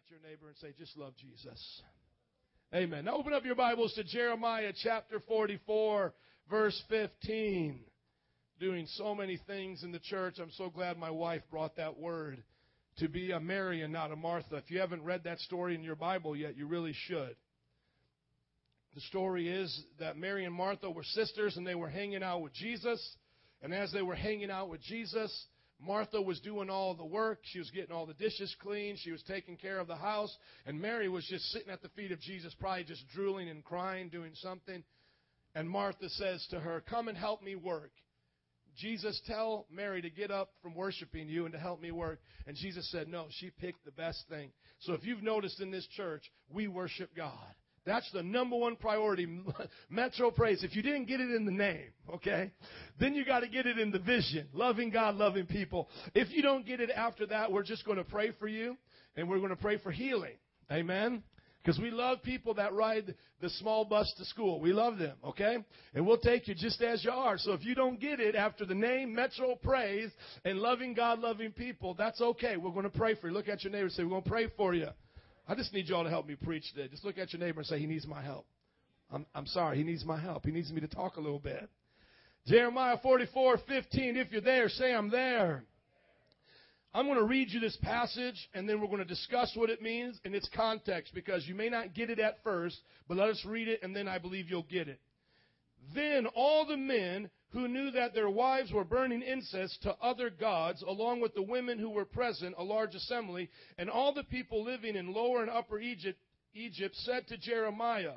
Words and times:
at 0.00 0.10
your 0.10 0.20
neighbor 0.30 0.48
and 0.48 0.56
say, 0.56 0.72
just 0.78 0.96
love 0.96 1.12
Jesus. 1.16 1.82
Amen. 2.74 3.04
Now 3.04 3.16
open 3.16 3.34
up 3.34 3.44
your 3.44 3.54
Bibles 3.54 3.92
to 3.94 4.04
Jeremiah 4.04 4.72
chapter 4.82 5.20
44, 5.28 6.14
verse 6.48 6.82
15. 6.88 7.80
Doing 8.58 8.86
so 8.94 9.14
many 9.14 9.38
things 9.46 9.82
in 9.82 9.92
the 9.92 9.98
church. 9.98 10.36
I'm 10.40 10.52
so 10.52 10.70
glad 10.70 10.96
my 10.96 11.10
wife 11.10 11.42
brought 11.50 11.76
that 11.76 11.98
word 11.98 12.42
to 12.98 13.08
be 13.08 13.32
a 13.32 13.40
Mary 13.40 13.82
and 13.82 13.92
not 13.92 14.10
a 14.10 14.16
Martha. 14.16 14.56
If 14.56 14.70
you 14.70 14.80
haven't 14.80 15.02
read 15.02 15.24
that 15.24 15.38
story 15.40 15.74
in 15.74 15.82
your 15.82 15.96
Bible 15.96 16.34
yet, 16.34 16.56
you 16.56 16.66
really 16.66 16.94
should. 17.06 17.36
The 18.94 19.00
story 19.02 19.48
is 19.48 19.84
that 19.98 20.16
Mary 20.16 20.46
and 20.46 20.54
Martha 20.54 20.90
were 20.90 21.04
sisters 21.04 21.58
and 21.58 21.66
they 21.66 21.74
were 21.74 21.90
hanging 21.90 22.22
out 22.22 22.40
with 22.40 22.54
Jesus. 22.54 23.16
And 23.60 23.74
as 23.74 23.92
they 23.92 24.02
were 24.02 24.14
hanging 24.14 24.50
out 24.50 24.70
with 24.70 24.80
Jesus, 24.82 25.30
Martha 25.82 26.20
was 26.20 26.40
doing 26.40 26.68
all 26.68 26.94
the 26.94 27.04
work. 27.04 27.40
She 27.44 27.58
was 27.58 27.70
getting 27.70 27.92
all 27.92 28.06
the 28.06 28.14
dishes 28.14 28.54
clean. 28.60 28.96
She 28.98 29.12
was 29.12 29.22
taking 29.22 29.56
care 29.56 29.78
of 29.78 29.88
the 29.88 29.96
house. 29.96 30.36
And 30.66 30.80
Mary 30.80 31.08
was 31.08 31.26
just 31.26 31.44
sitting 31.52 31.70
at 31.70 31.82
the 31.82 31.88
feet 31.90 32.12
of 32.12 32.20
Jesus, 32.20 32.54
probably 32.58 32.84
just 32.84 33.08
drooling 33.08 33.48
and 33.48 33.64
crying, 33.64 34.08
doing 34.08 34.32
something. 34.34 34.82
And 35.54 35.68
Martha 35.68 36.08
says 36.10 36.46
to 36.50 36.60
her, 36.60 36.82
Come 36.88 37.08
and 37.08 37.16
help 37.16 37.42
me 37.42 37.56
work. 37.56 37.92
Jesus, 38.76 39.20
tell 39.26 39.66
Mary 39.70 40.00
to 40.02 40.10
get 40.10 40.30
up 40.30 40.50
from 40.62 40.74
worshiping 40.74 41.28
you 41.28 41.44
and 41.44 41.52
to 41.52 41.58
help 41.58 41.80
me 41.80 41.90
work. 41.90 42.20
And 42.46 42.56
Jesus 42.56 42.88
said, 42.90 43.08
No, 43.08 43.26
she 43.30 43.50
picked 43.50 43.84
the 43.84 43.90
best 43.90 44.24
thing. 44.28 44.52
So 44.80 44.92
if 44.92 45.04
you've 45.04 45.22
noticed 45.22 45.60
in 45.60 45.70
this 45.70 45.86
church, 45.96 46.22
we 46.50 46.68
worship 46.68 47.16
God. 47.16 47.54
That's 47.90 48.08
the 48.12 48.22
number 48.22 48.56
one 48.56 48.76
priority. 48.76 49.26
Metro 49.90 50.30
praise. 50.30 50.62
If 50.62 50.76
you 50.76 50.82
didn't 50.82 51.06
get 51.06 51.20
it 51.20 51.34
in 51.34 51.44
the 51.44 51.50
name, 51.50 51.88
okay, 52.14 52.52
then 53.00 53.14
you 53.14 53.24
got 53.24 53.40
to 53.40 53.48
get 53.48 53.66
it 53.66 53.80
in 53.80 53.90
the 53.90 53.98
vision. 53.98 54.46
Loving 54.52 54.90
God, 54.90 55.16
loving 55.16 55.46
people. 55.46 55.88
If 56.14 56.28
you 56.30 56.40
don't 56.40 56.64
get 56.64 56.78
it 56.78 56.90
after 56.90 57.26
that, 57.26 57.50
we're 57.50 57.64
just 57.64 57.84
going 57.84 57.98
to 57.98 58.04
pray 58.04 58.30
for 58.38 58.46
you 58.46 58.76
and 59.16 59.28
we're 59.28 59.38
going 59.38 59.50
to 59.50 59.56
pray 59.56 59.78
for 59.78 59.90
healing. 59.90 60.36
Amen. 60.70 61.24
Because 61.60 61.80
we 61.80 61.90
love 61.90 62.22
people 62.22 62.54
that 62.54 62.72
ride 62.72 63.12
the 63.40 63.50
small 63.50 63.84
bus 63.84 64.10
to 64.18 64.24
school. 64.24 64.60
We 64.60 64.72
love 64.72 64.98
them, 64.98 65.16
okay? 65.24 65.58
And 65.92 66.06
we'll 66.06 66.18
take 66.18 66.46
you 66.46 66.54
just 66.54 66.80
as 66.82 67.04
you 67.04 67.10
are. 67.10 67.38
So 67.38 67.54
if 67.54 67.64
you 67.64 67.74
don't 67.74 68.00
get 68.00 68.20
it 68.20 68.36
after 68.36 68.64
the 68.64 68.74
name 68.74 69.12
Metro 69.12 69.56
Praise 69.56 70.10
and 70.44 70.60
loving 70.60 70.94
God, 70.94 71.18
loving 71.18 71.50
people, 71.50 71.94
that's 71.94 72.20
okay. 72.20 72.56
We're 72.56 72.70
going 72.70 72.84
to 72.84 72.96
pray 72.96 73.16
for 73.16 73.28
you. 73.28 73.34
Look 73.34 73.48
at 73.48 73.64
your 73.64 73.72
neighbor 73.72 73.90
say, 73.90 74.04
We're 74.04 74.10
going 74.10 74.22
to 74.22 74.30
pray 74.30 74.46
for 74.56 74.74
you. 74.74 74.90
I 75.50 75.56
just 75.56 75.74
need 75.74 75.88
y'all 75.88 76.04
to 76.04 76.10
help 76.10 76.28
me 76.28 76.36
preach 76.36 76.72
today. 76.72 76.86
Just 76.88 77.04
look 77.04 77.18
at 77.18 77.32
your 77.32 77.40
neighbor 77.40 77.58
and 77.58 77.66
say, 77.66 77.80
He 77.80 77.86
needs 77.86 78.06
my 78.06 78.22
help. 78.22 78.46
I'm, 79.12 79.26
I'm 79.34 79.46
sorry, 79.46 79.78
he 79.78 79.82
needs 79.82 80.04
my 80.04 80.16
help. 80.16 80.44
He 80.44 80.52
needs 80.52 80.70
me 80.70 80.80
to 80.80 80.86
talk 80.86 81.16
a 81.16 81.20
little 81.20 81.40
bit. 81.40 81.68
Jeremiah 82.46 82.96
44, 83.02 83.58
15. 83.66 84.16
If 84.16 84.30
you're 84.30 84.40
there, 84.40 84.68
say, 84.68 84.94
I'm 84.94 85.10
there. 85.10 85.64
I'm 86.94 87.06
going 87.06 87.18
to 87.18 87.24
read 87.24 87.50
you 87.50 87.58
this 87.58 87.76
passage 87.82 88.48
and 88.54 88.68
then 88.68 88.80
we're 88.80 88.86
going 88.86 88.98
to 88.98 89.04
discuss 89.04 89.50
what 89.56 89.70
it 89.70 89.82
means 89.82 90.20
in 90.24 90.36
its 90.36 90.48
context 90.54 91.12
because 91.12 91.44
you 91.48 91.56
may 91.56 91.68
not 91.68 91.94
get 91.94 92.10
it 92.10 92.20
at 92.20 92.42
first, 92.44 92.78
but 93.08 93.16
let 93.16 93.28
us 93.28 93.44
read 93.44 93.66
it 93.66 93.80
and 93.82 93.94
then 93.94 94.06
I 94.06 94.18
believe 94.18 94.48
you'll 94.48 94.62
get 94.70 94.86
it. 94.86 95.00
Then 95.94 96.26
all 96.36 96.64
the 96.64 96.76
men 96.76 97.28
who 97.52 97.66
knew 97.66 97.90
that 97.90 98.14
their 98.14 98.30
wives 98.30 98.72
were 98.72 98.84
burning 98.84 99.22
incense 99.22 99.76
to 99.82 99.94
other 100.00 100.30
gods, 100.30 100.82
along 100.82 101.20
with 101.20 101.34
the 101.34 101.42
women 101.42 101.78
who 101.78 101.90
were 101.90 102.04
present, 102.04 102.54
a 102.56 102.62
large 102.62 102.94
assembly, 102.94 103.50
and 103.76 103.90
all 103.90 104.14
the 104.14 104.24
people 104.24 104.62
living 104.64 104.96
in 104.96 105.12
lower 105.12 105.42
and 105.42 105.50
upper 105.50 105.80
Egypt, 105.80 106.18
Egypt 106.54 106.94
said 106.96 107.26
to 107.26 107.36
Jeremiah, 107.36 108.14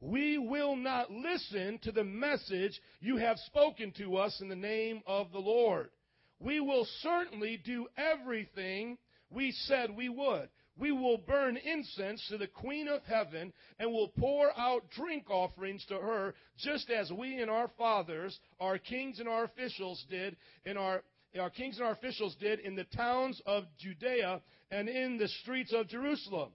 We 0.00 0.38
will 0.38 0.76
not 0.76 1.10
listen 1.10 1.78
to 1.82 1.92
the 1.92 2.04
message 2.04 2.80
you 3.00 3.16
have 3.18 3.38
spoken 3.38 3.92
to 3.98 4.16
us 4.16 4.40
in 4.40 4.48
the 4.48 4.56
name 4.56 5.02
of 5.06 5.30
the 5.32 5.38
Lord. 5.38 5.90
We 6.38 6.60
will 6.60 6.86
certainly 7.00 7.60
do 7.62 7.86
everything 7.98 8.96
we 9.30 9.52
said 9.52 9.94
we 9.94 10.08
would 10.08 10.48
we 10.78 10.92
will 10.92 11.18
burn 11.18 11.56
incense 11.56 12.26
to 12.28 12.38
the 12.38 12.46
Queen 12.46 12.88
of 12.88 13.02
Heaven 13.04 13.52
and 13.78 13.92
will 13.92 14.08
pour 14.08 14.50
out 14.58 14.90
drink 14.90 15.28
offerings 15.28 15.84
to 15.86 15.96
her, 15.96 16.34
just 16.58 16.90
as 16.90 17.12
we 17.12 17.40
and 17.40 17.50
our 17.50 17.68
fathers, 17.76 18.38
our 18.60 18.78
kings 18.78 19.20
and 19.20 19.28
our 19.28 19.44
officials 19.44 20.04
did 20.10 20.36
in 20.64 20.76
our 20.76 21.02
our 21.38 21.50
kings 21.50 21.76
and 21.78 21.86
our 21.86 21.92
officials 21.92 22.34
did 22.40 22.58
in 22.58 22.74
the 22.74 22.84
towns 22.84 23.40
of 23.46 23.64
Judea 23.78 24.40
and 24.72 24.88
in 24.88 25.16
the 25.16 25.28
streets 25.28 25.72
of 25.72 25.86
Jerusalem. 25.86 26.50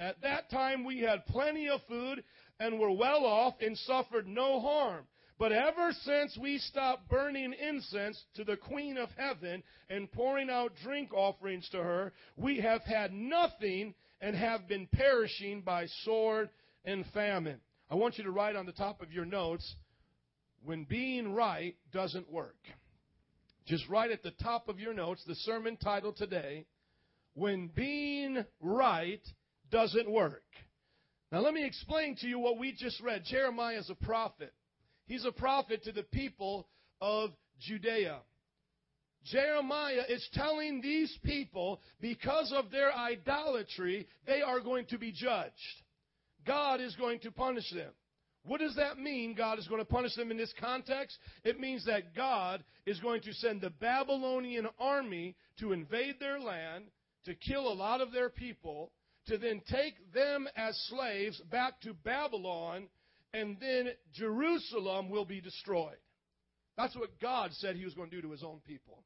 At 0.00 0.22
that 0.22 0.48
time 0.50 0.84
we 0.84 1.00
had 1.00 1.26
plenty 1.26 1.68
of 1.68 1.80
food 1.86 2.24
and 2.58 2.78
were 2.78 2.92
well 2.92 3.26
off 3.26 3.54
and 3.60 3.76
suffered 3.76 4.26
no 4.26 4.60
harm. 4.60 5.04
But 5.38 5.52
ever 5.52 5.92
since 6.02 6.38
we 6.40 6.58
stopped 6.58 7.10
burning 7.10 7.52
incense 7.52 8.22
to 8.36 8.44
the 8.44 8.56
Queen 8.56 8.96
of 8.96 9.10
Heaven 9.18 9.62
and 9.90 10.10
pouring 10.10 10.48
out 10.48 10.72
drink 10.82 11.12
offerings 11.12 11.68
to 11.70 11.78
her, 11.78 12.12
we 12.36 12.60
have 12.60 12.82
had 12.82 13.12
nothing 13.12 13.94
and 14.20 14.34
have 14.34 14.66
been 14.66 14.88
perishing 14.92 15.60
by 15.60 15.86
sword 16.04 16.48
and 16.86 17.04
famine. 17.12 17.60
I 17.90 17.96
want 17.96 18.16
you 18.16 18.24
to 18.24 18.30
write 18.30 18.56
on 18.56 18.64
the 18.64 18.72
top 18.72 19.02
of 19.02 19.12
your 19.12 19.26
notes 19.26 19.76
when 20.64 20.84
being 20.84 21.34
right 21.34 21.76
doesn't 21.92 22.32
work. 22.32 22.56
Just 23.66 23.86
write 23.88 24.12
at 24.12 24.22
the 24.22 24.32
top 24.42 24.68
of 24.68 24.80
your 24.80 24.94
notes 24.94 25.22
the 25.26 25.34
sermon 25.34 25.76
title 25.76 26.12
today 26.12 26.64
When 27.34 27.68
Being 27.68 28.44
Right 28.60 29.20
Doesn't 29.70 30.10
Work. 30.10 30.44
Now, 31.30 31.40
let 31.40 31.52
me 31.52 31.64
explain 31.64 32.16
to 32.20 32.28
you 32.28 32.38
what 32.38 32.58
we 32.58 32.72
just 32.72 33.00
read. 33.00 33.24
Jeremiah 33.24 33.78
is 33.78 33.90
a 33.90 34.04
prophet. 34.04 34.54
He's 35.06 35.24
a 35.24 35.32
prophet 35.32 35.84
to 35.84 35.92
the 35.92 36.02
people 36.02 36.66
of 37.00 37.30
Judea. 37.60 38.18
Jeremiah 39.24 40.04
is 40.08 40.26
telling 40.34 40.80
these 40.80 41.16
people 41.24 41.80
because 42.00 42.52
of 42.54 42.70
their 42.70 42.92
idolatry, 42.94 44.06
they 44.26 44.40
are 44.40 44.60
going 44.60 44.86
to 44.86 44.98
be 44.98 45.12
judged. 45.12 45.52
God 46.46 46.80
is 46.80 46.94
going 46.94 47.18
to 47.20 47.32
punish 47.32 47.68
them. 47.72 47.92
What 48.44 48.60
does 48.60 48.76
that 48.76 48.98
mean? 48.98 49.34
God 49.34 49.58
is 49.58 49.66
going 49.66 49.80
to 49.80 49.84
punish 49.84 50.14
them 50.14 50.30
in 50.30 50.36
this 50.36 50.54
context? 50.60 51.18
It 51.44 51.58
means 51.58 51.84
that 51.86 52.14
God 52.14 52.62
is 52.86 53.00
going 53.00 53.22
to 53.22 53.34
send 53.34 53.60
the 53.60 53.70
Babylonian 53.70 54.68
army 54.78 55.34
to 55.58 55.72
invade 55.72 56.20
their 56.20 56.38
land, 56.38 56.84
to 57.24 57.34
kill 57.34 57.66
a 57.66 57.74
lot 57.74 58.00
of 58.00 58.12
their 58.12 58.30
people, 58.30 58.92
to 59.26 59.36
then 59.38 59.60
take 59.68 59.94
them 60.14 60.46
as 60.56 60.76
slaves 60.88 61.40
back 61.50 61.80
to 61.80 61.92
Babylon 61.92 62.86
and 63.36 63.56
then 63.60 63.90
Jerusalem 64.14 65.10
will 65.10 65.26
be 65.26 65.40
destroyed. 65.40 65.98
That's 66.76 66.96
what 66.96 67.20
God 67.20 67.50
said 67.54 67.76
he 67.76 67.84
was 67.84 67.94
going 67.94 68.08
to 68.08 68.16
do 68.16 68.22
to 68.22 68.32
his 68.32 68.42
own 68.42 68.60
people. 68.66 69.02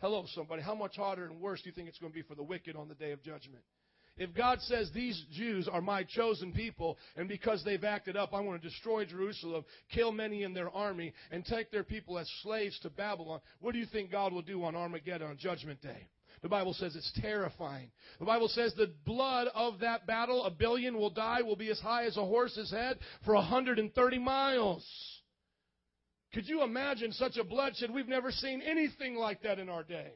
Hello, 0.00 0.24
somebody. 0.34 0.62
How 0.62 0.74
much 0.74 0.96
harder 0.96 1.24
and 1.24 1.40
worse 1.40 1.62
do 1.62 1.70
you 1.70 1.74
think 1.74 1.88
it's 1.88 1.98
going 1.98 2.12
to 2.12 2.16
be 2.16 2.22
for 2.22 2.34
the 2.34 2.42
wicked 2.42 2.76
on 2.76 2.88
the 2.88 2.94
day 2.94 3.12
of 3.12 3.22
judgment? 3.22 3.64
If 4.18 4.34
God 4.34 4.60
says 4.62 4.90
these 4.92 5.24
Jews 5.32 5.68
are 5.68 5.80
my 5.80 6.02
chosen 6.02 6.52
people, 6.52 6.98
and 7.16 7.28
because 7.28 7.64
they've 7.64 7.82
acted 7.82 8.16
up, 8.16 8.34
I 8.34 8.40
want 8.40 8.60
to 8.60 8.68
destroy 8.68 9.04
Jerusalem, 9.04 9.64
kill 9.94 10.12
many 10.12 10.42
in 10.42 10.54
their 10.54 10.70
army, 10.70 11.14
and 11.30 11.44
take 11.44 11.70
their 11.70 11.84
people 11.84 12.18
as 12.18 12.28
slaves 12.42 12.78
to 12.80 12.90
Babylon, 12.90 13.40
what 13.60 13.72
do 13.72 13.78
you 13.78 13.86
think 13.86 14.10
God 14.10 14.32
will 14.32 14.42
do 14.42 14.64
on 14.64 14.74
Armageddon 14.74 15.28
on 15.28 15.38
Judgment 15.38 15.80
Day? 15.80 16.08
The 16.42 16.48
Bible 16.48 16.74
says 16.74 16.94
it's 16.94 17.12
terrifying. 17.20 17.90
The 18.18 18.24
Bible 18.24 18.48
says 18.48 18.74
the 18.74 18.92
blood 19.04 19.48
of 19.54 19.80
that 19.80 20.06
battle, 20.06 20.44
a 20.44 20.50
billion 20.50 20.96
will 20.96 21.10
die, 21.10 21.42
will 21.42 21.56
be 21.56 21.70
as 21.70 21.80
high 21.80 22.04
as 22.04 22.16
a 22.16 22.24
horse's 22.24 22.70
head 22.70 22.98
for 23.24 23.34
130 23.34 24.18
miles. 24.18 24.86
Could 26.32 26.46
you 26.46 26.62
imagine 26.62 27.12
such 27.12 27.36
a 27.36 27.44
bloodshed? 27.44 27.90
We've 27.90 28.08
never 28.08 28.30
seen 28.30 28.60
anything 28.60 29.16
like 29.16 29.42
that 29.42 29.58
in 29.58 29.68
our 29.68 29.82
day. 29.82 30.12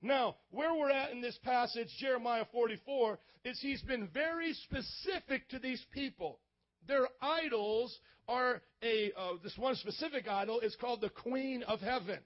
Now, 0.00 0.36
where 0.50 0.74
we're 0.74 0.90
at 0.90 1.12
in 1.12 1.20
this 1.20 1.38
passage, 1.44 1.88
Jeremiah 2.00 2.46
44, 2.50 3.18
is 3.44 3.60
he's 3.60 3.82
been 3.82 4.08
very 4.08 4.54
specific 4.54 5.48
to 5.50 5.58
these 5.58 5.84
people. 5.92 6.40
Their 6.88 7.06
idols 7.20 7.96
are 8.26 8.62
a, 8.82 9.12
uh, 9.16 9.34
this 9.44 9.56
one 9.56 9.76
specific 9.76 10.26
idol 10.26 10.60
is 10.60 10.76
called 10.80 11.00
the 11.00 11.10
Queen 11.10 11.62
of 11.64 11.80
Heaven 11.80 12.18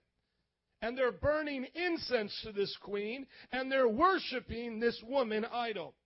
and 0.86 0.96
they're 0.96 1.10
burning 1.10 1.66
incense 1.74 2.32
to 2.44 2.52
this 2.52 2.76
queen, 2.80 3.26
and 3.50 3.72
they're 3.72 3.88
worshiping 3.88 4.78
this 4.78 5.02
woman 5.08 5.44
idol. 5.52 5.96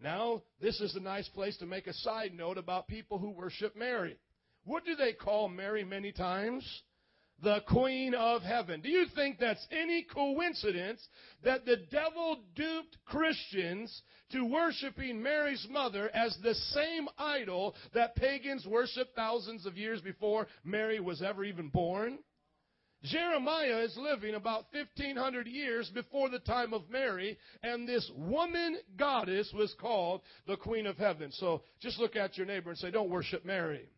Now, 0.00 0.40
this 0.62 0.80
is 0.80 0.96
a 0.96 1.00
nice 1.00 1.28
place 1.28 1.58
to 1.58 1.66
make 1.66 1.86
a 1.86 1.92
side 1.92 2.32
note 2.34 2.56
about 2.56 2.88
people 2.88 3.18
who 3.18 3.32
worship 3.32 3.76
Mary. 3.76 4.16
What 4.64 4.86
do 4.86 4.96
they 4.96 5.12
call 5.12 5.48
Mary 5.48 5.84
many 5.84 6.10
times? 6.10 6.64
The 7.42 7.60
Queen 7.68 8.14
of 8.14 8.40
Heaven. 8.40 8.80
Do 8.80 8.88
you 8.88 9.04
think 9.14 9.38
that's 9.38 9.66
any 9.70 10.06
coincidence 10.10 11.06
that 11.44 11.66
the 11.66 11.76
devil 11.90 12.38
duped 12.56 12.96
Christians 13.04 14.02
to 14.32 14.46
worshiping 14.46 15.22
Mary's 15.22 15.66
mother 15.68 16.08
as 16.14 16.34
the 16.42 16.54
same 16.54 17.08
idol 17.18 17.74
that 17.92 18.16
pagans 18.16 18.66
worshiped 18.66 19.14
thousands 19.14 19.66
of 19.66 19.76
years 19.76 20.00
before 20.00 20.46
Mary 20.64 20.98
was 20.98 21.20
ever 21.20 21.44
even 21.44 21.68
born? 21.68 22.20
Jeremiah 23.04 23.80
is 23.80 23.96
living 23.98 24.34
about 24.34 24.64
1500 24.72 25.46
years 25.46 25.90
before 25.92 26.30
the 26.30 26.38
time 26.38 26.72
of 26.72 26.88
Mary, 26.88 27.36
and 27.62 27.86
this 27.86 28.10
woman 28.16 28.78
goddess 28.96 29.52
was 29.54 29.74
called 29.78 30.22
the 30.46 30.56
Queen 30.56 30.86
of 30.86 30.96
Heaven. 30.96 31.30
So 31.32 31.62
just 31.80 31.98
look 31.98 32.16
at 32.16 32.38
your 32.38 32.46
neighbor 32.46 32.70
and 32.70 32.78
say, 32.78 32.90
Don't 32.90 33.10
worship 33.10 33.44
Mary. 33.44 33.88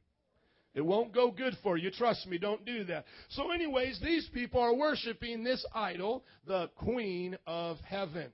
It 0.75 0.85
won't 0.85 1.15
go 1.15 1.31
good 1.31 1.57
for 1.63 1.79
you. 1.79 1.91
Trust 1.91 2.27
me, 2.27 2.37
don't 2.37 2.67
do 2.67 2.85
that. 2.85 3.07
So, 3.31 3.51
anyways, 3.51 3.99
these 4.03 4.29
people 4.35 4.61
are 4.61 4.75
worshiping 4.75 5.43
this 5.43 5.65
idol, 5.75 6.23
the 6.47 6.69
Queen 6.77 7.39
of 7.47 7.79
Heaven. 7.79 8.27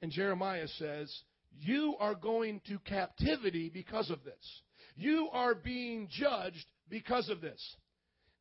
And 0.00 0.10
Jeremiah 0.10 0.66
says, 0.78 1.14
You 1.60 1.94
are 2.00 2.16
going 2.16 2.60
to 2.66 2.80
captivity 2.80 3.70
because 3.72 4.10
of 4.10 4.24
this. 4.24 4.62
You 4.96 5.28
are 5.32 5.54
being 5.54 6.08
judged 6.10 6.66
because 6.88 7.28
of 7.28 7.40
this. 7.40 7.76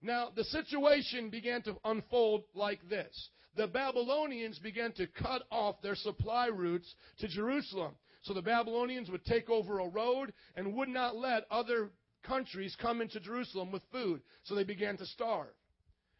Now, 0.01 0.29
the 0.35 0.43
situation 0.45 1.29
began 1.29 1.61
to 1.63 1.75
unfold 1.85 2.43
like 2.55 2.87
this. 2.89 3.29
The 3.55 3.67
Babylonians 3.67 4.57
began 4.59 4.93
to 4.93 5.07
cut 5.07 5.43
off 5.51 5.81
their 5.81 5.95
supply 5.95 6.47
routes 6.47 6.93
to 7.19 7.27
Jerusalem. 7.27 7.93
So 8.23 8.33
the 8.33 8.41
Babylonians 8.41 9.09
would 9.09 9.25
take 9.25 9.49
over 9.49 9.79
a 9.79 9.89
road 9.89 10.33
and 10.55 10.75
would 10.75 10.89
not 10.89 11.15
let 11.15 11.45
other 11.51 11.89
countries 12.23 12.75
come 12.79 13.01
into 13.01 13.19
Jerusalem 13.19 13.71
with 13.71 13.81
food. 13.91 14.21
So 14.43 14.55
they 14.55 14.63
began 14.63 14.97
to 14.97 15.05
starve. 15.05 15.53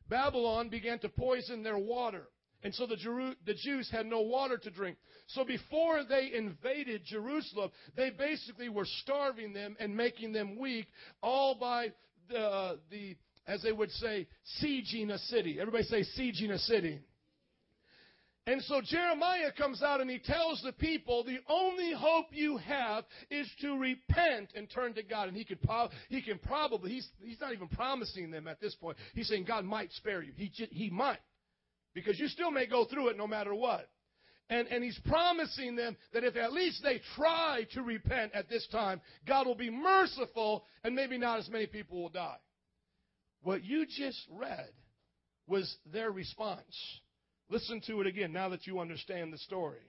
Babylon 0.09 0.69
began 0.69 0.99
to 0.99 1.09
poison 1.09 1.63
their 1.63 1.77
water. 1.77 2.27
And 2.63 2.75
so 2.75 2.85
the, 2.85 2.97
Jeru- 2.97 3.35
the 3.45 3.55
Jews 3.55 3.89
had 3.89 4.05
no 4.05 4.21
water 4.21 4.57
to 4.57 4.69
drink. 4.69 4.97
So 5.27 5.43
before 5.43 6.03
they 6.07 6.31
invaded 6.33 7.03
Jerusalem, 7.05 7.71
they 7.95 8.11
basically 8.11 8.69
were 8.69 8.85
starving 9.01 9.53
them 9.53 9.75
and 9.79 9.95
making 9.95 10.33
them 10.33 10.59
weak, 10.59 10.87
all 11.23 11.55
by 11.55 11.93
the, 12.29 12.79
the 12.91 13.15
as 13.47 13.61
they 13.61 13.71
would 13.71 13.91
say, 13.91 14.27
sieging 14.61 15.11
a 15.11 15.17
city. 15.17 15.59
Everybody 15.59 15.83
say 15.83 16.05
sieging 16.17 16.51
a 16.51 16.59
city. 16.59 16.99
And 18.47 18.61
so 18.63 18.81
Jeremiah 18.81 19.51
comes 19.55 19.83
out 19.83 20.01
and 20.01 20.09
he 20.09 20.17
tells 20.17 20.61
the 20.63 20.71
people, 20.71 21.23
the 21.23 21.39
only 21.47 21.93
hope 21.93 22.25
you 22.31 22.57
have 22.57 23.03
is 23.29 23.47
to 23.61 23.77
repent 23.77 24.49
and 24.55 24.67
turn 24.69 24.95
to 24.95 25.03
God. 25.03 25.27
And 25.27 25.37
he 25.37 25.45
could, 25.45 25.59
he 26.09 26.23
can 26.23 26.39
probably, 26.39 26.91
he's, 26.91 27.07
he's 27.21 27.39
not 27.39 27.53
even 27.53 27.67
promising 27.67 28.31
them 28.31 28.47
at 28.47 28.59
this 28.59 28.73
point. 28.73 28.97
He's 29.13 29.27
saying 29.27 29.45
God 29.47 29.63
might 29.63 29.91
spare 29.93 30.23
you. 30.23 30.31
He, 30.35 30.51
he 30.71 30.89
might. 30.89 31.19
Because 31.93 32.19
you 32.19 32.27
still 32.27 32.49
may 32.49 32.65
go 32.65 32.85
through 32.85 33.09
it 33.09 33.17
no 33.17 33.27
matter 33.27 33.53
what. 33.53 33.89
And, 34.49 34.67
and 34.67 34.83
he's 34.83 34.99
promising 35.05 35.75
them 35.75 35.95
that 36.13 36.23
if 36.23 36.35
at 36.35 36.51
least 36.51 36.81
they 36.83 36.99
try 37.15 37.67
to 37.73 37.83
repent 37.83 38.33
at 38.33 38.49
this 38.49 38.67
time, 38.71 39.01
God 39.27 39.45
will 39.45 39.55
be 39.55 39.69
merciful 39.69 40.65
and 40.83 40.95
maybe 40.95 41.17
not 41.17 41.39
as 41.39 41.47
many 41.47 41.67
people 41.67 42.01
will 42.01 42.09
die. 42.09 42.37
What 43.43 43.63
you 43.63 43.85
just 43.85 44.25
read 44.31 44.69
was 45.47 45.75
their 45.91 46.11
response. 46.11 47.01
Listen 47.49 47.81
to 47.87 48.01
it 48.01 48.07
again 48.07 48.31
now 48.31 48.49
that 48.49 48.65
you 48.65 48.79
understand 48.79 49.33
the 49.33 49.37
story. 49.39 49.79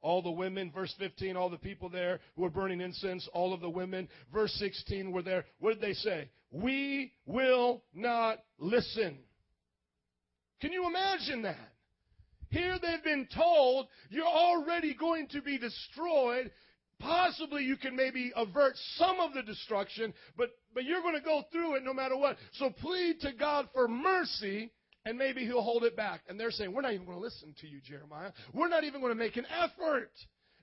All 0.00 0.22
the 0.22 0.30
women, 0.30 0.70
verse 0.72 0.94
15, 0.98 1.36
all 1.36 1.50
the 1.50 1.58
people 1.58 1.88
there 1.88 2.20
who 2.36 2.42
were 2.42 2.50
burning 2.50 2.80
incense, 2.80 3.28
all 3.32 3.52
of 3.52 3.60
the 3.60 3.70
women, 3.70 4.08
verse 4.32 4.52
16 4.54 5.10
were 5.10 5.22
there. 5.22 5.44
What 5.58 5.74
did 5.74 5.80
they 5.80 5.94
say? 5.94 6.30
We 6.50 7.12
will 7.26 7.82
not 7.92 8.38
listen. 8.58 9.18
Can 10.60 10.72
you 10.72 10.86
imagine 10.86 11.42
that? 11.42 11.72
Here 12.50 12.78
they've 12.80 13.04
been 13.04 13.28
told 13.34 13.88
you're 14.08 14.24
already 14.24 14.94
going 14.94 15.28
to 15.28 15.42
be 15.42 15.58
destroyed. 15.58 16.50
Possibly 17.00 17.62
you 17.62 17.76
can 17.76 17.94
maybe 17.94 18.32
avert 18.34 18.74
some 18.96 19.20
of 19.20 19.32
the 19.32 19.42
destruction, 19.42 20.12
but, 20.36 20.50
but 20.74 20.84
you're 20.84 21.02
going 21.02 21.14
to 21.14 21.20
go 21.20 21.42
through 21.52 21.76
it 21.76 21.84
no 21.84 21.94
matter 21.94 22.16
what. 22.16 22.36
So 22.54 22.70
plead 22.70 23.20
to 23.20 23.32
God 23.32 23.68
for 23.72 23.86
mercy 23.86 24.72
and 25.04 25.16
maybe 25.16 25.44
he'll 25.44 25.62
hold 25.62 25.84
it 25.84 25.96
back. 25.96 26.20
And 26.28 26.38
they're 26.38 26.50
saying, 26.50 26.72
We're 26.72 26.82
not 26.82 26.92
even 26.92 27.06
going 27.06 27.18
to 27.18 27.24
listen 27.24 27.54
to 27.60 27.66
you, 27.66 27.80
Jeremiah. 27.80 28.32
We're 28.52 28.68
not 28.68 28.84
even 28.84 29.00
going 29.00 29.12
to 29.12 29.18
make 29.18 29.36
an 29.36 29.46
effort. 29.46 30.10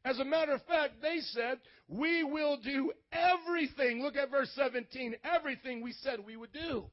As 0.04 0.20
a 0.20 0.26
matter 0.26 0.52
of 0.52 0.64
fact, 0.66 1.02
they 1.02 1.20
said, 1.20 1.58
We 1.88 2.24
will 2.24 2.58
do 2.58 2.92
everything. 3.12 4.04
Look 4.04 4.16
at 4.16 4.30
verse 4.30 4.52
17. 4.56 5.16
Everything 5.24 5.82
we 5.82 5.94
said 5.94 6.20
we 6.26 6.36
would 6.36 6.54
do. 6.54 6.86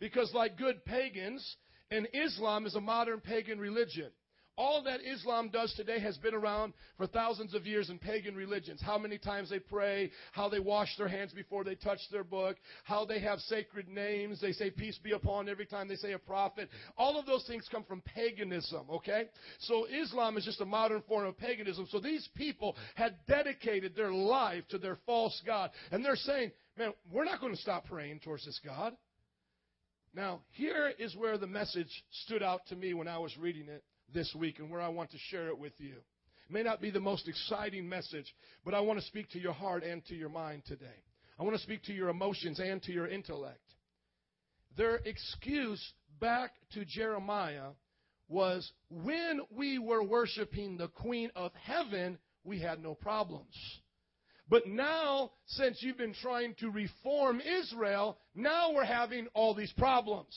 Because, 0.00 0.34
like 0.34 0.58
good 0.58 0.84
pagans, 0.84 1.56
and 1.90 2.08
Islam 2.12 2.66
is 2.66 2.74
a 2.74 2.80
modern 2.80 3.20
pagan 3.20 3.58
religion. 3.58 4.10
All 4.56 4.84
that 4.84 5.00
Islam 5.00 5.48
does 5.48 5.74
today 5.74 5.98
has 5.98 6.16
been 6.16 6.34
around 6.34 6.74
for 6.96 7.08
thousands 7.08 7.54
of 7.54 7.66
years 7.66 7.90
in 7.90 7.98
pagan 7.98 8.36
religions. 8.36 8.80
How 8.80 8.98
many 8.98 9.18
times 9.18 9.50
they 9.50 9.58
pray, 9.58 10.12
how 10.30 10.48
they 10.48 10.60
wash 10.60 10.96
their 10.96 11.08
hands 11.08 11.32
before 11.32 11.64
they 11.64 11.74
touch 11.74 11.98
their 12.12 12.22
book, 12.22 12.56
how 12.84 13.04
they 13.04 13.18
have 13.18 13.40
sacred 13.40 13.88
names, 13.88 14.40
they 14.40 14.52
say 14.52 14.70
peace 14.70 14.98
be 15.02 15.10
upon 15.10 15.48
every 15.48 15.66
time 15.66 15.88
they 15.88 15.96
say 15.96 16.12
a 16.12 16.18
prophet. 16.18 16.68
All 16.96 17.18
of 17.18 17.26
those 17.26 17.44
things 17.48 17.68
come 17.70 17.82
from 17.82 18.00
paganism, 18.02 18.86
okay? 18.90 19.24
So 19.58 19.86
Islam 19.86 20.36
is 20.36 20.44
just 20.44 20.60
a 20.60 20.66
modern 20.66 21.02
form 21.08 21.26
of 21.26 21.36
paganism. 21.36 21.88
So 21.90 21.98
these 21.98 22.28
people 22.36 22.76
had 22.94 23.16
dedicated 23.26 23.96
their 23.96 24.12
life 24.12 24.62
to 24.68 24.78
their 24.78 24.98
false 25.04 25.42
God. 25.44 25.70
And 25.90 26.04
they're 26.04 26.14
saying, 26.14 26.52
man, 26.78 26.92
we're 27.12 27.24
not 27.24 27.40
going 27.40 27.54
to 27.54 27.60
stop 27.60 27.86
praying 27.86 28.20
towards 28.20 28.44
this 28.44 28.60
God. 28.64 28.96
Now, 30.14 30.42
here 30.52 30.92
is 30.96 31.16
where 31.16 31.38
the 31.38 31.48
message 31.48 31.90
stood 32.24 32.40
out 32.40 32.60
to 32.68 32.76
me 32.76 32.94
when 32.94 33.08
I 33.08 33.18
was 33.18 33.36
reading 33.36 33.66
it 33.68 33.82
this 34.14 34.34
week 34.34 34.58
and 34.60 34.70
where 34.70 34.80
I 34.80 34.88
want 34.88 35.10
to 35.10 35.18
share 35.30 35.48
it 35.48 35.58
with 35.58 35.74
you. 35.78 35.96
It 36.48 36.52
may 36.52 36.62
not 36.62 36.80
be 36.80 36.90
the 36.90 37.00
most 37.00 37.28
exciting 37.28 37.88
message, 37.88 38.34
but 38.64 38.72
I 38.72 38.80
want 38.80 38.98
to 38.98 39.04
speak 39.04 39.30
to 39.30 39.38
your 39.38 39.52
heart 39.52 39.82
and 39.82 40.04
to 40.06 40.14
your 40.14 40.28
mind 40.28 40.62
today. 40.66 41.02
I 41.38 41.42
want 41.42 41.56
to 41.56 41.62
speak 41.62 41.82
to 41.84 41.92
your 41.92 42.08
emotions 42.08 42.60
and 42.60 42.82
to 42.84 42.92
your 42.92 43.08
intellect. 43.08 43.58
Their 44.76 44.96
excuse 45.04 45.82
back 46.20 46.52
to 46.72 46.84
Jeremiah 46.84 47.70
was 48.28 48.70
when 48.88 49.40
we 49.50 49.78
were 49.78 50.02
worshiping 50.02 50.76
the 50.76 50.88
Queen 50.88 51.30
of 51.34 51.52
Heaven, 51.54 52.18
we 52.44 52.60
had 52.60 52.82
no 52.82 52.94
problems. 52.94 53.54
But 54.48 54.66
now, 54.66 55.32
since 55.46 55.78
you've 55.82 55.98
been 55.98 56.14
trying 56.14 56.54
to 56.56 56.70
reform 56.70 57.40
Israel, 57.40 58.18
now 58.34 58.72
we're 58.72 58.84
having 58.84 59.26
all 59.34 59.54
these 59.54 59.72
problems. 59.72 60.36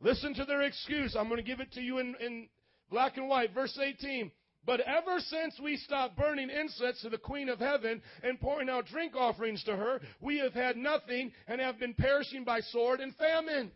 Listen 0.00 0.34
to 0.34 0.44
their 0.44 0.62
excuse. 0.62 1.16
I'm 1.16 1.28
going 1.28 1.40
to 1.40 1.46
give 1.46 1.60
it 1.60 1.72
to 1.72 1.80
you 1.80 1.98
in, 1.98 2.14
in 2.20 2.48
black 2.90 3.16
and 3.16 3.28
white. 3.28 3.52
Verse 3.52 3.78
18. 3.80 4.30
But 4.64 4.80
ever 4.80 5.20
since 5.20 5.60
we 5.62 5.76
stopped 5.76 6.16
burning 6.16 6.50
incense 6.50 7.00
to 7.02 7.08
the 7.08 7.18
Queen 7.18 7.48
of 7.48 7.60
Heaven 7.60 8.02
and 8.24 8.40
pouring 8.40 8.68
out 8.68 8.86
drink 8.86 9.14
offerings 9.14 9.62
to 9.64 9.76
her, 9.76 10.00
we 10.20 10.38
have 10.38 10.54
had 10.54 10.76
nothing 10.76 11.32
and 11.46 11.60
have 11.60 11.78
been 11.78 11.94
perishing 11.94 12.42
by 12.42 12.60
sword 12.60 13.00
and 13.00 13.14
famine. 13.14 13.70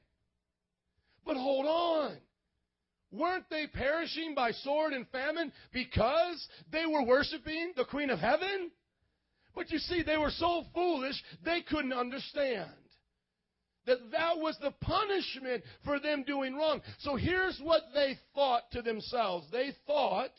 But 1.25 1.37
hold 1.37 1.67
on. 1.67 2.17
Weren't 3.13 3.49
they 3.51 3.69
perishing 3.69 4.35
by 4.35 4.51
sword 4.51 4.93
and 4.93 5.07
famine 5.09 5.53
because 5.73 6.49
they 6.73 6.87
were 6.87 7.05
worshiping 7.05 7.73
the 7.77 7.85
Queen 7.85 8.11
of 8.11 8.19
Heaven? 8.19 8.73
But 9.55 9.71
you 9.71 9.79
see, 9.79 10.03
they 10.03 10.17
were 10.17 10.31
so 10.31 10.65
foolish, 10.75 11.21
they 11.45 11.63
couldn't 11.63 11.93
understand 11.93 12.71
that 13.91 14.13
that 14.13 14.39
was 14.39 14.57
the 14.63 14.71
punishment 14.81 15.65
for 15.85 15.99
them 15.99 16.23
doing 16.25 16.55
wrong. 16.55 16.81
So 17.01 17.17
here's 17.17 17.59
what 17.61 17.83
they 17.93 18.17
thought 18.37 18.71
to 18.71 18.83
themselves. 18.83 19.49
They 19.51 19.73
thought 19.85 20.31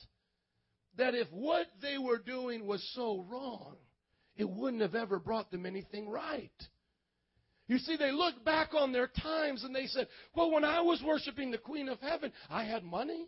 that 0.98 1.16
if 1.16 1.28
what 1.32 1.68
they 1.82 1.98
were 1.98 2.18
doing 2.18 2.66
was 2.66 2.82
so 2.96 3.26
wrong, 3.30 3.76
it 4.38 4.50
wouldn't 4.50 4.82
have 4.82 4.96
ever 4.96 5.20
brought 5.20 5.52
them 5.52 5.66
anything 5.66 6.08
right. 6.08 6.50
You 7.68 7.78
see, 7.78 7.98
they 7.98 8.12
looked 8.12 8.46
back 8.46 8.70
on 8.74 8.94
their 8.94 9.08
times 9.08 9.66
and 9.66 9.76
they 9.76 9.88
said, 9.88 10.08
Well, 10.34 10.52
when 10.52 10.64
I 10.64 10.82
was 10.82 11.04
worshiping 11.06 11.52
the 11.52 11.58
Queen 11.58 11.90
of 11.90 12.00
Heaven, 12.00 12.32
I 12.50 12.64
had 12.64 12.84
money. 12.84 13.28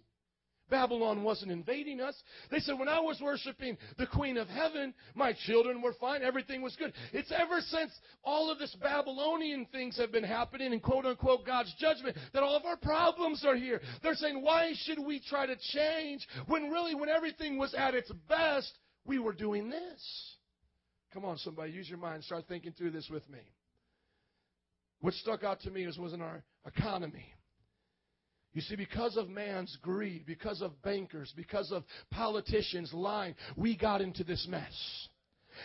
Babylon 0.74 1.22
wasn't 1.22 1.52
invading 1.52 2.02
us. 2.02 2.16
They 2.50 2.58
said, 2.58 2.80
when 2.80 2.90
I 2.90 3.00
was 3.00 3.22
worshiping 3.22 3.78
the 4.00 4.08
Queen 4.08 4.38
of 4.38 4.48
Heaven, 4.48 4.96
my 5.14 5.34
children 5.46 5.84
were 5.84 5.94
fine. 6.02 6.24
Everything 6.24 6.64
was 6.64 6.76
good. 6.76 6.94
It's 7.12 7.32
ever 7.32 7.62
since 7.62 7.92
all 8.24 8.52
of 8.52 8.58
this 8.58 8.76
Babylonian 8.82 9.68
things 9.72 10.00
have 10.00 10.12
been 10.12 10.24
happening 10.24 10.74
and 10.74 10.82
quote 10.82 11.06
unquote 11.06 11.46
God's 11.46 11.72
judgment 11.78 12.18
that 12.34 12.42
all 12.42 12.56
of 12.56 12.66
our 12.66 12.76
problems 12.76 13.46
are 13.46 13.56
here. 13.56 13.82
They're 14.02 14.16
saying, 14.16 14.42
why 14.42 14.74
should 14.76 14.98
we 14.98 15.22
try 15.30 15.46
to 15.46 15.56
change 15.74 16.28
when 16.48 16.72
really 16.72 16.96
when 16.96 17.08
everything 17.08 17.60
was 17.60 17.76
at 17.76 17.94
its 17.94 18.12
best, 18.28 18.72
we 19.06 19.20
were 19.20 19.34
doing 19.34 19.70
this? 19.70 20.36
Come 21.14 21.24
on, 21.24 21.38
somebody, 21.38 21.72
use 21.72 21.88
your 21.88 22.00
mind. 22.00 22.24
Start 22.24 22.46
thinking 22.48 22.72
through 22.76 22.90
this 22.92 23.10
with 23.12 23.30
me. 23.30 23.42
What 25.02 25.14
stuck 25.14 25.44
out 25.44 25.62
to 25.62 25.70
me 25.70 25.84
is 25.86 26.00
was 26.00 26.14
in 26.14 26.22
our 26.24 26.42
economy. 26.66 27.26
You 28.54 28.62
see, 28.62 28.76
because 28.76 29.18
of 29.18 29.30
man's 29.30 29.78
greed, 29.82 30.26
because 30.26 30.62
of 30.62 30.80
bankers, 30.84 31.34
because 31.36 31.72
of 31.72 31.84
politicians 32.12 32.94
lying, 32.94 33.36
we 33.58 33.76
got 33.76 34.02
into 34.02 34.24
this 34.24 34.46
mess. 34.48 35.08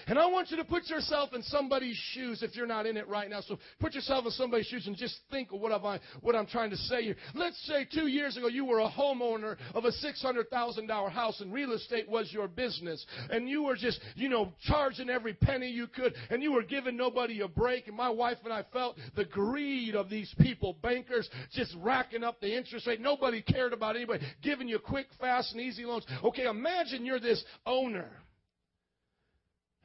And 0.07 0.18
I 0.18 0.26
want 0.26 0.50
you 0.50 0.57
to 0.59 0.64
put 0.64 0.88
yourself 0.88 1.33
in 1.33 1.42
somebody's 1.42 1.97
shoes 2.12 2.42
if 2.42 2.54
you're 2.57 2.66
not 2.66 2.87
in 2.87 2.97
it 2.97 3.09
right 3.09 3.28
now. 3.28 3.40
So 3.40 3.59
put 3.80 3.95
yourself 3.95 4.25
in 4.25 4.30
somebody's 4.33 4.66
shoes 4.66 4.87
and 4.87 4.97
just 4.97 5.18
think 5.30 5.52
of 5.52 5.61
what 5.61 5.73
I'm, 5.73 6.00
what 6.21 6.35
I'm 6.35 6.47
trying 6.47 6.71
to 6.71 6.76
say 6.76 7.02
here. 7.02 7.16
Let's 7.35 7.59
say 7.66 7.87
two 7.92 8.07
years 8.07 8.37
ago 8.37 8.49
you 8.49 8.64
were 8.64 8.80
a 8.80 8.90
homeowner 8.90 9.57
of 9.75 9.85
a 9.85 9.90
$600,000 9.90 11.11
house 11.11 11.40
and 11.40 11.52
real 11.52 11.73
estate 11.73 12.09
was 12.09 12.33
your 12.33 12.49
business. 12.49 13.04
And 13.30 13.49
you 13.49 13.62
were 13.62 13.76
just, 13.76 14.00
you 14.14 14.28
know, 14.28 14.52
charging 14.66 15.11
every 15.11 15.35
penny 15.35 15.68
you 15.68 15.87
could 15.87 16.14
and 16.30 16.42
you 16.42 16.52
were 16.52 16.62
giving 16.62 16.97
nobody 16.97 17.40
a 17.40 17.49
break. 17.49 17.88
And 17.88 17.97
my 17.97 18.11
wife 18.11 18.38
and 18.45 18.52
I 18.52 18.64
felt 18.73 18.97
the 19.16 19.25
greed 19.25 19.95
of 19.95 20.09
these 20.11 20.35
people, 20.40 20.76
bankers, 20.83 21.28
just 21.52 21.75
racking 21.78 22.25
up 22.25 22.40
the 22.40 22.57
interest 22.57 22.87
rate. 22.87 23.00
Nobody 23.00 23.42
cared 23.42 23.73
about 23.73 23.97
anybody, 23.97 24.25
giving 24.42 24.68
you 24.68 24.78
quick, 24.78 25.07
fast, 25.21 25.52
and 25.52 25.61
easy 25.61 25.85
loans. 25.85 26.07
Okay, 26.25 26.47
imagine 26.47 27.04
you're 27.04 27.21
this 27.21 27.45
owner 27.66 28.11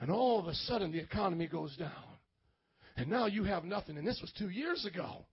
and 0.03 0.11
all 0.11 0.37
of 0.37 0.47
a 0.47 0.53
sudden, 0.53 0.91
the 0.91 0.99
economy 0.99 1.47
goes 1.47 1.77
down. 1.77 1.89
And 2.97 3.09
now 3.09 3.27
you 3.27 3.45
have 3.45 3.63
nothing. 3.63 3.97
And 3.97 4.05
this 4.05 4.19
was 4.21 4.33
two 4.37 4.49
years 4.49 4.85
ago. 4.85 5.25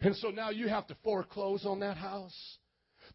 And 0.00 0.16
so 0.16 0.30
now 0.30 0.48
you 0.48 0.66
have 0.66 0.86
to 0.86 0.96
foreclose 1.04 1.66
on 1.66 1.80
that 1.80 1.98
house. 1.98 2.56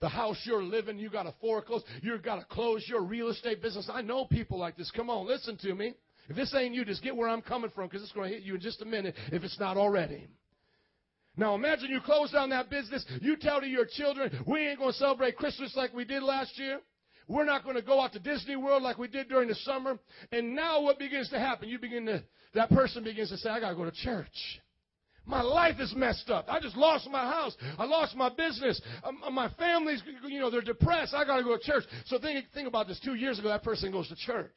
the 0.01 0.07
house 0.07 0.39
you're 0.45 0.61
living, 0.61 0.99
you 0.99 1.09
got 1.09 1.23
to 1.23 1.33
foreclose, 1.41 1.83
you've 2.03 2.21
got 2.21 2.35
to 2.35 2.45
close 2.45 2.85
your 2.87 3.01
real 3.01 3.29
estate 3.29 3.59
business. 3.59 3.89
I 3.91 4.03
know 4.03 4.25
people 4.25 4.59
like 4.59 4.77
this. 4.77 4.91
Come 4.95 5.09
on, 5.09 5.25
listen 5.25 5.57
to 5.63 5.73
me. 5.73 5.95
If 6.29 6.35
this 6.35 6.53
ain't 6.53 6.75
you, 6.75 6.85
just 6.85 7.01
get 7.01 7.15
where 7.15 7.27
I'm 7.27 7.41
coming 7.41 7.71
from 7.73 7.87
because 7.87 8.03
it's 8.03 8.11
going 8.11 8.29
to 8.29 8.35
hit 8.35 8.45
you 8.45 8.53
in 8.53 8.61
just 8.61 8.83
a 8.83 8.85
minute 8.85 9.15
if 9.31 9.43
it's 9.43 9.59
not 9.59 9.77
already. 9.77 10.27
Now 11.35 11.55
imagine 11.55 11.89
you 11.89 12.01
close 12.01 12.31
down 12.31 12.51
that 12.51 12.69
business. 12.69 13.03
You 13.19 13.35
tell 13.35 13.61
to 13.61 13.67
your 13.67 13.87
children, 13.87 14.43
we 14.45 14.67
ain't 14.67 14.77
going 14.77 14.91
to 14.91 14.97
celebrate 14.99 15.37
Christmas 15.37 15.75
like 15.75 15.91
we 15.91 16.05
did 16.05 16.21
last 16.21 16.59
year. 16.59 16.81
We're 17.27 17.45
not 17.45 17.63
going 17.63 17.75
to 17.75 17.81
go 17.81 18.01
out 18.01 18.13
to 18.13 18.19
Disney 18.19 18.55
World 18.55 18.83
like 18.83 18.97
we 18.97 19.07
did 19.07 19.27
during 19.27 19.49
the 19.49 19.55
summer. 19.55 19.99
And 20.31 20.55
now 20.55 20.81
what 20.81 20.97
begins 20.97 21.29
to 21.29 21.39
happen? 21.39 21.67
You 21.67 21.77
begin 21.77 22.05
to, 22.05 22.23
that 22.53 22.69
person 22.69 23.03
begins 23.03 23.29
to 23.29 23.37
say, 23.37 23.49
I 23.49 23.59
got 23.59 23.71
to 23.71 23.75
go 23.75 23.85
to 23.85 23.91
church. 23.91 24.61
My 25.25 25.41
life 25.41 25.75
is 25.79 25.93
messed 25.93 26.29
up. 26.29 26.45
I 26.47 26.61
just 26.61 26.77
lost 26.77 27.09
my 27.09 27.23
house. 27.23 27.55
I 27.77 27.83
lost 27.83 28.15
my 28.15 28.29
business. 28.29 28.81
Um, 29.03 29.33
my 29.33 29.49
family's, 29.59 30.01
you 30.25 30.39
know, 30.39 30.49
they're 30.49 30.61
depressed. 30.61 31.13
I 31.13 31.25
got 31.25 31.37
to 31.37 31.43
go 31.43 31.57
to 31.57 31.61
church. 31.63 31.83
So 32.05 32.17
think, 32.17 32.45
think 32.53 32.65
about 32.67 32.87
this. 32.87 32.99
Two 33.03 33.15
years 33.15 33.37
ago, 33.37 33.49
that 33.49 33.61
person 33.63 33.91
goes 33.91 34.07
to 34.07 34.15
church. 34.15 34.55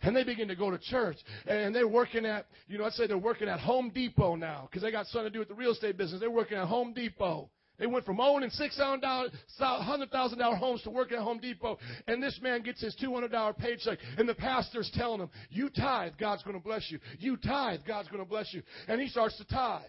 And 0.00 0.16
they 0.16 0.24
begin 0.24 0.48
to 0.48 0.56
go 0.56 0.70
to 0.70 0.78
church. 0.78 1.18
And 1.46 1.74
they're 1.74 1.86
working 1.86 2.24
at, 2.24 2.46
you 2.68 2.78
know, 2.78 2.84
I'd 2.84 2.92
say 2.94 3.06
they're 3.06 3.18
working 3.18 3.48
at 3.48 3.60
Home 3.60 3.90
Depot 3.90 4.34
now 4.34 4.66
because 4.68 4.82
they 4.82 4.90
got 4.90 5.06
something 5.08 5.30
to 5.30 5.30
do 5.30 5.40
with 5.40 5.48
the 5.48 5.54
real 5.54 5.72
estate 5.72 5.98
business. 5.98 6.20
They're 6.20 6.30
working 6.30 6.56
at 6.56 6.66
Home 6.66 6.94
Depot. 6.94 7.50
They 7.78 7.86
went 7.86 8.04
from 8.04 8.20
owning 8.20 8.50
six 8.50 8.78
hundred 8.78 9.30
thousand 9.58 10.38
dollar 10.38 10.56
homes 10.56 10.82
to 10.82 10.90
working 10.90 11.16
at 11.16 11.22
Home 11.22 11.38
Depot, 11.38 11.78
and 12.06 12.22
this 12.22 12.38
man 12.42 12.62
gets 12.62 12.80
his 12.80 12.94
two 12.94 13.12
hundred 13.12 13.32
dollar 13.32 13.52
paycheck, 13.52 13.98
and 14.18 14.28
the 14.28 14.34
pastor's 14.34 14.90
telling 14.94 15.20
him, 15.20 15.30
"You 15.50 15.70
tithe, 15.70 16.12
God's 16.18 16.42
going 16.42 16.56
to 16.56 16.62
bless 16.62 16.90
you. 16.90 16.98
You 17.18 17.36
tithe, 17.36 17.80
God's 17.86 18.08
going 18.08 18.22
to 18.22 18.28
bless 18.28 18.52
you." 18.52 18.62
And 18.88 19.00
he 19.00 19.08
starts 19.08 19.36
to 19.38 19.44
tithe, 19.44 19.82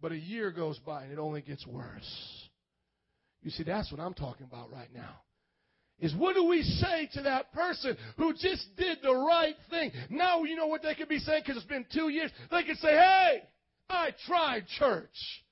but 0.00 0.12
a 0.12 0.16
year 0.16 0.50
goes 0.50 0.78
by, 0.80 1.04
and 1.04 1.12
it 1.12 1.18
only 1.18 1.42
gets 1.42 1.66
worse. 1.66 2.48
You 3.42 3.50
see, 3.50 3.62
that's 3.62 3.92
what 3.92 4.00
I'm 4.00 4.14
talking 4.14 4.46
about 4.46 4.72
right 4.72 4.92
now 4.92 5.20
is 6.00 6.14
what 6.16 6.34
do 6.34 6.44
we 6.44 6.62
say 6.62 7.08
to 7.12 7.22
that 7.22 7.52
person 7.52 7.96
who 8.16 8.32
just 8.32 8.66
did 8.76 8.98
the 9.02 9.14
right 9.14 9.54
thing? 9.70 9.92
Now 10.10 10.42
you 10.42 10.56
know 10.56 10.66
what 10.66 10.82
they 10.82 10.94
could 10.94 11.08
be 11.08 11.18
saying 11.18 11.42
because 11.46 11.56
it's 11.56 11.66
been 11.66 11.86
two 11.92 12.08
years. 12.08 12.30
They 12.50 12.64
could 12.64 12.78
say, 12.78 12.90
hey, 12.90 13.42
I 13.88 14.10
tried 14.26 14.66
church. 14.78 15.43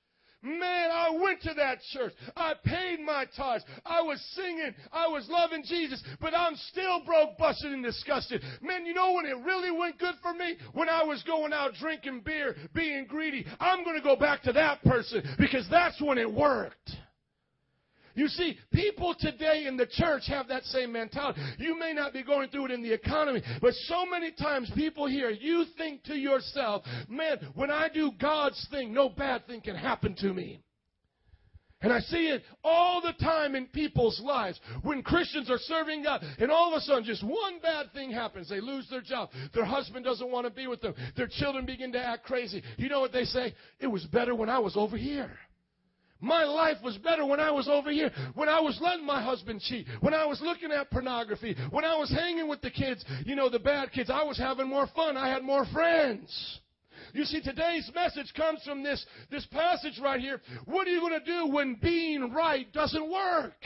Man, 0.43 0.91
I 0.91 1.09
went 1.09 1.41
to 1.43 1.53
that 1.55 1.79
church. 1.93 2.11
I 2.35 2.53
paid 2.65 2.99
my 2.99 3.25
tithes. 3.35 3.63
I 3.85 4.01
was 4.01 4.21
singing. 4.35 4.75
I 4.91 5.07
was 5.07 5.25
loving 5.29 5.63
Jesus. 5.63 6.03
But 6.19 6.33
I'm 6.35 6.55
still 6.69 7.03
broke, 7.05 7.37
busted, 7.37 7.71
and 7.71 7.81
disgusted. 7.81 8.43
Man, 8.61 8.85
you 8.85 8.93
know 8.93 9.13
when 9.13 9.25
it 9.25 9.37
really 9.37 9.71
went 9.71 9.97
good 9.99 10.15
for 10.21 10.33
me? 10.33 10.57
When 10.73 10.89
I 10.89 11.03
was 11.03 11.23
going 11.23 11.53
out 11.53 11.75
drinking 11.79 12.21
beer, 12.25 12.57
being 12.75 13.05
greedy. 13.05 13.45
I'm 13.61 13.85
going 13.85 13.95
to 13.95 14.03
go 14.03 14.17
back 14.17 14.43
to 14.43 14.51
that 14.51 14.83
person 14.83 15.23
because 15.39 15.65
that's 15.69 16.01
when 16.01 16.17
it 16.17 16.31
worked. 16.31 16.91
You 18.15 18.27
see, 18.27 18.57
people 18.71 19.15
today 19.19 19.65
in 19.65 19.77
the 19.77 19.87
church 19.87 20.23
have 20.27 20.47
that 20.49 20.63
same 20.65 20.91
mentality. 20.91 21.41
You 21.57 21.77
may 21.77 21.93
not 21.93 22.13
be 22.13 22.23
going 22.23 22.49
through 22.49 22.65
it 22.65 22.71
in 22.71 22.83
the 22.83 22.93
economy, 22.93 23.41
but 23.61 23.73
so 23.85 24.05
many 24.05 24.31
times 24.31 24.71
people 24.75 25.07
here, 25.07 25.29
you 25.29 25.65
think 25.77 26.03
to 26.03 26.15
yourself, 26.15 26.83
man, 27.09 27.37
when 27.55 27.71
I 27.71 27.89
do 27.89 28.11
God's 28.19 28.67
thing, 28.69 28.93
no 28.93 29.09
bad 29.09 29.47
thing 29.47 29.61
can 29.61 29.75
happen 29.75 30.15
to 30.19 30.33
me. 30.33 30.59
And 31.81 31.91
I 31.91 31.99
see 31.99 32.27
it 32.29 32.43
all 32.63 33.01
the 33.01 33.11
time 33.21 33.55
in 33.55 33.65
people's 33.67 34.21
lives 34.23 34.57
when 34.83 35.03
Christians 35.03 35.51
are 35.51 35.57
serving 35.57 36.03
God, 36.03 36.23
and 36.39 36.49
all 36.49 36.71
of 36.71 36.77
a 36.77 36.81
sudden 36.81 37.03
just 37.03 37.23
one 37.25 37.59
bad 37.61 37.91
thing 37.93 38.09
happens. 38.09 38.47
They 38.47 38.61
lose 38.61 38.87
their 38.89 39.01
job. 39.01 39.31
Their 39.53 39.65
husband 39.65 40.05
doesn't 40.05 40.31
want 40.31 40.47
to 40.47 40.49
be 40.49 40.65
with 40.67 40.79
them. 40.79 40.95
Their 41.17 41.27
children 41.27 41.65
begin 41.65 41.91
to 41.91 41.99
act 41.99 42.23
crazy. 42.23 42.63
You 42.77 42.87
know 42.87 43.01
what 43.01 43.11
they 43.11 43.25
say? 43.25 43.53
It 43.81 43.87
was 43.87 44.05
better 44.05 44.33
when 44.33 44.49
I 44.49 44.59
was 44.59 44.77
over 44.77 44.95
here. 44.95 45.37
My 46.23 46.45
life 46.45 46.77
was 46.81 46.97
better 46.97 47.25
when 47.25 47.41
I 47.41 47.51
was 47.51 47.67
over 47.67 47.91
here, 47.91 48.09
when 48.33 48.47
I 48.47 48.61
was 48.61 48.79
letting 48.81 49.05
my 49.05 49.21
husband 49.21 49.59
cheat, 49.59 49.85
when 49.99 50.13
I 50.13 50.25
was 50.25 50.39
looking 50.41 50.71
at 50.71 50.89
pornography, 50.89 51.53
when 51.69 51.83
I 51.83 51.97
was 51.97 52.09
hanging 52.09 52.47
with 52.47 52.61
the 52.61 52.71
kids, 52.71 53.03
you 53.25 53.35
know, 53.35 53.49
the 53.49 53.59
bad 53.59 53.91
kids. 53.91 54.09
I 54.09 54.23
was 54.23 54.37
having 54.37 54.69
more 54.69 54.87
fun. 54.95 55.17
I 55.17 55.27
had 55.27 55.43
more 55.43 55.65
friends. 55.73 56.59
You 57.13 57.25
see, 57.25 57.41
today's 57.41 57.91
message 57.93 58.33
comes 58.37 58.63
from 58.63 58.83
this, 58.83 59.05
this 59.29 59.45
passage 59.47 59.99
right 60.01 60.21
here. 60.21 60.39
What 60.63 60.87
are 60.87 60.91
you 60.91 61.01
going 61.01 61.19
to 61.19 61.25
do 61.25 61.53
when 61.53 61.75
being 61.75 62.31
right 62.31 62.71
doesn't 62.71 63.11
work? 63.11 63.57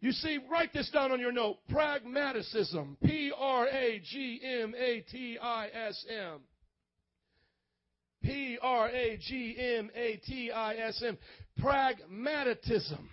You 0.00 0.12
see, 0.12 0.38
write 0.50 0.74
this 0.74 0.90
down 0.90 1.12
on 1.12 1.20
your 1.20 1.32
note. 1.32 1.60
Pragmaticism. 1.70 2.98
Pragmatism. 3.00 4.58
P 8.22 8.58
R 8.60 8.88
A 8.88 9.18
G 9.18 9.56
M 9.58 9.90
A 9.94 10.16
T 10.26 10.50
I 10.50 10.74
S 10.74 11.02
M. 11.06 11.16
Pragmatism 11.58 13.08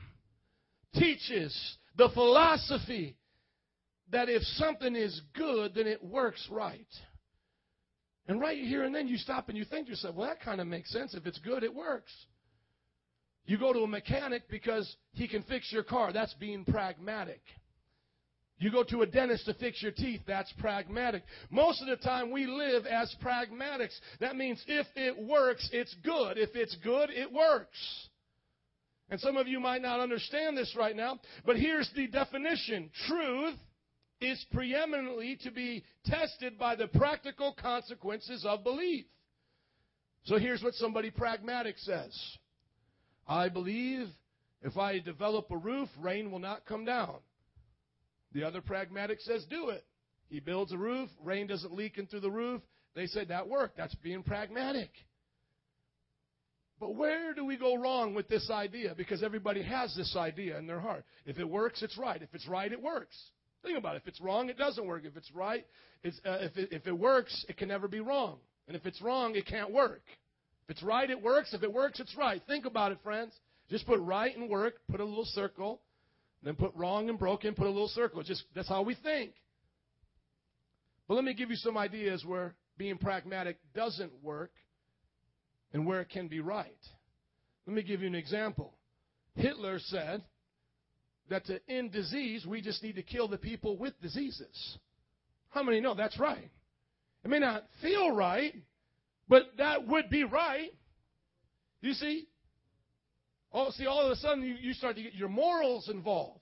teaches 0.94 1.78
the 1.96 2.10
philosophy 2.10 3.18
that 4.12 4.30
if 4.30 4.42
something 4.44 4.96
is 4.96 5.22
good, 5.36 5.76
then 5.76 5.88
it 5.88 6.04
works 6.04 6.48
right. 6.50 6.88
And 8.28 8.42
right 8.42 8.58
here 8.58 8.84
and 8.84 8.94
then 8.94 9.08
you 9.08 9.18
stop 9.18 9.50
and 9.50 9.58
you 9.58 9.66
think 9.66 9.86
to 9.86 9.92
yourself, 9.92 10.16
well, 10.16 10.28
that 10.28 10.42
kind 10.42 10.60
of 10.60 10.68
makes 10.68 10.92
sense. 10.92 11.14
If 11.14 11.26
it's 11.26 11.40
good, 11.40 11.64
it 11.64 11.74
works. 11.74 12.12
You 13.46 13.58
go 13.58 13.72
to 13.72 13.80
a 13.80 13.88
mechanic 13.88 14.50
because 14.50 14.94
he 15.14 15.28
can 15.28 15.44
fix 15.44 15.72
your 15.72 15.84
car. 15.84 16.12
That's 16.12 16.34
being 16.34 16.66
pragmatic. 16.66 17.42
You 18.60 18.72
go 18.72 18.84
to 18.86 19.04
a 19.04 19.06
dentist 19.06 19.46
to 19.46 19.54
fix 19.54 19.84
your 19.84 19.92
teeth, 19.92 20.22
that's 20.26 20.52
pragmatic. 20.54 21.24
Most 21.52 21.82
of 21.82 21.88
the 21.88 21.98
time 21.98 22.32
we 22.32 22.48
live 22.48 22.86
as 22.88 23.14
pragmatics. 23.24 23.96
That 24.20 24.36
means 24.36 24.64
if 24.68 24.88
it 24.96 25.18
works, 25.18 25.70
it's 25.72 25.96
good. 26.04 26.38
If 26.38 26.56
it's 26.56 26.76
good, 26.84 27.12
it 27.12 27.32
works. 27.32 27.78
And 29.10 29.20
some 29.20 29.38
of 29.38 29.48
you 29.48 29.60
might 29.60 29.82
not 29.82 30.00
understand 30.00 30.58
this 30.58 30.76
right 30.78 30.96
now, 30.96 31.20
but 31.46 31.56
here's 31.56 31.90
the 31.96 32.08
definition. 32.08 32.90
Truth 33.08 33.56
is 34.20 34.44
preeminently 34.52 35.38
to 35.44 35.52
be 35.52 35.84
tested 36.06 36.58
by 36.58 36.76
the 36.76 36.88
practical 36.88 37.56
consequences 37.62 38.44
of 38.44 38.64
belief. 38.64 39.06
So 40.24 40.38
here's 40.38 40.64
what 40.64 40.74
somebody 40.74 41.12
pragmatic 41.12 41.78
says. 41.78 42.20
I 43.28 43.50
believe 43.50 44.08
if 44.64 44.76
I 44.78 45.00
develop 45.00 45.52
a 45.52 45.58
roof, 45.58 45.90
rain 46.02 46.32
will 46.32 46.40
not 46.40 46.66
come 46.66 46.84
down. 46.84 47.18
The 48.34 48.44
other 48.44 48.62
pragmatic 48.62 49.20
says, 49.22 49.46
do 49.50 49.70
it. 49.70 49.86
He 50.30 50.40
builds 50.40 50.74
a 50.74 50.78
roof, 50.78 51.10
rain 51.24 51.48
doesn't 51.48 51.74
leak 51.74 51.98
in 51.98 52.08
through 52.08 52.20
the 52.20 52.32
roof. 52.32 52.62
They 52.96 53.08
said 53.08 53.30
that 53.30 53.48
worked. 53.48 53.78
That's 53.78 53.96
being 53.96 54.24
pragmatic. 54.24 54.90
But 56.80 56.96
where 56.96 57.34
do 57.34 57.46
we 57.46 57.58
go 57.58 57.76
wrong 57.76 58.14
with 58.14 58.28
this 58.28 58.50
idea? 58.52 58.94
Because 58.96 59.24
everybody 59.24 59.64
has 59.64 59.96
this 59.96 60.16
idea 60.16 60.58
in 60.58 60.68
their 60.68 60.80
heart. 60.80 61.06
If 61.26 61.40
it 61.40 61.50
works, 61.50 61.82
it's 61.82 61.98
right. 61.98 62.22
If 62.22 62.30
it's 62.34 62.48
right, 62.48 62.72
it 62.72 62.82
works. 62.82 63.16
Think 63.64 63.78
about 63.78 63.96
it. 63.96 64.04
If 64.04 64.08
it's 64.08 64.22
wrong, 64.22 64.50
it 64.50 64.58
doesn't 64.58 64.86
work. 64.86 65.04
If 65.06 65.18
it's 65.18 65.32
right, 65.32 65.66
it's, 66.04 66.20
uh, 66.26 66.38
if, 66.42 66.58
it, 66.58 66.70
if 66.72 66.88
it 66.88 66.98
works, 66.98 67.46
it 67.50 67.58
can 67.58 67.70
never 67.70 67.88
be 67.88 68.00
wrong. 68.00 68.38
And 68.68 68.76
if 68.76 68.86
it's 68.86 69.02
wrong, 69.02 69.36
it 69.36 69.48
can't 69.48 69.72
work. 69.72 70.04
If 70.66 70.72
it's 70.72 70.84
right, 70.84 71.10
it 71.10 71.22
works. 71.22 71.54
If 71.54 71.64
it 71.64 71.74
works, 71.74 72.00
it's 72.00 72.16
right. 72.16 72.42
Think 72.48 72.66
about 72.66 72.92
it, 72.92 73.00
friends. 73.04 73.34
Just 73.70 73.88
put 73.88 74.00
right 74.02 74.36
and 74.36 74.50
work, 74.50 74.76
put 74.90 75.00
a 75.00 75.06
little 75.06 75.26
circle, 75.26 75.82
then 76.44 76.56
put 76.56 76.74
wrong 76.76 77.10
and 77.10 77.18
broken, 77.18 77.54
put 77.54 77.66
a 77.66 77.70
little 77.70 77.88
circle. 77.90 78.22
Just 78.24 78.44
that's 78.56 78.70
how 78.70 78.82
we 78.84 78.96
think. 78.96 79.32
But 81.08 81.16
let 81.16 81.24
me 81.24 81.34
give 81.34 81.50
you 81.50 81.56
some 81.56 81.78
ideas 81.78 82.24
where 82.26 82.56
being 82.78 82.98
pragmatic 82.98 83.58
doesn't 83.74 84.12
work 84.22 84.52
and 85.74 85.86
where 85.86 86.02
it 86.02 86.10
can 86.10 86.28
be 86.28 86.40
right. 86.40 86.72
Let 87.66 87.76
me 87.76 87.84
give 87.84 88.02
you 88.02 88.08
an 88.08 88.16
example. 88.16 88.74
Hitler 89.36 89.80
said 89.80 90.24
that 91.30 91.46
to 91.46 91.60
end 91.70 91.92
disease, 91.92 92.46
we 92.46 92.62
just 92.62 92.84
need 92.84 92.96
to 92.96 93.04
kill 93.04 93.28
the 93.28 93.38
people 93.38 93.78
with 93.78 94.00
diseases. 94.02 94.78
How 95.50 95.64
many 95.64 95.80
know 95.82 95.94
that's 95.94 96.20
right? 96.20 96.50
It 97.24 97.30
may 97.30 97.40
not 97.40 97.64
feel 97.82 98.12
right, 98.12 98.54
but 99.28 99.44
that 99.58 99.88
would 99.88 100.10
be 100.10 100.24
right. 100.24 100.72
You 101.82 101.94
see, 101.94 102.28
Oh, 103.54 103.72
see, 103.72 103.86
all 103.86 104.06
of 104.06 104.12
a 104.12 104.16
sudden 104.18 104.44
you, 104.44 104.56
you 104.60 104.74
start 104.74 104.96
to 104.98 105.04
get 105.04 105.16
your 105.16 105.30
morals 105.30 105.90
involved. 105.90 106.42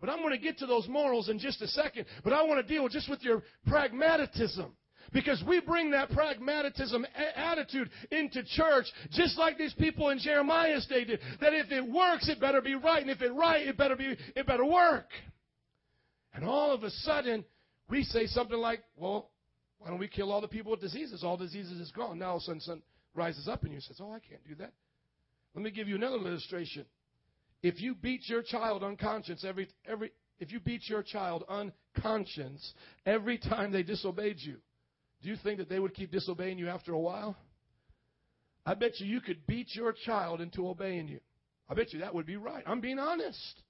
But 0.00 0.10
I'm 0.10 0.18
going 0.18 0.32
to 0.32 0.38
get 0.38 0.58
to 0.58 0.66
those 0.66 0.88
morals 0.88 1.28
in 1.28 1.38
just 1.38 1.62
a 1.62 1.68
second. 1.68 2.06
But 2.22 2.32
I 2.32 2.42
want 2.42 2.66
to 2.66 2.74
deal 2.74 2.88
just 2.88 3.08
with 3.08 3.22
your 3.22 3.42
pragmatism. 3.66 4.76
Because 5.12 5.42
we 5.46 5.60
bring 5.60 5.92
that 5.92 6.10
pragmatism 6.10 7.04
a- 7.04 7.38
attitude 7.38 7.88
into 8.10 8.42
church, 8.42 8.86
just 9.10 9.38
like 9.38 9.56
these 9.56 9.74
people 9.74 10.10
in 10.10 10.18
Jeremiah's 10.18 10.86
day 10.86 11.04
did. 11.04 11.20
That 11.40 11.54
if 11.54 11.70
it 11.70 11.86
works, 11.86 12.28
it 12.28 12.40
better 12.40 12.60
be 12.60 12.74
right, 12.74 13.00
and 13.00 13.10
if 13.10 13.22
it 13.22 13.30
right, 13.30 13.66
it 13.66 13.76
better 13.76 13.96
be, 13.96 14.16
it 14.34 14.46
better 14.46 14.64
work. 14.64 15.06
And 16.34 16.44
all 16.44 16.72
of 16.72 16.82
a 16.82 16.90
sudden, 16.90 17.44
we 17.88 18.02
say 18.02 18.26
something 18.26 18.58
like, 18.58 18.82
"Well, 18.96 19.30
why 19.78 19.88
don't 19.88 20.00
we 20.00 20.08
kill 20.08 20.32
all 20.32 20.40
the 20.40 20.48
people 20.48 20.72
with 20.72 20.80
diseases? 20.80 21.22
All 21.22 21.36
diseases 21.36 21.78
is 21.78 21.92
gone." 21.92 22.18
Now, 22.18 22.30
all 22.30 22.36
of 22.36 22.42
a 22.42 22.44
sudden, 22.44 22.60
son 22.60 22.82
rises 23.14 23.46
up 23.46 23.62
and 23.62 23.72
you 23.72 23.80
says, 23.80 24.00
"Oh, 24.00 24.10
I 24.10 24.18
can't 24.18 24.44
do 24.48 24.54
that." 24.56 24.72
Let 25.54 25.62
me 25.62 25.70
give 25.70 25.88
you 25.88 25.94
another 25.94 26.16
illustration. 26.16 26.84
If 27.62 27.80
you 27.80 27.94
beat 27.94 28.28
your 28.28 28.42
child 28.42 28.82
unconscious 28.82 29.44
every 29.46 29.68
every 29.86 30.10
if 30.38 30.52
you 30.52 30.60
beat 30.60 30.82
your 30.88 31.02
child 31.02 31.44
unconscious 31.48 32.74
every 33.06 33.38
time 33.38 33.72
they 33.72 33.82
disobeyed 33.82 34.36
you, 34.40 34.56
do 35.22 35.28
you 35.28 35.36
think 35.42 35.58
that 35.58 35.68
they 35.68 35.78
would 35.78 35.94
keep 35.94 36.10
disobeying 36.10 36.58
you 36.58 36.68
after 36.68 36.92
a 36.92 36.98
while? 36.98 37.36
I 38.66 38.74
bet 38.74 38.98
you 38.98 39.06
you 39.06 39.20
could 39.20 39.46
beat 39.46 39.74
your 39.74 39.94
child 40.04 40.40
into 40.40 40.68
obeying 40.68 41.08
you. 41.08 41.20
I 41.68 41.74
bet 41.74 41.92
you 41.92 42.00
that 42.00 42.14
would 42.14 42.26
be 42.26 42.36
right. 42.36 42.64
I'm 42.66 42.80
being 42.80 42.98
honest. 42.98 43.62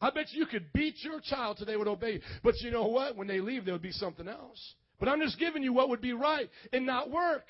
I 0.00 0.10
bet 0.10 0.26
you 0.32 0.46
could 0.46 0.72
beat 0.72 0.96
your 1.02 1.20
child 1.20 1.56
till 1.56 1.66
they 1.66 1.76
would 1.76 1.88
obey 1.88 2.14
you. 2.14 2.20
But 2.42 2.54
you 2.60 2.70
know 2.70 2.86
what? 2.86 3.16
When 3.16 3.26
they 3.26 3.40
leave, 3.40 3.64
there 3.64 3.74
would 3.74 3.82
be 3.82 3.92
something 3.92 4.28
else. 4.28 4.74
But 4.98 5.08
I'm 5.08 5.20
just 5.20 5.38
giving 5.38 5.62
you 5.62 5.72
what 5.72 5.88
would 5.88 6.00
be 6.00 6.12
right 6.12 6.48
and 6.72 6.86
not 6.86 7.10
work. 7.10 7.44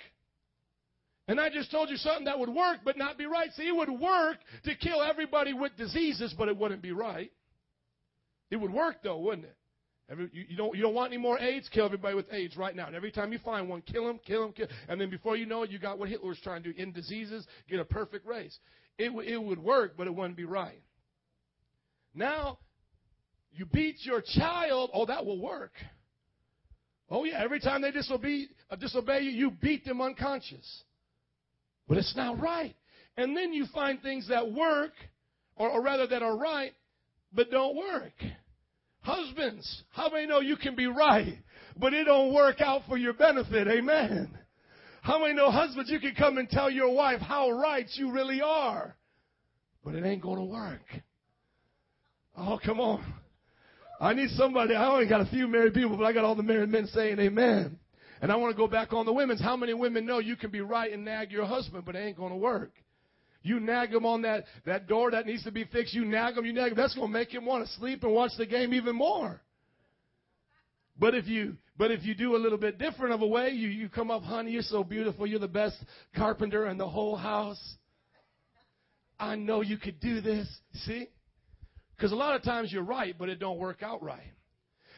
And 1.28 1.40
I 1.40 1.50
just 1.50 1.70
told 1.70 1.90
you 1.90 1.96
something 1.96 2.26
that 2.26 2.38
would 2.38 2.48
work 2.48 2.78
but 2.84 2.96
not 2.96 3.18
be 3.18 3.26
right. 3.26 3.50
See, 3.52 3.66
it 3.66 3.74
would 3.74 3.90
work 3.90 4.38
to 4.64 4.74
kill 4.76 5.02
everybody 5.02 5.52
with 5.52 5.76
diseases, 5.76 6.34
but 6.36 6.48
it 6.48 6.56
wouldn't 6.56 6.82
be 6.82 6.92
right. 6.92 7.32
It 8.50 8.56
would 8.56 8.72
work 8.72 8.96
though, 9.02 9.18
wouldn't 9.18 9.46
it? 9.46 9.56
Every, 10.08 10.30
you, 10.32 10.44
you, 10.50 10.56
don't, 10.56 10.76
you 10.76 10.82
don't 10.82 10.94
want 10.94 11.12
any 11.12 11.20
more 11.20 11.38
AIDS? 11.38 11.68
Kill 11.68 11.84
everybody 11.84 12.14
with 12.14 12.32
AIDS 12.32 12.56
right 12.56 12.76
now. 12.76 12.86
And 12.86 12.94
every 12.94 13.10
time 13.10 13.32
you 13.32 13.40
find 13.40 13.68
one, 13.68 13.82
kill 13.82 14.06
them, 14.06 14.20
kill 14.24 14.42
them, 14.42 14.52
kill 14.52 14.68
And 14.88 15.00
then 15.00 15.10
before 15.10 15.36
you 15.36 15.46
know 15.46 15.64
it, 15.64 15.70
you 15.70 15.80
got 15.80 15.98
what 15.98 16.08
Hitler 16.08 16.28
was 16.28 16.38
trying 16.38 16.62
to 16.62 16.72
do. 16.72 16.80
In 16.80 16.92
diseases, 16.92 17.44
get 17.68 17.80
a 17.80 17.84
perfect 17.84 18.24
race. 18.24 18.56
It, 18.98 19.10
it 19.26 19.42
would 19.42 19.58
work, 19.58 19.94
but 19.96 20.06
it 20.06 20.14
wouldn't 20.14 20.36
be 20.36 20.44
right. 20.44 20.80
Now, 22.14 22.58
you 23.52 23.66
beat 23.66 23.96
your 24.02 24.22
child. 24.22 24.90
Oh, 24.94 25.06
that 25.06 25.26
will 25.26 25.40
work. 25.40 25.72
Oh, 27.10 27.24
yeah. 27.24 27.42
Every 27.42 27.58
time 27.58 27.82
they 27.82 27.90
disobey, 27.90 28.46
uh, 28.70 28.76
disobey 28.76 29.22
you, 29.22 29.30
you 29.30 29.50
beat 29.50 29.84
them 29.84 30.00
unconscious. 30.00 30.84
But 31.88 31.98
it's 31.98 32.16
not 32.16 32.40
right. 32.40 32.74
And 33.16 33.36
then 33.36 33.52
you 33.52 33.66
find 33.72 34.00
things 34.02 34.28
that 34.28 34.52
work, 34.52 34.92
or, 35.56 35.70
or 35.70 35.82
rather 35.82 36.06
that 36.06 36.22
are 36.22 36.36
right, 36.36 36.72
but 37.32 37.50
don't 37.50 37.76
work. 37.76 38.12
Husbands, 39.00 39.84
how 39.90 40.10
many 40.10 40.26
know 40.26 40.40
you 40.40 40.56
can 40.56 40.74
be 40.74 40.86
right, 40.86 41.38
but 41.76 41.94
it 41.94 42.04
don't 42.04 42.34
work 42.34 42.60
out 42.60 42.82
for 42.88 42.98
your 42.98 43.12
benefit? 43.12 43.68
Amen. 43.68 44.36
How 45.02 45.20
many 45.20 45.34
know 45.34 45.52
husbands, 45.52 45.88
you 45.90 46.00
can 46.00 46.16
come 46.16 46.38
and 46.38 46.50
tell 46.50 46.68
your 46.68 46.92
wife 46.92 47.20
how 47.20 47.50
right 47.50 47.86
you 47.94 48.10
really 48.10 48.42
are, 48.42 48.96
but 49.84 49.94
it 49.94 50.04
ain't 50.04 50.22
going 50.22 50.38
to 50.38 50.44
work. 50.44 50.82
Oh, 52.36 52.58
come 52.62 52.80
on. 52.80 53.14
I 54.00 54.12
need 54.12 54.30
somebody. 54.30 54.74
I 54.74 54.88
only 54.88 55.08
got 55.08 55.20
a 55.20 55.26
few 55.26 55.46
married 55.46 55.74
people, 55.74 55.96
but 55.96 56.04
I 56.04 56.12
got 56.12 56.24
all 56.24 56.34
the 56.34 56.42
married 56.42 56.68
men 56.68 56.86
saying 56.88 57.18
amen. 57.20 57.78
And 58.20 58.32
I 58.32 58.36
want 58.36 58.54
to 58.54 58.56
go 58.56 58.66
back 58.66 58.92
on 58.92 59.06
the 59.06 59.12
women's. 59.12 59.40
How 59.40 59.56
many 59.56 59.74
women 59.74 60.06
know 60.06 60.18
you 60.18 60.36
can 60.36 60.50
be 60.50 60.60
right 60.60 60.92
and 60.92 61.04
nag 61.04 61.30
your 61.30 61.44
husband, 61.44 61.84
but 61.84 61.94
it 61.94 61.98
ain't 62.00 62.16
going 62.16 62.32
to 62.32 62.38
work? 62.38 62.72
You 63.42 63.60
nag 63.60 63.92
him 63.92 64.04
on 64.04 64.22
that, 64.22 64.44
that 64.64 64.88
door 64.88 65.10
that 65.12 65.26
needs 65.26 65.44
to 65.44 65.52
be 65.52 65.64
fixed. 65.64 65.94
You 65.94 66.04
nag 66.04 66.36
him, 66.36 66.44
you 66.44 66.52
nag 66.52 66.72
him. 66.72 66.76
That's 66.76 66.94
going 66.94 67.08
to 67.08 67.12
make 67.12 67.32
him 67.32 67.44
want 67.44 67.66
to 67.66 67.72
sleep 67.74 68.02
and 68.02 68.12
watch 68.12 68.32
the 68.36 68.46
game 68.46 68.74
even 68.74 68.96
more. 68.96 69.40
But 70.98 71.14
if 71.14 71.26
you, 71.26 71.56
but 71.76 71.90
if 71.90 72.04
you 72.04 72.14
do 72.14 72.36
a 72.36 72.38
little 72.38 72.58
bit 72.58 72.78
different 72.78 73.14
of 73.14 73.20
a 73.20 73.26
way, 73.26 73.50
you, 73.50 73.68
you 73.68 73.88
come 73.88 74.10
up, 74.10 74.22
honey, 74.22 74.52
you're 74.52 74.62
so 74.62 74.82
beautiful. 74.82 75.26
You're 75.26 75.38
the 75.38 75.46
best 75.46 75.76
carpenter 76.16 76.66
in 76.66 76.78
the 76.78 76.88
whole 76.88 77.16
house. 77.16 77.60
I 79.18 79.36
know 79.36 79.60
you 79.60 79.76
could 79.76 80.00
do 80.00 80.20
this. 80.20 80.48
See? 80.84 81.08
Because 81.96 82.12
a 82.12 82.16
lot 82.16 82.34
of 82.34 82.42
times 82.42 82.72
you're 82.72 82.82
right, 82.82 83.14
but 83.18 83.28
it 83.28 83.38
don't 83.38 83.58
work 83.58 83.82
out 83.82 84.02
right. 84.02 84.32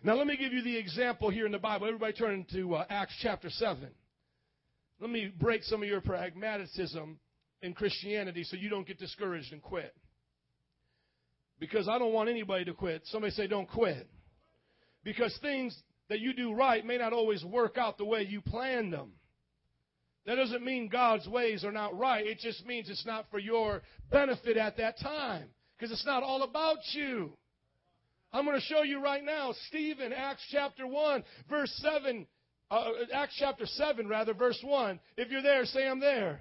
Now 0.02 0.14
let 0.14 0.26
me 0.26 0.36
give 0.36 0.52
you 0.52 0.62
the 0.62 0.76
example 0.76 1.28
here 1.28 1.44
in 1.44 1.52
the 1.52 1.58
Bible. 1.58 1.86
Everybody 1.86 2.12
turn 2.12 2.46
to 2.52 2.76
uh, 2.76 2.84
Acts 2.88 3.14
chapter 3.20 3.50
7. 3.50 3.88
Let 5.00 5.10
me 5.10 5.32
break 5.40 5.64
some 5.64 5.82
of 5.82 5.88
your 5.88 6.00
pragmatism 6.00 7.18
in 7.62 7.74
Christianity 7.74 8.44
so 8.44 8.56
you 8.56 8.68
don't 8.68 8.86
get 8.86 8.98
discouraged 8.98 9.52
and 9.52 9.60
quit. 9.60 9.94
Because 11.58 11.88
I 11.88 11.98
don't 11.98 12.12
want 12.12 12.28
anybody 12.28 12.64
to 12.66 12.74
quit. 12.74 13.02
Somebody 13.06 13.32
say 13.32 13.48
don't 13.48 13.68
quit. 13.68 14.08
Because 15.02 15.36
things 15.42 15.76
that 16.08 16.20
you 16.20 16.32
do 16.32 16.54
right 16.54 16.86
may 16.86 16.98
not 16.98 17.12
always 17.12 17.44
work 17.44 17.76
out 17.76 17.98
the 17.98 18.04
way 18.04 18.22
you 18.22 18.40
planned 18.40 18.92
them. 18.92 19.12
That 20.26 20.36
doesn't 20.36 20.64
mean 20.64 20.88
God's 20.88 21.26
ways 21.26 21.64
are 21.64 21.72
not 21.72 21.98
right. 21.98 22.24
It 22.24 22.38
just 22.38 22.64
means 22.66 22.88
it's 22.88 23.06
not 23.06 23.26
for 23.30 23.38
your 23.40 23.82
benefit 24.12 24.56
at 24.56 24.76
that 24.76 25.00
time. 25.00 25.48
Because 25.76 25.90
it's 25.90 26.06
not 26.06 26.22
all 26.22 26.42
about 26.42 26.78
you. 26.92 27.32
I'm 28.32 28.44
going 28.44 28.58
to 28.58 28.66
show 28.66 28.82
you 28.82 29.02
right 29.02 29.24
now. 29.24 29.54
Stephen, 29.68 30.12
Acts 30.12 30.46
chapter 30.50 30.86
1, 30.86 31.24
verse 31.48 31.72
7. 31.82 32.26
Uh, 32.70 32.90
Acts 33.12 33.36
chapter 33.38 33.64
7, 33.64 34.06
rather, 34.06 34.34
verse 34.34 34.58
1. 34.62 35.00
If 35.16 35.30
you're 35.30 35.42
there, 35.42 35.64
say 35.64 35.88
I'm 35.88 36.00
there. 36.00 36.40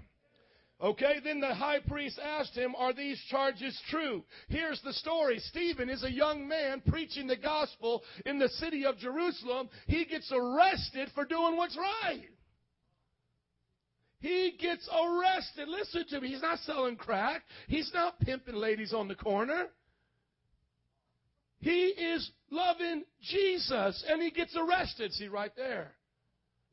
Okay, 0.80 1.16
then 1.24 1.40
the 1.40 1.56
high 1.56 1.80
priest 1.80 2.20
asked 2.24 2.56
him, 2.56 2.76
Are 2.78 2.94
these 2.94 3.20
charges 3.32 3.80
true? 3.90 4.24
Here's 4.48 4.80
the 4.84 4.94
story. 4.94 5.40
Stephen 5.40 5.90
is 5.90 6.04
a 6.04 6.12
young 6.12 6.48
man 6.48 6.84
preaching 6.88 7.26
the 7.26 7.38
gospel 7.38 8.04
in 8.28 8.38
the 8.38 8.50
city 8.50 8.86
of 8.86 8.98
Jerusalem. 9.00 9.70
He 9.88 10.06
gets 10.06 10.32
arrested 10.32 11.10
for 11.16 11.26
doing 11.26 11.58
what's 11.58 11.78
right. 11.78 12.28
He 14.20 14.56
gets 14.60 14.88
arrested. 14.90 15.68
Listen 15.68 16.06
to 16.10 16.22
me. 16.22 16.30
He's 16.30 16.42
not 16.42 16.60
selling 16.60 16.96
crack. 16.96 17.44
He's 17.68 17.92
not 17.94 18.20
pimping 18.20 18.56
ladies 18.56 18.94
on 18.94 19.08
the 19.08 19.16
corner. 19.16 19.68
He 21.60 21.88
is 21.88 22.30
loving 22.52 23.04
Jesus 23.22 24.06
and 24.08 24.22
he 24.22 24.32
gets 24.32 24.56
arrested. 24.56 25.12
See, 25.14 25.28
right 25.28 25.52
there. 25.56 25.92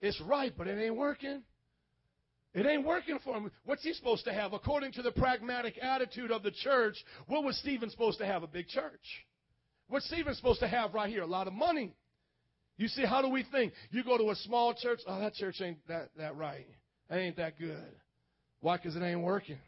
It's 0.00 0.20
right, 0.20 0.52
but 0.56 0.66
it 0.66 0.78
ain't 0.78 0.96
working. 0.96 1.42
It 2.52 2.66
ain't 2.66 2.86
working 2.86 3.18
for 3.24 3.34
him. 3.34 3.50
What's 3.64 3.82
he 3.82 3.92
supposed 3.94 4.24
to 4.26 4.32
have? 4.32 4.52
According 4.52 4.92
to 4.92 5.02
the 5.02 5.10
pragmatic 5.10 5.76
attitude 5.82 6.30
of 6.30 6.42
the 6.42 6.52
church, 6.52 6.94
what 7.26 7.42
was 7.42 7.58
Stephen 7.58 7.90
supposed 7.90 8.18
to 8.18 8.26
have? 8.26 8.42
A 8.42 8.46
big 8.46 8.68
church. 8.68 9.24
What's 9.88 10.06
Stephen 10.06 10.34
supposed 10.34 10.60
to 10.60 10.68
have 10.68 10.94
right 10.94 11.10
here? 11.10 11.22
A 11.22 11.26
lot 11.26 11.48
of 11.48 11.52
money. 11.52 11.94
You 12.76 12.88
see, 12.88 13.04
how 13.04 13.22
do 13.22 13.28
we 13.28 13.44
think? 13.50 13.72
You 13.90 14.04
go 14.04 14.18
to 14.18 14.30
a 14.30 14.36
small 14.36 14.74
church, 14.74 15.00
oh, 15.06 15.18
that 15.20 15.34
church 15.34 15.60
ain't 15.60 15.78
that, 15.88 16.10
that 16.16 16.36
right. 16.36 16.66
That 17.08 17.18
ain't 17.18 17.36
that 17.36 17.58
good. 17.58 17.96
Why? 18.60 18.76
Because 18.76 18.96
it 18.96 19.02
ain't 19.02 19.22
working. 19.22 19.58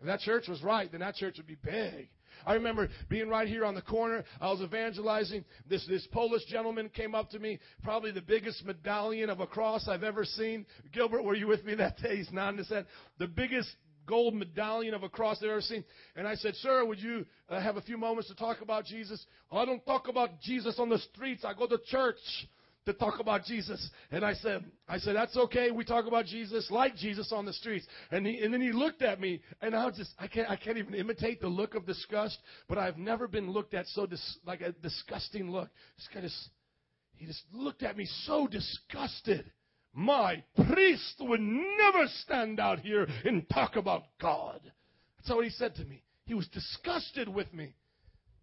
If 0.00 0.06
that 0.06 0.20
church 0.20 0.48
was 0.48 0.62
right, 0.62 0.90
then 0.90 1.00
that 1.00 1.14
church 1.14 1.36
would 1.38 1.46
be 1.46 1.56
big. 1.62 2.08
I 2.44 2.54
remember 2.54 2.88
being 3.08 3.28
right 3.28 3.48
here 3.48 3.64
on 3.64 3.74
the 3.74 3.82
corner. 3.82 4.24
I 4.40 4.50
was 4.50 4.60
evangelizing. 4.60 5.44
This, 5.68 5.86
this 5.86 6.06
Polish 6.12 6.44
gentleman 6.46 6.88
came 6.88 7.14
up 7.14 7.30
to 7.30 7.38
me, 7.38 7.58
probably 7.82 8.10
the 8.10 8.20
biggest 8.20 8.64
medallion 8.64 9.30
of 9.30 9.40
a 9.40 9.46
cross 9.46 9.88
I've 9.88 10.02
ever 10.02 10.24
seen. 10.24 10.66
Gilbert, 10.92 11.22
were 11.22 11.34
you 11.34 11.46
with 11.46 11.64
me 11.64 11.74
that 11.76 11.98
day? 11.98 12.16
He's 12.16 12.32
nodding 12.32 12.58
his 12.58 12.68
head. 12.68 12.86
The 13.18 13.28
biggest 13.28 13.68
gold 14.06 14.34
medallion 14.34 14.94
of 14.94 15.02
a 15.02 15.08
cross 15.08 15.38
I've 15.42 15.50
ever 15.50 15.60
seen. 15.60 15.84
And 16.14 16.26
I 16.26 16.34
said, 16.36 16.54
Sir, 16.56 16.84
would 16.84 17.00
you 17.00 17.26
uh, 17.48 17.60
have 17.60 17.76
a 17.76 17.82
few 17.82 17.98
moments 17.98 18.28
to 18.28 18.36
talk 18.36 18.60
about 18.62 18.84
Jesus? 18.84 19.24
I 19.50 19.64
don't 19.64 19.84
talk 19.84 20.08
about 20.08 20.40
Jesus 20.40 20.78
on 20.78 20.88
the 20.88 20.98
streets. 20.98 21.44
I 21.44 21.52
go 21.54 21.66
to 21.66 21.78
church 21.86 22.16
to 22.86 22.92
talk 22.92 23.20
about 23.20 23.44
Jesus. 23.44 23.90
And 24.10 24.24
I 24.24 24.34
said, 24.34 24.64
I 24.88 24.98
said, 24.98 25.16
that's 25.16 25.36
okay. 25.36 25.70
We 25.70 25.84
talk 25.84 26.06
about 26.06 26.24
Jesus 26.24 26.70
like 26.70 26.96
Jesus 26.96 27.32
on 27.32 27.44
the 27.44 27.52
streets. 27.52 27.86
And 28.10 28.26
he, 28.26 28.38
and 28.38 28.54
then 28.54 28.60
he 28.60 28.72
looked 28.72 29.02
at 29.02 29.20
me 29.20 29.42
and 29.60 29.74
I 29.74 29.86
was 29.86 29.96
just, 29.96 30.10
I 30.18 30.28
can't, 30.28 30.48
I 30.48 30.56
can't 30.56 30.78
even 30.78 30.94
imitate 30.94 31.40
the 31.40 31.48
look 31.48 31.74
of 31.74 31.86
disgust, 31.86 32.38
but 32.68 32.78
I've 32.78 32.96
never 32.96 33.28
been 33.28 33.50
looked 33.50 33.74
at 33.74 33.86
so 33.88 34.06
dis, 34.06 34.38
like 34.46 34.60
a 34.60 34.72
disgusting 34.72 35.50
look. 35.50 35.68
This 35.96 36.08
guy 36.14 36.20
just, 36.20 36.48
he 37.16 37.26
just 37.26 37.42
looked 37.52 37.82
at 37.82 37.96
me 37.96 38.06
so 38.24 38.46
disgusted. 38.46 39.50
My 39.92 40.42
priest 40.72 41.16
would 41.20 41.40
never 41.40 42.06
stand 42.22 42.60
out 42.60 42.80
here 42.80 43.06
and 43.24 43.48
talk 43.48 43.76
about 43.76 44.04
God. 44.20 44.60
That's 45.18 45.30
what 45.30 45.44
he 45.44 45.50
said 45.50 45.74
to 45.76 45.84
me. 45.84 46.02
He 46.24 46.34
was 46.34 46.46
disgusted 46.48 47.28
with 47.28 47.52
me 47.52 47.74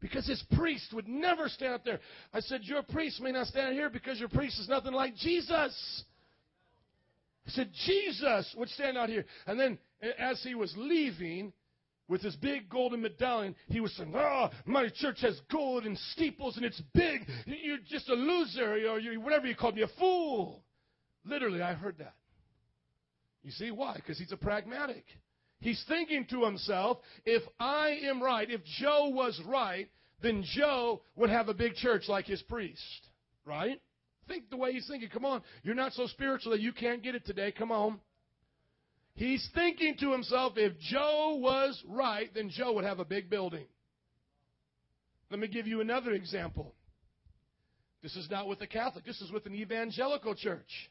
because 0.04 0.28
his 0.28 0.44
priest 0.58 0.94
would 0.94 1.08
never 1.08 1.48
stand 1.48 1.74
up 1.74 1.86
there. 1.86 2.02
I 2.34 2.42
said, 2.42 2.64
Your 2.64 2.84
priest 2.84 3.22
may 3.22 3.32
not 3.32 3.48
stand 3.48 3.74
here 3.74 3.90
because 3.90 4.20
your 4.20 4.28
priest 4.28 4.60
is 4.60 4.68
nothing 4.68 4.92
like 4.92 5.16
Jesus. 5.16 6.04
I 7.48 7.52
said, 7.52 7.70
Jesus 7.86 8.54
would 8.58 8.68
stand 8.68 8.98
out 8.98 9.08
here. 9.08 9.24
And 9.48 9.58
then 9.58 9.80
as 10.20 10.44
he 10.44 10.56
was 10.56 10.74
leaving 10.76 11.54
with 12.10 12.22
his 12.22 12.36
big 12.36 12.70
golden 12.70 13.02
medallion, 13.02 13.56
he 13.68 13.80
was 13.80 13.96
saying, 13.96 14.14
Oh, 14.14 14.50
my 14.66 14.90
church 14.94 15.22
has 15.22 15.40
gold 15.50 15.86
and 15.86 15.98
steeples 16.12 16.58
and 16.58 16.66
it's 16.66 16.82
big. 16.94 17.22
You're 17.46 17.78
just 17.90 18.10
a 18.10 18.14
loser 18.14 18.74
or 18.74 19.00
you, 19.00 19.22
whatever 19.22 19.48
you 19.48 19.56
called 19.56 19.76
me, 19.76 19.84
a 19.84 20.00
fool. 20.00 20.66
Literally, 21.24 21.62
I 21.62 21.74
heard 21.76 22.00
that. 22.00 22.16
You 23.42 23.52
see 23.52 23.72
why? 23.72 23.96
Because 23.96 24.20
he's 24.20 24.34
a 24.34 24.38
pragmatic. 24.38 25.06
He's 25.64 25.82
thinking 25.88 26.26
to 26.30 26.44
himself, 26.44 26.98
if 27.26 27.42
I 27.58 27.98
am 28.04 28.22
right, 28.22 28.50
if 28.52 28.62
Joe 28.80 29.08
was 29.08 29.42
right, 29.46 29.88
then 30.22 30.44
Joe 30.56 31.02
would 31.16 31.30
have 31.30 31.48
a 31.48 31.54
big 31.54 31.76
church 31.76 32.04
like 32.10 32.26
his 32.26 32.42
priest. 32.42 32.82
Right? 33.46 33.82
Think 34.28 34.50
the 34.50 34.58
way 34.58 34.74
he's 34.74 34.86
thinking. 34.88 35.08
Come 35.08 35.24
on. 35.24 35.42
You're 35.64 35.74
not 35.74 35.94
so 35.94 36.06
spiritual 36.08 36.52
that 36.52 36.60
you 36.60 36.74
can't 36.74 37.02
get 37.02 37.16
it 37.16 37.26
today. 37.26 37.54
Come 37.58 37.72
on. 37.72 38.02
He's 39.16 39.48
thinking 39.56 39.96
to 40.02 40.12
himself, 40.12 40.54
if 40.58 40.78
Joe 40.80 41.38
was 41.40 41.82
right, 41.88 42.30
then 42.34 42.50
Joe 42.50 42.74
would 42.74 42.84
have 42.84 43.00
a 43.00 43.06
big 43.06 43.30
building. 43.30 43.66
Let 45.32 45.40
me 45.40 45.48
give 45.48 45.66
you 45.66 45.80
another 45.80 46.12
example. 46.12 46.76
This 48.02 48.18
is 48.18 48.30
not 48.30 48.50
with 48.50 48.60
a 48.62 48.68
Catholic, 48.68 49.06
this 49.06 49.22
is 49.22 49.32
with 49.32 49.46
an 49.46 49.56
evangelical 49.56 50.36
church. 50.36 50.90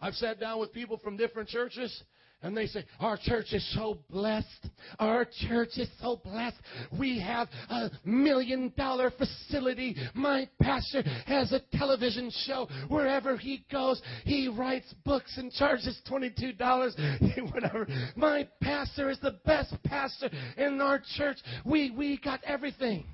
I've 0.00 0.14
sat 0.14 0.40
down 0.40 0.60
with 0.60 0.72
people 0.72 0.96
from 0.96 1.18
different 1.18 1.50
churches, 1.50 2.02
And 2.42 2.56
they 2.56 2.66
say, 2.66 2.84
Our 3.00 3.18
church 3.22 3.52
is 3.52 3.74
so 3.74 3.98
blessed. 4.08 4.68
Our 4.98 5.26
church 5.48 5.70
is 5.76 5.88
so 6.00 6.20
blessed. 6.24 6.56
We 6.98 7.20
have 7.20 7.48
a 7.68 7.90
million 8.04 8.72
dollar 8.78 9.10
facility. 9.10 9.94
My 10.14 10.48
pastor 10.60 11.02
has 11.26 11.52
a 11.52 11.60
television 11.76 12.30
show. 12.46 12.66
Wherever 12.88 13.36
he 13.36 13.64
goes, 13.70 14.00
he 14.24 14.48
writes 14.48 14.92
books 15.04 15.36
and 15.36 15.52
charges 15.52 16.00
$22. 16.10 17.52
Whatever. 17.52 17.86
My 18.16 18.48
pastor 18.62 19.10
is 19.10 19.20
the 19.20 19.38
best 19.44 19.74
pastor 19.84 20.30
in 20.56 20.80
our 20.80 21.02
church. 21.16 21.36
We, 21.66 21.90
we 21.90 22.18
got 22.18 22.42
everything. 22.44 23.04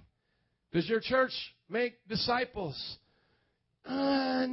Does 0.73 0.89
your 0.89 1.01
church 1.01 1.33
make 1.69 1.95
disciples? 2.09 2.99
Uh, 3.89 4.47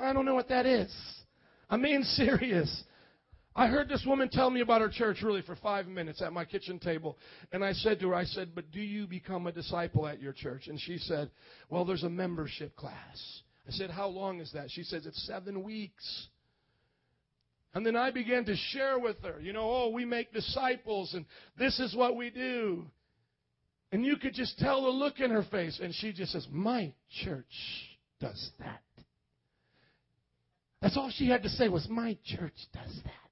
I 0.00 0.12
don't 0.12 0.24
know 0.24 0.34
what 0.34 0.48
that 0.50 0.66
is. 0.66 0.94
I'm 1.68 1.82
being 1.82 2.02
serious. 2.04 2.84
I 3.54 3.66
heard 3.66 3.88
this 3.88 4.04
woman 4.06 4.28
tell 4.28 4.48
me 4.48 4.60
about 4.60 4.80
her 4.80 4.88
church 4.88 5.22
really 5.22 5.42
for 5.42 5.56
five 5.56 5.88
minutes 5.88 6.22
at 6.22 6.32
my 6.32 6.44
kitchen 6.44 6.78
table. 6.78 7.18
And 7.52 7.64
I 7.64 7.72
said 7.72 7.98
to 8.00 8.10
her, 8.10 8.14
I 8.14 8.24
said, 8.24 8.50
but 8.54 8.70
do 8.70 8.80
you 8.80 9.06
become 9.06 9.46
a 9.46 9.52
disciple 9.52 10.06
at 10.06 10.20
your 10.20 10.32
church? 10.32 10.68
And 10.68 10.78
she 10.78 10.98
said, 10.98 11.30
well, 11.68 11.84
there's 11.84 12.04
a 12.04 12.10
membership 12.10 12.76
class. 12.76 13.42
I 13.66 13.72
said, 13.72 13.90
how 13.90 14.06
long 14.06 14.40
is 14.40 14.52
that? 14.52 14.70
She 14.70 14.84
says, 14.84 15.04
it's 15.04 15.26
seven 15.26 15.64
weeks. 15.64 16.28
And 17.74 17.84
then 17.84 17.96
I 17.96 18.10
began 18.10 18.44
to 18.46 18.56
share 18.56 18.98
with 18.98 19.22
her, 19.22 19.40
you 19.40 19.52
know, 19.52 19.62
oh, 19.62 19.90
we 19.90 20.04
make 20.04 20.32
disciples 20.32 21.14
and 21.14 21.24
this 21.58 21.78
is 21.78 21.94
what 21.94 22.16
we 22.16 22.30
do. 22.30 22.86
And 23.92 24.04
you 24.04 24.16
could 24.16 24.34
just 24.34 24.58
tell 24.58 24.82
the 24.82 24.90
look 24.90 25.18
in 25.18 25.30
her 25.30 25.44
face. 25.50 25.80
And 25.82 25.92
she 25.94 26.12
just 26.12 26.32
says, 26.32 26.46
my 26.50 26.92
church 27.24 27.44
does 28.20 28.50
that. 28.60 28.82
That's 30.80 30.96
all 30.96 31.10
she 31.14 31.28
had 31.28 31.42
to 31.42 31.48
say 31.48 31.68
was, 31.68 31.88
my 31.88 32.16
church 32.24 32.54
does 32.72 33.00
that. 33.04 33.29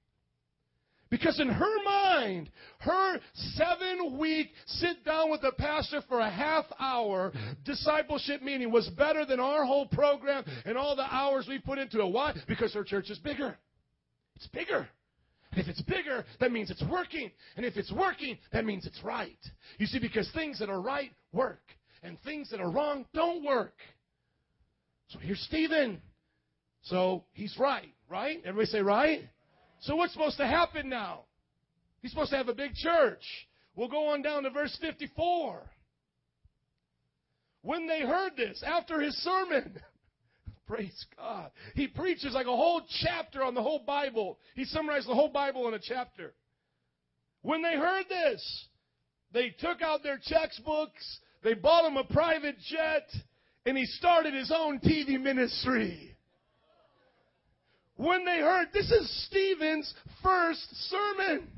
Because 1.09 1.39
in 1.39 1.49
her 1.49 1.83
mind, 1.83 2.51
her 2.79 3.19
seven 3.33 4.19
week 4.19 4.51
sit 4.65 5.03
down 5.03 5.31
with 5.31 5.41
the 5.41 5.51
pastor 5.57 6.01
for 6.07 6.19
a 6.19 6.29
half 6.29 6.65
hour 6.79 7.31
discipleship 7.65 8.43
meeting 8.43 8.71
was 8.71 8.87
better 8.89 9.25
than 9.25 9.39
our 9.39 9.65
whole 9.65 9.87
program 9.87 10.43
and 10.65 10.77
all 10.77 10.95
the 10.95 11.13
hours 11.13 11.47
we 11.47 11.57
put 11.57 11.79
into 11.79 11.99
it. 11.99 12.11
Why? 12.11 12.33
Because 12.47 12.73
her 12.75 12.83
church 12.83 13.09
is 13.09 13.17
bigger. 13.17 13.57
It's 14.35 14.47
bigger. 14.47 14.87
And 15.51 15.59
if 15.59 15.67
it's 15.67 15.81
bigger, 15.81 16.25
that 16.39 16.51
means 16.51 16.69
it's 16.69 16.83
working. 16.89 17.31
And 17.57 17.65
if 17.65 17.75
it's 17.75 17.91
working, 17.91 18.37
that 18.53 18.65
means 18.65 18.85
it's 18.85 19.03
right. 19.03 19.39
You 19.79 19.87
see, 19.87 19.97
because 19.97 20.29
things 20.33 20.59
that 20.59 20.69
are 20.69 20.79
right 20.79 21.11
work, 21.33 21.61
and 22.03 22.21
things 22.21 22.49
that 22.51 22.59
are 22.59 22.69
wrong 22.69 23.05
don't 23.13 23.43
work. 23.43 23.73
So 25.09 25.19
here's 25.19 25.41
Stephen. 25.41 26.01
So 26.83 27.25
he's 27.33 27.57
right, 27.59 27.93
right? 28.09 28.37
Everybody 28.45 28.67
say 28.67 28.81
right? 28.81 29.21
So 29.81 29.95
what's 29.95 30.13
supposed 30.13 30.37
to 30.37 30.47
happen 30.47 30.89
now? 30.89 31.21
He's 32.01 32.11
supposed 32.11 32.31
to 32.31 32.37
have 32.37 32.49
a 32.49 32.53
big 32.53 32.73
church. 32.75 33.23
We'll 33.75 33.87
go 33.87 34.09
on 34.09 34.21
down 34.21 34.43
to 34.43 34.49
verse 34.49 34.77
54. 34.81 35.61
When 37.61 37.87
they 37.87 38.01
heard 38.01 38.35
this, 38.37 38.63
after 38.65 39.01
his 39.01 39.15
sermon, 39.17 39.79
praise 40.67 41.05
God, 41.17 41.51
he 41.75 41.87
preaches 41.87 42.33
like 42.33 42.45
a 42.45 42.55
whole 42.55 42.81
chapter 43.01 43.43
on 43.43 43.53
the 43.53 43.61
whole 43.61 43.83
Bible. 43.85 44.39
He 44.55 44.65
summarized 44.65 45.07
the 45.07 45.15
whole 45.15 45.29
Bible 45.29 45.67
in 45.67 45.73
a 45.73 45.79
chapter. 45.79 46.33
When 47.41 47.61
they 47.61 47.75
heard 47.75 48.05
this, 48.09 48.67
they 49.31 49.49
took 49.59 49.81
out 49.81 50.03
their 50.03 50.19
textbooks, 50.21 51.19
they 51.43 51.53
bought 51.53 51.85
him 51.85 51.97
a 51.97 52.03
private 52.03 52.57
jet, 52.59 53.09
and 53.65 53.77
he 53.77 53.85
started 53.85 54.33
his 54.33 54.51
own 54.53 54.79
TV 54.79 55.21
ministry 55.21 56.08
when 57.99 58.23
they 58.23 58.39
heard 58.39 58.69
this 58.71 58.89
is 58.89 59.25
Stephen's 59.27 59.93
first 60.23 60.89
sermon. 60.89 61.49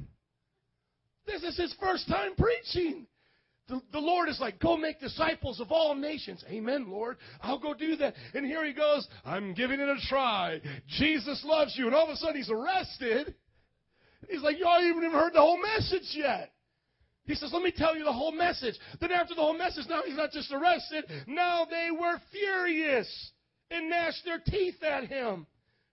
This 1.28 1.44
is 1.44 1.56
his 1.56 1.76
first 1.80 2.08
time 2.08 2.32
preaching. 2.36 3.06
The, 3.68 3.80
the, 3.92 4.00
Lord 4.00 4.28
is 4.28 4.40
like, 4.40 4.60
go 4.60 4.76
make 4.76 5.00
disciples 5.00 5.60
of 5.60 5.72
all 5.72 5.94
nations. 5.94 6.44
Amen, 6.50 6.90
Lord. 6.90 7.18
I'll 7.42 7.60
go 7.60 7.76
do 7.76 7.96
that. 7.98 8.16
And 8.34 8.44
here 8.44 8.66
he 8.66 8.74
goes, 8.74 9.08
I'm 9.24 9.54
giving 9.54 9.80
it 9.80 9.88
a 9.88 9.98
try. 10.10 10.60
Jesus 10.88 11.44
loves 11.46 11.76
you. 11.78 11.86
And 11.86 11.96
all 11.96 12.06
of 12.06 12.10
a 12.10 12.16
sudden 12.16 12.38
he's 12.38 12.50
arrested. 12.50 13.36
He's 14.28 14.42
like, 14.42 14.58
y'all 14.58 14.82
haven't 14.82 14.98
even 14.98 15.12
heard 15.12 15.34
the 15.34 15.42
whole 15.42 15.62
message 15.62 16.10
yet. 16.14 16.52
He 17.26 17.36
says, 17.36 17.52
let 17.54 17.62
me 17.62 17.72
tell 17.72 17.96
you 17.96 18.04
the 18.04 18.12
whole 18.12 18.32
message. 18.32 18.76
Then 19.00 19.12
after 19.12 19.36
the 19.36 19.42
whole 19.42 19.58
message, 19.58 19.86
now 19.88 20.02
he's 20.04 20.18
not 20.18 20.32
just 20.32 20.52
arrested. 20.52 21.06
Now 21.28 21.68
they 21.70 21.90
were 21.92 22.20
furious 22.32 23.32
and 23.70 23.92
gnashed 23.92 24.26
their 24.26 24.40
teeth 24.44 24.82
at 24.82 25.06
him. 25.06 25.46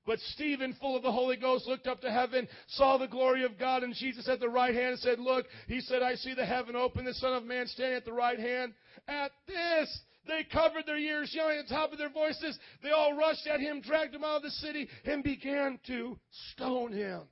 But 0.08 0.20
Stephen, 0.32 0.74
full 0.80 0.96
of 0.96 1.02
the 1.02 1.12
Holy 1.12 1.36
Ghost, 1.36 1.66
looked 1.66 1.86
up 1.86 2.00
to 2.00 2.10
heaven, 2.10 2.48
saw 2.68 2.96
the 2.96 3.06
glory 3.06 3.44
of 3.44 3.58
God, 3.58 3.82
and 3.82 3.94
Jesus 3.94 4.26
at 4.26 4.40
the 4.40 4.48
right 4.48 4.74
hand 4.74 4.98
said, 5.00 5.18
Look, 5.18 5.44
he 5.66 5.82
said, 5.82 6.00
I 6.02 6.14
see 6.14 6.32
the 6.32 6.46
heaven 6.46 6.74
open, 6.74 7.04
the 7.04 7.12
Son 7.12 7.34
of 7.34 7.44
Man 7.44 7.66
standing 7.66 7.98
at 7.98 8.06
the 8.06 8.12
right 8.14 8.38
hand. 8.38 8.72
At 9.06 9.32
this, 9.46 10.00
they 10.26 10.46
covered 10.50 10.86
their 10.86 10.96
ears, 10.96 11.30
yelling 11.34 11.58
at 11.58 11.68
the 11.68 11.74
top 11.74 11.92
of 11.92 11.98
their 11.98 12.08
voices. 12.08 12.58
They 12.82 12.88
all 12.88 13.18
rushed 13.18 13.46
at 13.46 13.60
him, 13.60 13.82
dragged 13.82 14.14
him 14.14 14.24
out 14.24 14.38
of 14.38 14.42
the 14.44 14.50
city, 14.50 14.88
and 15.04 15.22
began 15.22 15.78
to 15.88 16.18
stone 16.54 16.94
him. 16.94 17.24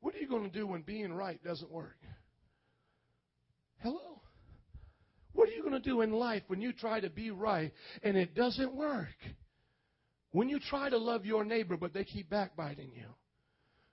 What 0.00 0.14
are 0.14 0.18
you 0.18 0.28
going 0.28 0.50
to 0.50 0.58
do 0.58 0.66
when 0.66 0.80
being 0.80 1.12
right 1.12 1.44
doesn't 1.44 1.70
work? 1.70 1.98
Hello? 3.80 4.22
What 5.34 5.50
are 5.50 5.52
you 5.52 5.60
going 5.60 5.74
to 5.74 5.78
do 5.78 6.00
in 6.00 6.10
life 6.10 6.44
when 6.46 6.62
you 6.62 6.72
try 6.72 7.00
to 7.00 7.10
be 7.10 7.30
right 7.30 7.70
and 8.02 8.16
it 8.16 8.34
doesn't 8.34 8.74
work? 8.74 9.08
When 10.32 10.48
you 10.48 10.60
try 10.60 10.88
to 10.88 10.98
love 10.98 11.24
your 11.24 11.44
neighbor, 11.44 11.76
but 11.76 11.92
they 11.92 12.04
keep 12.04 12.30
backbiting 12.30 12.90
you. 12.94 13.06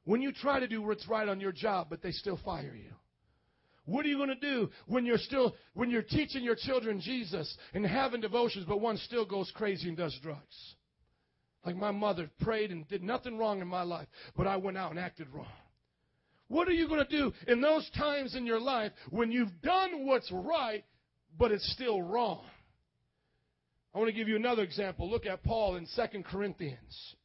When 0.04 0.22
you 0.22 0.32
try 0.32 0.60
to 0.60 0.68
do 0.68 0.82
what's 0.82 1.08
right 1.08 1.28
on 1.28 1.40
your 1.40 1.52
job, 1.52 1.88
but 1.90 2.02
they 2.02 2.12
still 2.12 2.40
fire 2.46 2.76
you. 2.76 2.92
What 3.86 4.06
are 4.06 4.10
you 4.10 4.18
going 4.18 4.30
to 4.30 4.36
do 4.36 4.70
when 4.86 5.06
you're 5.06 5.18
still, 5.18 5.56
when 5.74 5.90
you're 5.90 6.02
teaching 6.02 6.44
your 6.44 6.56
children 6.56 7.00
Jesus 7.00 7.58
and 7.74 7.86
having 7.86 8.22
devotions, 8.22 8.66
but 8.68 8.82
one 8.82 8.98
still 8.98 9.26
goes 9.26 9.52
crazy 9.56 9.88
and 9.88 9.98
does 9.98 10.18
drugs? 10.22 10.76
Like 11.66 11.76
my 11.76 11.92
mother 11.92 12.30
prayed 12.42 12.72
and 12.72 12.88
did 12.88 13.02
nothing 13.02 13.38
wrong 13.38 13.62
in 13.62 13.68
my 13.68 13.84
life, 13.84 14.08
but 14.36 14.46
I 14.46 14.58
went 14.58 14.78
out 14.78 14.92
and 14.92 15.00
acted 15.00 15.28
wrong. 15.34 15.48
What 16.50 16.68
are 16.68 16.74
you 16.74 16.88
going 16.88 17.06
to 17.06 17.18
do 17.18 17.34
in 17.48 17.60
those 17.62 17.90
times 17.98 18.36
in 18.36 18.46
your 18.46 18.60
life 18.60 18.92
when 19.10 19.32
you've 19.32 19.62
done 19.62 20.06
what's 20.06 20.32
right, 20.32 20.86
but 21.38 21.52
it's 21.52 21.70
still 21.74 22.02
wrong? 22.02 22.46
I 23.98 24.00
want 24.00 24.10
to 24.10 24.16
give 24.16 24.28
you 24.28 24.36
another 24.36 24.62
example. 24.62 25.10
Look 25.10 25.26
at 25.26 25.42
Paul 25.42 25.78
in 25.78 25.88
2 25.96 26.22
Corinthians. 26.22 27.16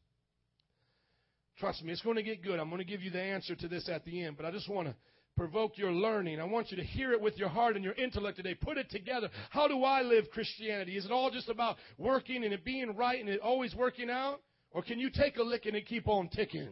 Trust 1.58 1.85
me, 1.85 1.92
it's 1.92 2.00
going 2.00 2.16
to 2.16 2.22
get 2.22 2.42
good. 2.42 2.58
I'm 2.58 2.70
going 2.70 2.80
to 2.80 2.90
give 2.90 3.02
you 3.02 3.11
the 3.11 3.20
answer 3.20 3.54
to 3.54 3.68
this 3.68 3.90
at 3.90 4.06
the 4.06 4.24
end, 4.24 4.38
but 4.38 4.46
I 4.46 4.50
just 4.50 4.70
want 4.70 4.88
to 4.88 4.94
provoke 5.37 5.76
your 5.76 5.92
learning. 5.92 6.40
I 6.40 6.44
want 6.44 6.70
you 6.70 6.78
to 6.78 6.82
hear 6.82 7.12
it 7.12 7.20
with 7.20 7.37
your 7.37 7.50
heart 7.50 7.76
and 7.76 7.85
your 7.85 7.92
intellect 7.92 8.38
today. 8.38 8.54
Put 8.54 8.78
it 8.78 8.88
together. 8.88 9.28
How 9.50 9.68
do 9.68 9.85
I 9.85 10.00
live 10.00 10.30
Christianity? 10.32 10.96
Is 10.96 11.04
it 11.04 11.11
all 11.11 11.30
just 11.30 11.50
about 11.50 11.76
working 11.98 12.42
and 12.42 12.54
it 12.54 12.64
being 12.64 12.96
right 12.96 13.20
and 13.20 13.28
it 13.28 13.40
always 13.40 13.74
working 13.74 14.08
out? 14.08 14.40
Or 14.70 14.80
can 14.80 14.98
you 14.98 15.11
take 15.11 15.37
a 15.37 15.42
lick 15.42 15.66
and 15.66 15.76
it 15.76 15.87
keep 15.87 16.08
on 16.08 16.28
ticking? 16.28 16.70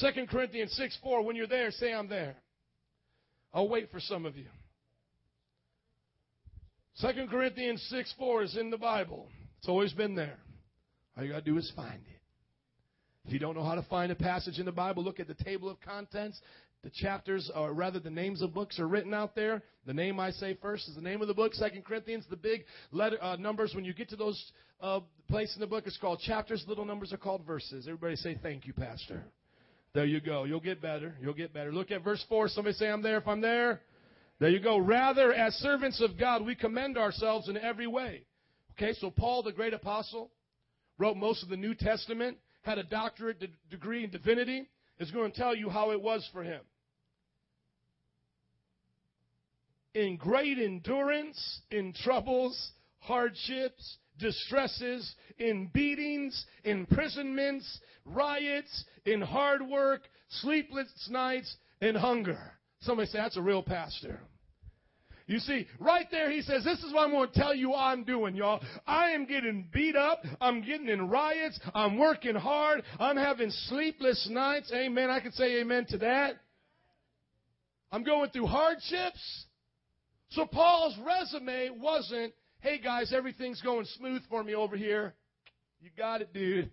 2 0.00 0.26
Corinthians 0.28 0.72
6 0.72 0.98
4, 1.04 1.22
when 1.22 1.36
you're 1.36 1.46
there, 1.46 1.70
say 1.70 1.94
I'm 1.94 2.08
there. 2.08 2.34
I'll 3.52 3.68
wait 3.68 3.92
for 3.92 4.00
some 4.00 4.26
of 4.26 4.36
you. 4.36 4.48
2 7.00 7.26
Corinthians 7.28 7.84
6 7.90 8.14
4 8.18 8.42
is 8.44 8.56
in 8.56 8.70
the 8.70 8.78
Bible. 8.78 9.28
It's 9.58 9.68
always 9.68 9.92
been 9.92 10.14
there. 10.14 10.38
All 11.16 11.24
you 11.24 11.32
got 11.32 11.44
to 11.44 11.50
do 11.50 11.58
is 11.58 11.70
find 11.74 11.94
it. 11.94 12.20
If 13.26 13.32
you 13.32 13.38
don't 13.38 13.54
know 13.54 13.64
how 13.64 13.74
to 13.74 13.82
find 13.82 14.12
a 14.12 14.14
passage 14.14 14.58
in 14.58 14.66
the 14.66 14.72
Bible, 14.72 15.02
look 15.02 15.18
at 15.18 15.26
the 15.26 15.44
table 15.44 15.68
of 15.68 15.80
contents. 15.80 16.38
The 16.82 16.90
chapters, 16.90 17.50
or 17.54 17.72
rather 17.72 17.98
the 17.98 18.10
names 18.10 18.42
of 18.42 18.52
books 18.52 18.78
are 18.78 18.86
written 18.86 19.14
out 19.14 19.34
there. 19.34 19.62
The 19.86 19.94
name 19.94 20.20
I 20.20 20.30
say 20.30 20.58
first 20.60 20.86
is 20.86 20.94
the 20.94 21.00
name 21.00 21.22
of 21.22 21.28
the 21.28 21.34
book. 21.34 21.54
Second 21.54 21.84
Corinthians, 21.84 22.26
the 22.28 22.36
big 22.36 22.64
letter 22.92 23.16
uh, 23.22 23.36
numbers. 23.36 23.72
When 23.74 23.86
you 23.86 23.94
get 23.94 24.10
to 24.10 24.16
those 24.16 24.52
uh, 24.82 25.00
place 25.28 25.54
in 25.54 25.60
the 25.60 25.66
book, 25.66 25.84
it's 25.86 25.96
called 25.96 26.20
chapters. 26.20 26.62
Little 26.68 26.84
numbers 26.84 27.12
are 27.14 27.16
called 27.16 27.46
verses. 27.46 27.86
Everybody 27.86 28.16
say 28.16 28.38
thank 28.42 28.66
you, 28.66 28.74
Pastor. 28.74 29.24
There 29.94 30.04
you 30.04 30.20
go. 30.20 30.44
You'll 30.44 30.60
get 30.60 30.82
better. 30.82 31.14
You'll 31.22 31.32
get 31.32 31.54
better. 31.54 31.72
Look 31.72 31.90
at 31.90 32.04
verse 32.04 32.22
4. 32.28 32.48
Somebody 32.48 32.76
say, 32.76 32.88
I'm 32.90 33.00
there 33.00 33.16
if 33.16 33.26
I'm 33.26 33.40
there. 33.40 33.80
There 34.40 34.50
you 34.50 34.60
go. 34.60 34.78
Rather, 34.78 35.32
as 35.32 35.54
servants 35.54 36.00
of 36.00 36.18
God, 36.18 36.44
we 36.44 36.54
commend 36.54 36.98
ourselves 36.98 37.48
in 37.48 37.56
every 37.56 37.86
way. 37.86 38.24
Okay, 38.72 38.92
so 38.94 39.10
Paul, 39.10 39.42
the 39.42 39.52
great 39.52 39.72
apostle, 39.72 40.30
wrote 40.98 41.16
most 41.16 41.42
of 41.42 41.48
the 41.48 41.56
New 41.56 41.74
Testament, 41.74 42.38
had 42.62 42.78
a 42.78 42.82
doctorate 42.82 43.38
de- 43.38 43.48
degree 43.70 44.04
in 44.04 44.10
divinity, 44.10 44.68
is 44.98 45.10
going 45.10 45.30
to 45.30 45.36
tell 45.36 45.54
you 45.54 45.68
how 45.68 45.92
it 45.92 46.00
was 46.00 46.28
for 46.32 46.42
him. 46.42 46.60
In 49.94 50.16
great 50.16 50.58
endurance, 50.58 51.60
in 51.70 51.92
troubles, 51.92 52.72
hardships, 52.98 53.98
distresses, 54.18 55.14
in 55.38 55.68
beatings, 55.72 56.46
imprisonments, 56.64 57.80
riots, 58.04 58.84
in 59.04 59.20
hard 59.20 59.62
work, 59.62 60.02
sleepless 60.28 60.88
nights, 61.10 61.54
and 61.80 61.96
hunger. 61.96 62.53
Somebody 62.84 63.08
say, 63.08 63.18
that's 63.18 63.36
a 63.36 63.42
real 63.42 63.62
pastor. 63.62 64.20
You 65.26 65.38
see, 65.38 65.66
right 65.78 66.06
there 66.10 66.30
he 66.30 66.42
says, 66.42 66.64
this 66.64 66.80
is 66.80 66.92
what 66.92 67.04
I'm 67.04 67.10
going 67.10 67.30
to 67.30 67.34
tell 67.34 67.54
you 67.54 67.72
I'm 67.72 68.04
doing, 68.04 68.34
y'all. 68.34 68.60
I 68.86 69.12
am 69.12 69.24
getting 69.24 69.68
beat 69.72 69.96
up. 69.96 70.22
I'm 70.40 70.60
getting 70.60 70.88
in 70.88 71.08
riots. 71.08 71.58
I'm 71.74 71.96
working 71.96 72.34
hard. 72.34 72.82
I'm 72.98 73.16
having 73.16 73.50
sleepless 73.50 74.28
nights. 74.30 74.70
Amen. 74.74 75.08
I 75.08 75.20
can 75.20 75.32
say 75.32 75.60
amen 75.60 75.86
to 75.90 75.98
that. 75.98 76.34
I'm 77.90 78.04
going 78.04 78.30
through 78.30 78.46
hardships. 78.46 79.46
So 80.30 80.44
Paul's 80.46 80.96
resume 81.06 81.70
wasn't, 81.80 82.34
hey 82.60 82.78
guys, 82.78 83.12
everything's 83.14 83.62
going 83.62 83.86
smooth 83.96 84.22
for 84.28 84.44
me 84.44 84.54
over 84.54 84.76
here. 84.76 85.14
You 85.80 85.90
got 85.96 86.20
it, 86.20 86.34
dude. 86.34 86.70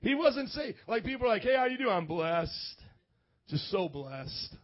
He 0.00 0.14
wasn't 0.14 0.50
saying, 0.50 0.74
like 0.86 1.04
people 1.04 1.26
are 1.26 1.30
like, 1.30 1.42
hey, 1.42 1.56
how 1.56 1.64
you 1.64 1.78
doing? 1.78 1.90
I'm 1.90 2.06
blessed. 2.06 2.82
Just 3.48 3.70
so 3.70 3.88
blessed. 3.88 4.54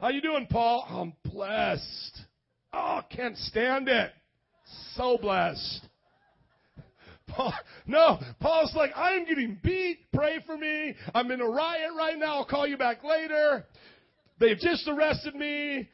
How 0.00 0.08
you 0.08 0.22
doing, 0.22 0.46
Paul? 0.48 0.86
I'm 0.88 1.30
blessed. 1.30 2.22
Oh, 2.72 3.02
can't 3.14 3.36
stand 3.36 3.86
it. 3.86 4.10
So 4.94 5.18
blessed. 5.20 5.82
Paul, 7.28 7.52
no, 7.86 8.18
Paul's 8.40 8.74
like, 8.74 8.92
I 8.96 9.12
am 9.12 9.26
getting 9.26 9.58
beat. 9.62 9.98
Pray 10.14 10.38
for 10.46 10.56
me. 10.56 10.94
I'm 11.14 11.30
in 11.30 11.42
a 11.42 11.46
riot 11.46 11.90
right 11.98 12.18
now. 12.18 12.36
I'll 12.36 12.46
call 12.46 12.66
you 12.66 12.78
back 12.78 13.04
later. 13.04 13.66
They've 14.38 14.56
just 14.56 14.88
arrested 14.88 15.34
me. 15.34 15.86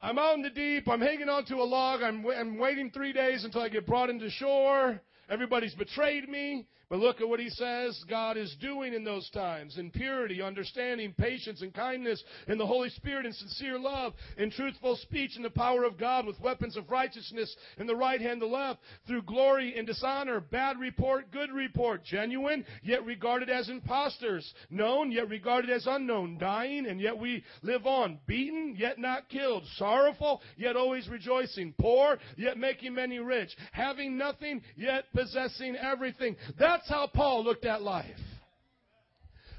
I'm 0.00 0.20
out 0.20 0.36
in 0.36 0.42
the 0.42 0.50
deep. 0.50 0.88
I'm 0.88 1.00
hanging 1.00 1.28
onto 1.28 1.56
a 1.56 1.64
log. 1.64 2.00
I'm, 2.00 2.24
I'm 2.28 2.58
waiting 2.58 2.92
three 2.92 3.12
days 3.12 3.44
until 3.44 3.62
I 3.62 3.70
get 3.70 3.86
brought 3.88 4.08
into 4.08 4.30
shore. 4.30 5.00
Everybody's 5.28 5.74
betrayed 5.74 6.28
me. 6.28 6.68
But 6.90 7.00
look 7.00 7.20
at 7.20 7.28
what 7.28 7.40
he 7.40 7.50
says 7.50 8.02
God 8.08 8.38
is 8.38 8.56
doing 8.60 8.94
in 8.94 9.04
those 9.04 9.28
times 9.30 9.76
in 9.76 9.90
purity, 9.90 10.40
understanding, 10.40 11.14
patience, 11.18 11.60
and 11.60 11.74
kindness, 11.74 12.22
in 12.46 12.56
the 12.56 12.66
Holy 12.66 12.88
Spirit, 12.90 13.26
and 13.26 13.34
sincere 13.34 13.78
love, 13.78 14.14
in 14.38 14.50
truthful 14.50 14.96
speech, 14.96 15.36
in 15.36 15.42
the 15.42 15.50
power 15.50 15.84
of 15.84 15.98
God, 15.98 16.24
with 16.24 16.40
weapons 16.40 16.78
of 16.78 16.88
righteousness 16.90 17.54
in 17.76 17.86
the 17.86 17.94
right 17.94 18.20
hand, 18.20 18.40
the 18.40 18.46
left, 18.46 18.80
through 19.06 19.22
glory 19.22 19.76
and 19.76 19.86
dishonor, 19.86 20.40
bad 20.40 20.78
report, 20.78 21.30
good 21.30 21.52
report, 21.52 22.04
genuine, 22.04 22.64
yet 22.82 23.04
regarded 23.04 23.50
as 23.50 23.68
impostors, 23.68 24.54
known, 24.70 25.12
yet 25.12 25.28
regarded 25.28 25.70
as 25.70 25.86
unknown, 25.86 26.38
dying, 26.38 26.86
and 26.86 27.00
yet 27.00 27.18
we 27.18 27.44
live 27.62 27.86
on, 27.86 28.18
beaten, 28.26 28.74
yet 28.78 28.98
not 28.98 29.28
killed, 29.28 29.64
sorrowful, 29.76 30.40
yet 30.56 30.74
always 30.74 31.06
rejoicing, 31.08 31.74
poor, 31.78 32.16
yet 32.38 32.56
making 32.56 32.94
many 32.94 33.18
rich, 33.18 33.54
having 33.72 34.16
nothing, 34.16 34.62
yet 34.74 35.04
possessing 35.12 35.76
everything. 35.76 36.34
That 36.58 36.77
that's 36.78 36.90
how 36.90 37.08
Paul 37.12 37.42
looked 37.44 37.64
at 37.64 37.82
life. 37.82 38.06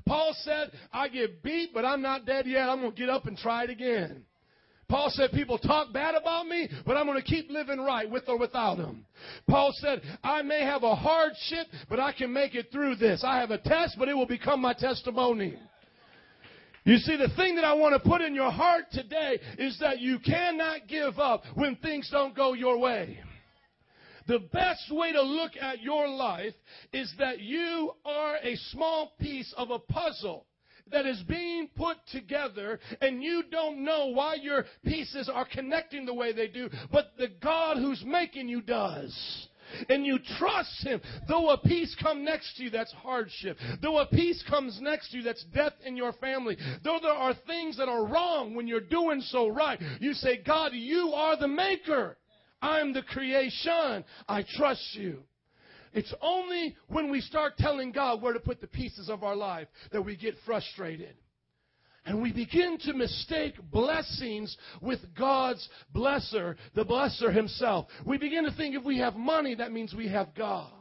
Paul 0.08 0.34
said, 0.42 0.72
I 0.92 1.10
get 1.10 1.44
beat, 1.44 1.72
but 1.74 1.86
I'm 1.86 2.02
not 2.02 2.26
dead 2.26 2.48
yet. 2.48 2.70
I'm 2.70 2.80
going 2.80 2.92
to 2.92 2.98
get 2.98 3.10
up 3.10 3.26
and 3.26 3.38
try 3.38 3.66
it 3.66 3.70
again. 3.70 4.24
Paul 4.88 5.12
said, 5.12 5.32
people 5.32 5.60
talk 5.60 5.94
bad 5.94 6.16
about 6.16 6.48
me, 6.48 6.68
but 6.86 6.98
I'm 6.98 7.06
going 7.06 7.22
to 7.22 7.28
keep 7.28 7.52
living 7.52 7.80
right 7.80 8.10
with 8.10 8.24
or 8.28 8.40
without 8.40 8.78
them. 8.78 9.06
Paul 9.48 9.72
said, 9.76 10.02
I 10.24 10.42
may 10.42 10.62
have 10.62 10.82
a 10.84 10.96
hardship, 10.96 11.68
but 11.90 12.00
I 12.00 12.12
can 12.12 12.34
make 12.34 12.56
it 12.56 12.68
through 12.72 12.96
this. 12.96 13.24
I 13.24 13.40
have 13.40 13.52
a 13.52 13.60
test, 13.60 13.98
but 14.00 14.08
it 14.08 14.16
will 14.16 14.26
become 14.26 14.62
my 14.62 14.74
testimony. 14.74 15.56
You 16.86 16.98
see, 16.98 17.18
the 17.18 17.30
thing 17.36 17.56
that 17.56 17.66
I 17.66 17.74
want 17.74 18.02
to 18.02 18.10
put 18.10 18.22
in 18.22 18.34
your 18.34 18.50
heart 18.50 18.86
today 18.92 19.40
is 19.60 19.78
that 19.80 20.00
you 20.00 20.18
cannot 20.20 20.88
give 20.88 21.20
up 21.20 21.44
when 21.54 21.76
things 21.76 22.10
don't 22.10 22.36
go 22.36 22.54
your 22.54 22.80
way. 22.80 23.20
The 24.30 24.40
best 24.54 24.92
way 24.92 25.12
to 25.12 25.24
look 25.24 25.54
at 25.60 25.82
your 25.82 26.08
life 26.08 26.54
is 26.94 27.12
that 27.18 27.40
you 27.40 27.94
are 28.06 28.36
a 28.44 28.56
small 28.72 29.14
piece 29.20 29.52
of 29.58 29.72
a 29.72 29.80
puzzle 29.80 30.46
that 30.92 31.08
is 31.08 31.24
being 31.28 31.68
put 31.76 31.98
together 32.12 32.80
and 33.02 33.24
you 33.24 33.42
don't 33.52 33.84
know 33.84 34.06
why 34.14 34.36
your 34.36 34.66
pieces 34.86 35.32
are 35.34 35.48
connecting 35.52 36.06
the 36.06 36.14
way 36.14 36.32
they 36.32 36.48
do, 36.48 36.70
but 36.92 37.08
the 37.18 37.30
God 37.42 37.78
who's 37.78 38.04
making 38.06 38.48
you 38.48 38.62
does 38.62 39.48
and 39.90 40.06
you 40.06 40.20
trust 40.38 40.84
him. 40.84 41.02
Though 41.28 41.50
a 41.50 41.58
piece 41.58 41.96
come 42.00 42.24
next 42.24 42.56
to 42.58 42.66
you 42.66 42.70
that's 42.70 42.92
hardship, 42.92 43.58
though 43.82 43.98
a 43.98 44.06
piece 44.06 44.44
comes 44.48 44.80
next 44.80 45.10
to 45.10 45.18
you 45.18 45.24
that's 45.24 45.46
death 45.56 45.74
in 45.84 45.98
your 45.98 46.14
family, 46.14 46.56
though 46.84 47.00
there 47.02 47.12
are 47.12 47.34
things 47.48 47.78
that 47.78 47.90
are 47.90 48.06
wrong 48.06 48.54
when 48.54 48.68
you're 48.68 48.80
doing 48.80 49.22
so 49.22 49.48
right, 49.48 49.82
you 50.00 50.14
say, 50.14 50.40
God, 50.46 50.74
you 50.74 51.14
are 51.16 51.36
the 51.36 51.48
maker. 51.48 52.16
I'm 52.62 52.94
the 52.94 53.04
creation. 53.04 54.04
I 54.28 54.46
trust 54.56 54.88
you. 54.94 55.24
It's 55.94 56.14
only 56.22 56.76
when 56.88 57.10
we 57.10 57.22
start 57.22 57.58
telling 57.58 57.92
God 57.92 58.22
where 58.22 58.34
to 58.34 58.40
put 58.40 58.62
the 58.62 58.68
pieces 58.68 59.10
of 59.10 59.24
our 59.24 59.36
life 59.36 59.68
that 59.92 60.04
we 60.04 60.16
get 60.16 60.36
frustrated. 60.46 61.16
And 62.06 62.22
we 62.22 62.32
begin 62.32 62.78
to 62.86 62.94
mistake 62.94 63.56
blessings 63.72 64.56
with 64.82 65.00
God's 65.18 65.68
blesser, 65.94 66.56
the 66.74 66.86
blesser 66.86 67.34
himself. 67.34 67.88
We 68.06 68.18
begin 68.18 68.46
to 68.46 68.52
think 68.52 68.76
if 68.76 68.84
we 68.84 69.00
have 69.00 69.16
money, 69.16 69.56
that 69.56 69.72
means 69.72 69.94
we 69.94 70.08
have 70.08 70.34
God. 70.36 70.72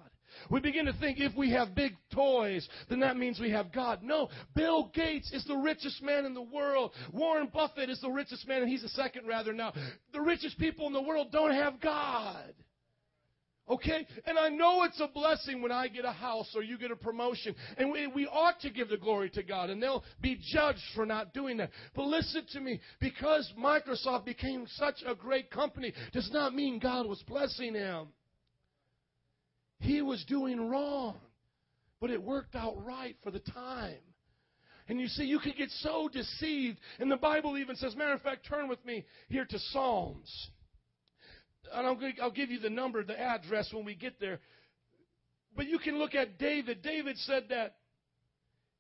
We 0.51 0.61
begin 0.61 0.87
to 0.87 0.92
think 0.94 1.18
if 1.20 1.37
we 1.37 1.51
have 1.53 1.74
big 1.74 1.96
toys, 2.14 2.68
then 2.88 3.01
that 3.01 3.16
means 3.16 3.40
we 3.40 3.51
have 3.51 3.72
God. 3.72 4.03
No, 4.03 4.29
Bill 4.55 4.90
Gates 4.94 5.33
is 5.33 5.44
the 5.44 5.57
richest 5.57 6.03
man 6.03 6.24
in 6.24 6.35
the 6.35 6.42
world. 6.42 6.92
Warren 7.12 7.48
Buffett 7.53 7.90
is 7.90 8.01
the 8.01 8.11
richest 8.11 8.46
man, 8.46 8.62
and 8.62 8.70
he's 8.70 8.83
the 8.83 8.88
second 8.90 9.27
rather 9.27 9.53
now. 9.53 9.72
The 10.12 10.20
richest 10.20 10.59
people 10.59 10.87
in 10.87 10.92
the 10.92 11.03
world 11.03 11.33
don't 11.33 11.53
have 11.53 11.81
God. 11.81 12.55
Okay? 13.70 14.07
And 14.24 14.38
I 14.38 14.48
know 14.48 14.85
it's 14.85 15.01
a 15.01 15.09
blessing 15.09 15.61
when 15.61 15.72
I 15.72 15.88
get 15.88 16.05
a 16.05 16.12
house 16.12 16.51
or 16.55 16.62
you 16.62 16.79
get 16.79 16.90
a 16.90 16.96
promotion. 16.96 17.55
And 17.77 17.92
we, 17.92 18.07
we, 18.07 18.27
ought 18.27 18.61
to 18.61 18.70
give 18.70 18.88
the 18.88 18.96
glory 18.96 19.31
to 19.31 19.42
God. 19.42 19.70
And 19.70 19.83
they'll 19.83 20.05
be 20.20 20.40
judged 20.53 20.83
for 20.94 21.05
not 21.05 21.35
doing 21.35 21.59
that. 21.59 21.70
But 21.94 22.07
listen 22.07 22.44
to 22.53 22.61
me. 22.61 22.81
Because 23.01 23.53
Microsoft 23.59 24.24
became 24.24 24.66
such 24.77 24.96
a 25.07 25.14
great 25.14 25.51
company 25.51 25.92
does 26.12 26.31
not 26.33 26.55
mean 26.55 26.79
God 26.79 27.07
was 27.07 27.22
blessing 27.27 27.74
him. 27.74 28.09
He 29.80 30.02
was 30.02 30.24
doing 30.28 30.68
wrong, 30.68 31.16
but 32.00 32.10
it 32.10 32.22
worked 32.22 32.54
out 32.54 32.84
right 32.84 33.16
for 33.22 33.30
the 33.30 33.40
time. 33.40 33.98
And 34.88 34.98
you 34.98 35.06
see, 35.06 35.24
you 35.24 35.38
can 35.38 35.52
get 35.56 35.70
so 35.82 36.08
deceived. 36.10 36.78
And 36.98 37.10
the 37.10 37.16
Bible 37.16 37.58
even 37.58 37.76
says, 37.76 37.94
matter 37.94 38.14
of 38.14 38.22
fact, 38.22 38.46
turn 38.48 38.68
with 38.68 38.84
me 38.84 39.04
here 39.28 39.44
to 39.44 39.58
Psalms. 39.70 40.48
And 41.72 41.86
I'll, 41.86 41.98
I'll 42.22 42.30
give 42.30 42.50
you 42.50 42.58
the 42.58 42.70
number, 42.70 43.04
the 43.04 43.18
address 43.18 43.68
when 43.72 43.84
we 43.84 43.94
get 43.94 44.18
there. 44.18 44.40
But 45.54 45.66
you 45.66 45.78
can 45.78 45.98
look 45.98 46.14
at 46.14 46.38
David. 46.38 46.82
David 46.82 47.18
said 47.18 47.44
that 47.50 47.76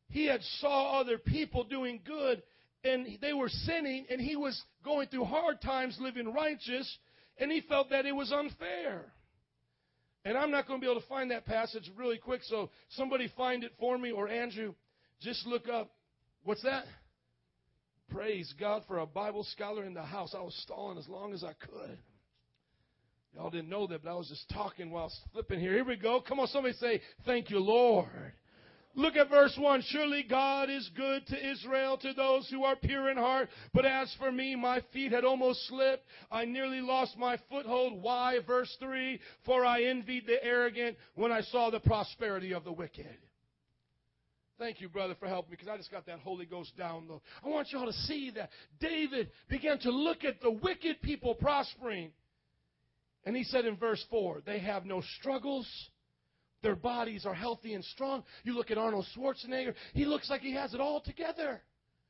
he 0.08 0.26
had 0.26 0.40
saw 0.60 1.00
other 1.00 1.18
people 1.18 1.64
doing 1.64 2.00
good 2.04 2.42
and 2.84 3.18
they 3.20 3.32
were 3.32 3.48
sinning 3.48 4.06
and 4.10 4.20
he 4.20 4.36
was 4.36 4.60
going 4.84 5.08
through 5.08 5.24
hard 5.24 5.60
times 5.60 5.98
living 6.00 6.32
righteous 6.32 6.98
and 7.38 7.52
he 7.52 7.60
felt 7.62 7.90
that 7.90 8.06
it 8.06 8.14
was 8.14 8.32
unfair. 8.32 9.12
And 10.28 10.36
I'm 10.36 10.50
not 10.50 10.68
going 10.68 10.78
to 10.78 10.84
be 10.84 10.90
able 10.90 11.00
to 11.00 11.06
find 11.06 11.30
that 11.30 11.46
passage 11.46 11.90
really 11.96 12.18
quick, 12.18 12.42
so 12.44 12.68
somebody 12.90 13.32
find 13.34 13.64
it 13.64 13.72
for 13.80 13.96
me, 13.96 14.10
or 14.10 14.28
Andrew, 14.28 14.74
just 15.22 15.46
look 15.46 15.70
up. 15.70 15.90
What's 16.44 16.62
that? 16.64 16.84
Praise 18.10 18.52
God 18.60 18.82
for 18.86 18.98
a 18.98 19.06
Bible 19.06 19.42
scholar 19.44 19.84
in 19.84 19.94
the 19.94 20.02
house. 20.02 20.34
I 20.36 20.42
was 20.42 20.54
stalling 20.62 20.98
as 20.98 21.08
long 21.08 21.32
as 21.32 21.42
I 21.42 21.54
could. 21.54 21.96
Y'all 23.34 23.48
didn't 23.48 23.70
know 23.70 23.86
that, 23.86 24.04
but 24.04 24.10
I 24.10 24.16
was 24.16 24.28
just 24.28 24.46
talking 24.50 24.90
while 24.90 25.10
flipping 25.32 25.60
here. 25.60 25.72
Here 25.72 25.84
we 25.84 25.96
go. 25.96 26.20
Come 26.20 26.40
on, 26.40 26.46
somebody 26.48 26.74
say, 26.74 27.00
Thank 27.24 27.48
you, 27.48 27.60
Lord. 27.60 28.34
Look 28.98 29.14
at 29.14 29.30
verse 29.30 29.56
1. 29.56 29.84
Surely 29.90 30.24
God 30.28 30.68
is 30.68 30.90
good 30.96 31.24
to 31.28 31.50
Israel, 31.50 31.96
to 31.98 32.12
those 32.14 32.48
who 32.50 32.64
are 32.64 32.74
pure 32.74 33.10
in 33.10 33.16
heart. 33.16 33.48
But 33.72 33.86
as 33.86 34.12
for 34.18 34.32
me, 34.32 34.56
my 34.56 34.82
feet 34.92 35.12
had 35.12 35.24
almost 35.24 35.68
slipped. 35.68 36.04
I 36.32 36.44
nearly 36.44 36.80
lost 36.80 37.16
my 37.16 37.38
foothold. 37.48 38.02
Why? 38.02 38.38
Verse 38.44 38.76
3. 38.80 39.20
For 39.46 39.64
I 39.64 39.84
envied 39.84 40.26
the 40.26 40.42
arrogant 40.42 40.96
when 41.14 41.30
I 41.30 41.42
saw 41.42 41.70
the 41.70 41.78
prosperity 41.78 42.52
of 42.52 42.64
the 42.64 42.72
wicked. 42.72 43.06
Thank 44.58 44.80
you, 44.80 44.88
brother, 44.88 45.14
for 45.14 45.28
helping 45.28 45.52
me 45.52 45.56
because 45.60 45.72
I 45.72 45.76
just 45.76 45.92
got 45.92 46.06
that 46.06 46.18
Holy 46.18 46.44
Ghost 46.44 46.72
download. 46.76 47.20
I 47.44 47.48
want 47.48 47.68
y'all 47.70 47.86
to 47.86 47.92
see 47.92 48.32
that 48.34 48.50
David 48.80 49.30
began 49.48 49.78
to 49.78 49.92
look 49.92 50.24
at 50.24 50.40
the 50.40 50.50
wicked 50.50 51.02
people 51.02 51.36
prospering. 51.36 52.10
And 53.24 53.36
he 53.36 53.44
said 53.44 53.64
in 53.64 53.76
verse 53.76 54.04
4, 54.10 54.42
they 54.44 54.58
have 54.58 54.84
no 54.84 55.02
struggles 55.20 55.68
their 56.62 56.76
bodies 56.76 57.24
are 57.24 57.34
healthy 57.34 57.74
and 57.74 57.84
strong. 57.84 58.24
You 58.44 58.54
look 58.54 58.70
at 58.70 58.78
Arnold 58.78 59.06
Schwarzenegger, 59.16 59.74
he 59.94 60.04
looks 60.04 60.28
like 60.28 60.40
he 60.40 60.54
has 60.54 60.74
it 60.74 60.80
all 60.80 61.00
together. 61.00 61.62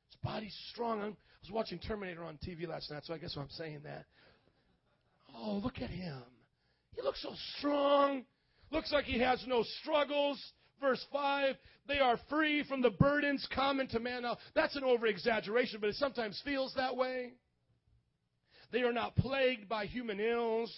His 0.09 0.17
body's 0.23 0.57
strong. 0.71 1.01
i 1.01 1.05
was 1.05 1.51
watching 1.53 1.79
Terminator 1.79 2.25
on 2.25 2.39
TV 2.47 2.67
last 2.67 2.91
night, 2.91 3.03
so 3.05 3.15
I 3.15 3.19
guess 3.19 3.37
I'm 3.37 3.51
saying 3.51 3.81
that. 3.85 4.07
Oh, 5.37 5.61
look 5.63 5.81
at 5.81 5.91
him. 5.91 6.23
He 6.97 7.03
looks 7.03 7.23
so 7.23 7.33
strong. 7.59 8.25
Looks 8.71 8.93
like 8.93 9.05
he 9.05 9.19
has 9.21 9.45
no 9.47 9.65
struggles. 9.81 10.43
Verse 10.81 11.05
5, 11.13 11.57
they 11.89 11.99
are 11.99 12.19
free 12.29 12.63
from 12.63 12.83
the 12.83 12.91
burdens 12.91 13.47
common 13.53 13.89
to 13.89 13.99
man. 13.99 14.23
Now, 14.23 14.39
that's 14.55 14.77
an 14.77 14.85
over 14.85 15.09
exaggeration, 15.09 15.81
but 15.81 15.91
it 15.91 15.97
sometimes 15.97 16.41
feels 16.45 16.73
that 16.75 16.97
way. 16.97 17.33
They 18.71 18.83
are 18.83 18.93
not 18.93 19.17
plagued 19.17 19.69
by 19.69 19.87
human 19.87 20.21
ills. 20.21 20.73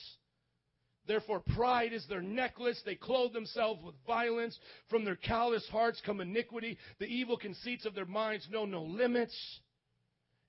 Therefore, 1.11 1.43
pride 1.57 1.93
is 1.93 2.07
their 2.07 2.23
necklace. 2.23 2.81
They 2.87 2.95
clothe 2.95 3.33
themselves 3.33 3.83
with 3.83 3.97
violence. 4.07 4.57
From 4.89 5.05
their 5.05 5.17
callous 5.17 5.67
hearts 5.69 6.01
come 6.07 6.21
iniquity. 6.21 6.79
The 7.01 7.07
evil 7.07 7.37
conceits 7.37 7.85
of 7.85 7.97
their 7.97 8.07
minds 8.07 8.47
know 8.49 8.65
no 8.65 8.85
limits. 8.85 9.37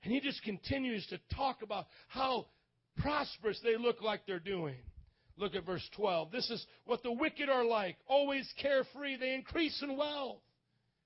And 0.03 0.13
he 0.13 0.19
just 0.19 0.43
continues 0.43 1.07
to 1.07 1.19
talk 1.35 1.63
about 1.63 1.87
how 2.09 2.45
prosperous 2.97 3.59
they 3.63 3.75
look 3.75 4.03
like 4.03 4.27
they're 4.27 4.37
doing. 4.37 4.75
Look 5.35 5.55
at 5.55 5.65
verse 5.65 5.89
12. 5.95 6.31
This 6.31 6.47
is 6.51 6.63
what 6.85 7.01
the 7.01 7.11
wicked 7.11 7.49
are 7.49 7.65
like, 7.65 7.97
always 8.05 8.47
carefree. 8.61 9.17
They 9.17 9.33
increase 9.33 9.81
in 9.81 9.97
wealth. 9.97 10.41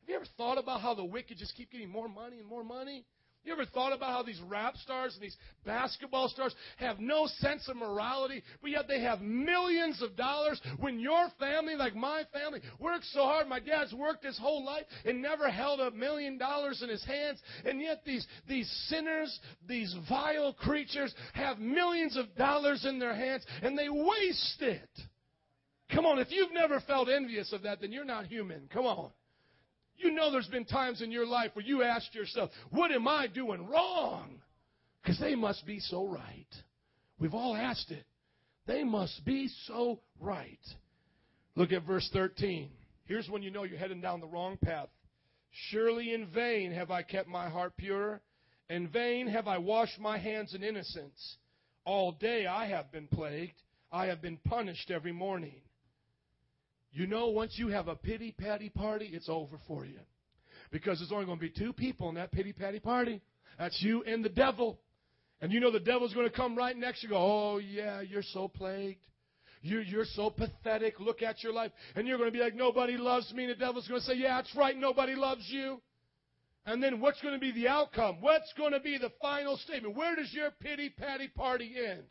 Have 0.01 0.09
you 0.09 0.15
ever 0.17 0.25
thought 0.35 0.57
about 0.57 0.81
how 0.81 0.95
the 0.95 1.05
wicked 1.05 1.37
just 1.37 1.55
keep 1.55 1.71
getting 1.71 1.89
more 1.89 2.09
money 2.09 2.39
and 2.39 2.47
more 2.47 2.65
money? 2.65 3.05
You 3.45 3.53
ever 3.53 3.65
thought 3.65 3.93
about 3.93 4.09
how 4.09 4.23
these 4.23 4.41
rap 4.47 4.75
stars 4.77 5.13
and 5.13 5.21
these 5.21 5.37
basketball 5.65 6.29
stars 6.29 6.55
have 6.77 6.99
no 6.99 7.27
sense 7.37 7.67
of 7.69 7.77
morality, 7.77 8.41
but 8.59 8.71
yet 8.71 8.87
they 8.87 9.01
have 9.01 9.21
millions 9.21 10.01
of 10.01 10.15
dollars 10.15 10.59
when 10.79 10.99
your 10.99 11.27
family, 11.39 11.75
like 11.75 11.95
my 11.95 12.23
family, 12.33 12.61
works 12.79 13.07
so 13.13 13.21
hard. 13.21 13.47
My 13.47 13.59
dad's 13.59 13.93
worked 13.93 14.25
his 14.25 14.37
whole 14.37 14.65
life 14.65 14.85
and 15.05 15.21
never 15.21 15.49
held 15.49 15.79
a 15.79 15.91
million 15.91 16.39
dollars 16.39 16.81
in 16.81 16.89
his 16.89 17.05
hands. 17.05 17.39
And 17.63 17.79
yet 17.79 18.01
these, 18.03 18.25
these 18.49 18.69
sinners, 18.87 19.39
these 19.67 19.95
vile 20.09 20.53
creatures 20.53 21.13
have 21.33 21.59
millions 21.59 22.17
of 22.17 22.35
dollars 22.35 22.83
in 22.83 22.97
their 22.97 23.15
hands 23.15 23.45
and 23.61 23.77
they 23.77 23.89
waste 23.89 24.61
it. 24.61 24.89
Come 25.91 26.07
on, 26.07 26.17
if 26.17 26.31
you've 26.31 26.51
never 26.51 26.79
felt 26.81 27.09
envious 27.09 27.53
of 27.53 27.61
that, 27.61 27.79
then 27.79 27.91
you're 27.91 28.05
not 28.05 28.25
human. 28.25 28.67
Come 28.73 28.85
on. 28.85 29.11
You 29.97 30.11
know 30.11 30.31
there's 30.31 30.47
been 30.47 30.65
times 30.65 31.01
in 31.01 31.11
your 31.11 31.25
life 31.25 31.51
where 31.53 31.65
you 31.65 31.83
asked 31.83 32.13
yourself, 32.13 32.51
what 32.69 32.91
am 32.91 33.07
I 33.07 33.27
doing 33.27 33.67
wrong? 33.67 34.41
Because 35.01 35.19
they 35.19 35.35
must 35.35 35.65
be 35.65 35.79
so 35.79 36.07
right. 36.07 36.47
We've 37.19 37.33
all 37.33 37.55
asked 37.55 37.91
it. 37.91 38.05
They 38.67 38.83
must 38.83 39.23
be 39.23 39.49
so 39.67 39.99
right. 40.19 40.59
Look 41.55 41.71
at 41.71 41.85
verse 41.85 42.09
13. 42.11 42.69
Here's 43.05 43.29
when 43.29 43.43
you 43.43 43.51
know 43.51 43.63
you're 43.63 43.77
heading 43.77 44.01
down 44.01 44.19
the 44.19 44.27
wrong 44.27 44.57
path. 44.57 44.89
Surely 45.69 46.13
in 46.13 46.27
vain 46.27 46.71
have 46.71 46.91
I 46.91 47.03
kept 47.03 47.29
my 47.29 47.49
heart 47.49 47.77
pure. 47.77 48.21
In 48.69 48.87
vain 48.89 49.27
have 49.27 49.47
I 49.47 49.59
washed 49.59 49.99
my 49.99 50.17
hands 50.17 50.53
in 50.53 50.63
innocence. 50.63 51.37
All 51.85 52.11
day 52.11 52.47
I 52.47 52.65
have 52.65 52.91
been 52.91 53.07
plagued. 53.07 53.61
I 53.91 54.07
have 54.07 54.21
been 54.21 54.37
punished 54.37 54.91
every 54.91 55.13
morning. 55.13 55.61
You 56.95 57.07
know, 57.07 57.27
once 57.27 57.55
you 57.57 57.67
have 57.67 57.89
a 57.89 57.95
pity 57.95 58.31
patty 58.31 58.69
party, 58.69 59.09
it's 59.11 59.27
over 59.27 59.57
for 59.67 59.85
you. 59.85 59.99
Because 60.71 60.99
there's 60.99 61.11
only 61.11 61.25
going 61.25 61.37
to 61.37 61.41
be 61.41 61.49
two 61.49 61.73
people 61.73 62.07
in 62.07 62.15
that 62.15 62.31
pity 62.31 62.53
patty 62.53 62.79
party. 62.79 63.21
That's 63.59 63.77
you 63.81 64.03
and 64.03 64.23
the 64.23 64.29
devil. 64.29 64.79
And 65.41 65.51
you 65.51 65.59
know 65.59 65.71
the 65.71 65.81
devil's 65.81 66.13
going 66.13 66.29
to 66.29 66.35
come 66.35 66.57
right 66.57 66.75
next. 66.75 67.03
You 67.03 67.09
go, 67.09 67.17
oh, 67.17 67.57
yeah, 67.57 67.99
you're 67.99 68.23
so 68.23 68.47
plagued. 68.47 69.01
You're, 69.61 69.81
you're 69.81 70.05
so 70.05 70.29
pathetic. 70.29 71.01
Look 71.01 71.21
at 71.21 71.43
your 71.43 71.51
life. 71.51 71.71
And 71.95 72.07
you're 72.07 72.17
going 72.17 72.31
to 72.31 72.33
be 72.33 72.41
like, 72.41 72.55
nobody 72.55 72.95
loves 72.95 73.31
me. 73.33 73.43
And 73.43 73.51
the 73.51 73.55
devil's 73.55 73.89
going 73.89 73.99
to 73.99 74.05
say, 74.05 74.15
yeah, 74.15 74.37
that's 74.37 74.55
right. 74.55 74.77
Nobody 74.77 75.15
loves 75.15 75.43
you. 75.49 75.81
And 76.65 76.81
then 76.81 77.01
what's 77.01 77.21
going 77.21 77.33
to 77.33 77.39
be 77.41 77.51
the 77.51 77.67
outcome? 77.67 78.21
What's 78.21 78.53
going 78.57 78.71
to 78.71 78.79
be 78.79 78.97
the 78.97 79.11
final 79.21 79.57
statement? 79.57 79.97
Where 79.97 80.15
does 80.15 80.31
your 80.33 80.51
pity 80.61 80.89
patty 80.89 81.27
party 81.27 81.73
end? 81.77 82.03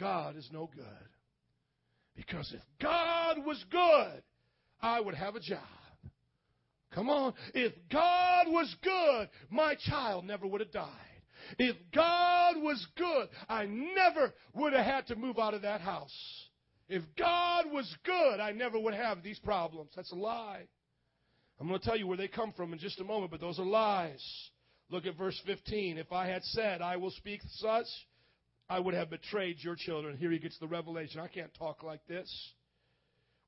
God 0.00 0.36
is 0.36 0.48
no 0.52 0.68
good. 0.74 0.84
Because 2.16 2.52
if 2.54 2.62
God 2.80 3.44
was 3.44 3.64
good, 3.70 4.22
I 4.80 5.00
would 5.00 5.14
have 5.14 5.36
a 5.36 5.40
job. 5.40 5.58
Come 6.92 7.08
on. 7.08 7.34
If 7.54 7.72
God 7.90 8.46
was 8.48 8.74
good, 8.82 9.28
my 9.48 9.76
child 9.76 10.24
never 10.24 10.46
would 10.46 10.60
have 10.60 10.72
died. 10.72 10.88
If 11.58 11.76
God 11.94 12.56
was 12.58 12.84
good, 12.96 13.28
I 13.48 13.66
never 13.66 14.32
would 14.54 14.72
have 14.72 14.84
had 14.84 15.06
to 15.08 15.16
move 15.16 15.38
out 15.38 15.54
of 15.54 15.62
that 15.62 15.80
house. 15.80 16.14
If 16.88 17.02
God 17.16 17.66
was 17.72 17.92
good, 18.04 18.40
I 18.40 18.52
never 18.52 18.78
would 18.78 18.94
have 18.94 19.22
these 19.22 19.38
problems. 19.38 19.90
That's 19.94 20.12
a 20.12 20.16
lie. 20.16 20.66
I'm 21.60 21.68
going 21.68 21.78
to 21.78 21.86
tell 21.86 21.96
you 21.96 22.06
where 22.06 22.16
they 22.16 22.28
come 22.28 22.52
from 22.52 22.72
in 22.72 22.78
just 22.78 23.00
a 23.00 23.04
moment, 23.04 23.30
but 23.30 23.40
those 23.40 23.58
are 23.58 23.64
lies. 23.64 24.24
Look 24.90 25.06
at 25.06 25.16
verse 25.16 25.40
15. 25.46 25.98
If 25.98 26.10
I 26.10 26.26
had 26.26 26.42
said, 26.42 26.82
I 26.82 26.96
will 26.96 27.12
speak 27.12 27.40
such, 27.58 27.86
I 28.70 28.78
would 28.78 28.94
have 28.94 29.10
betrayed 29.10 29.56
your 29.60 29.74
children. 29.74 30.16
Here 30.16 30.30
he 30.30 30.38
gets 30.38 30.56
the 30.58 30.68
revelation. 30.68 31.20
I 31.20 31.26
can't 31.26 31.52
talk 31.58 31.82
like 31.82 32.06
this. 32.06 32.52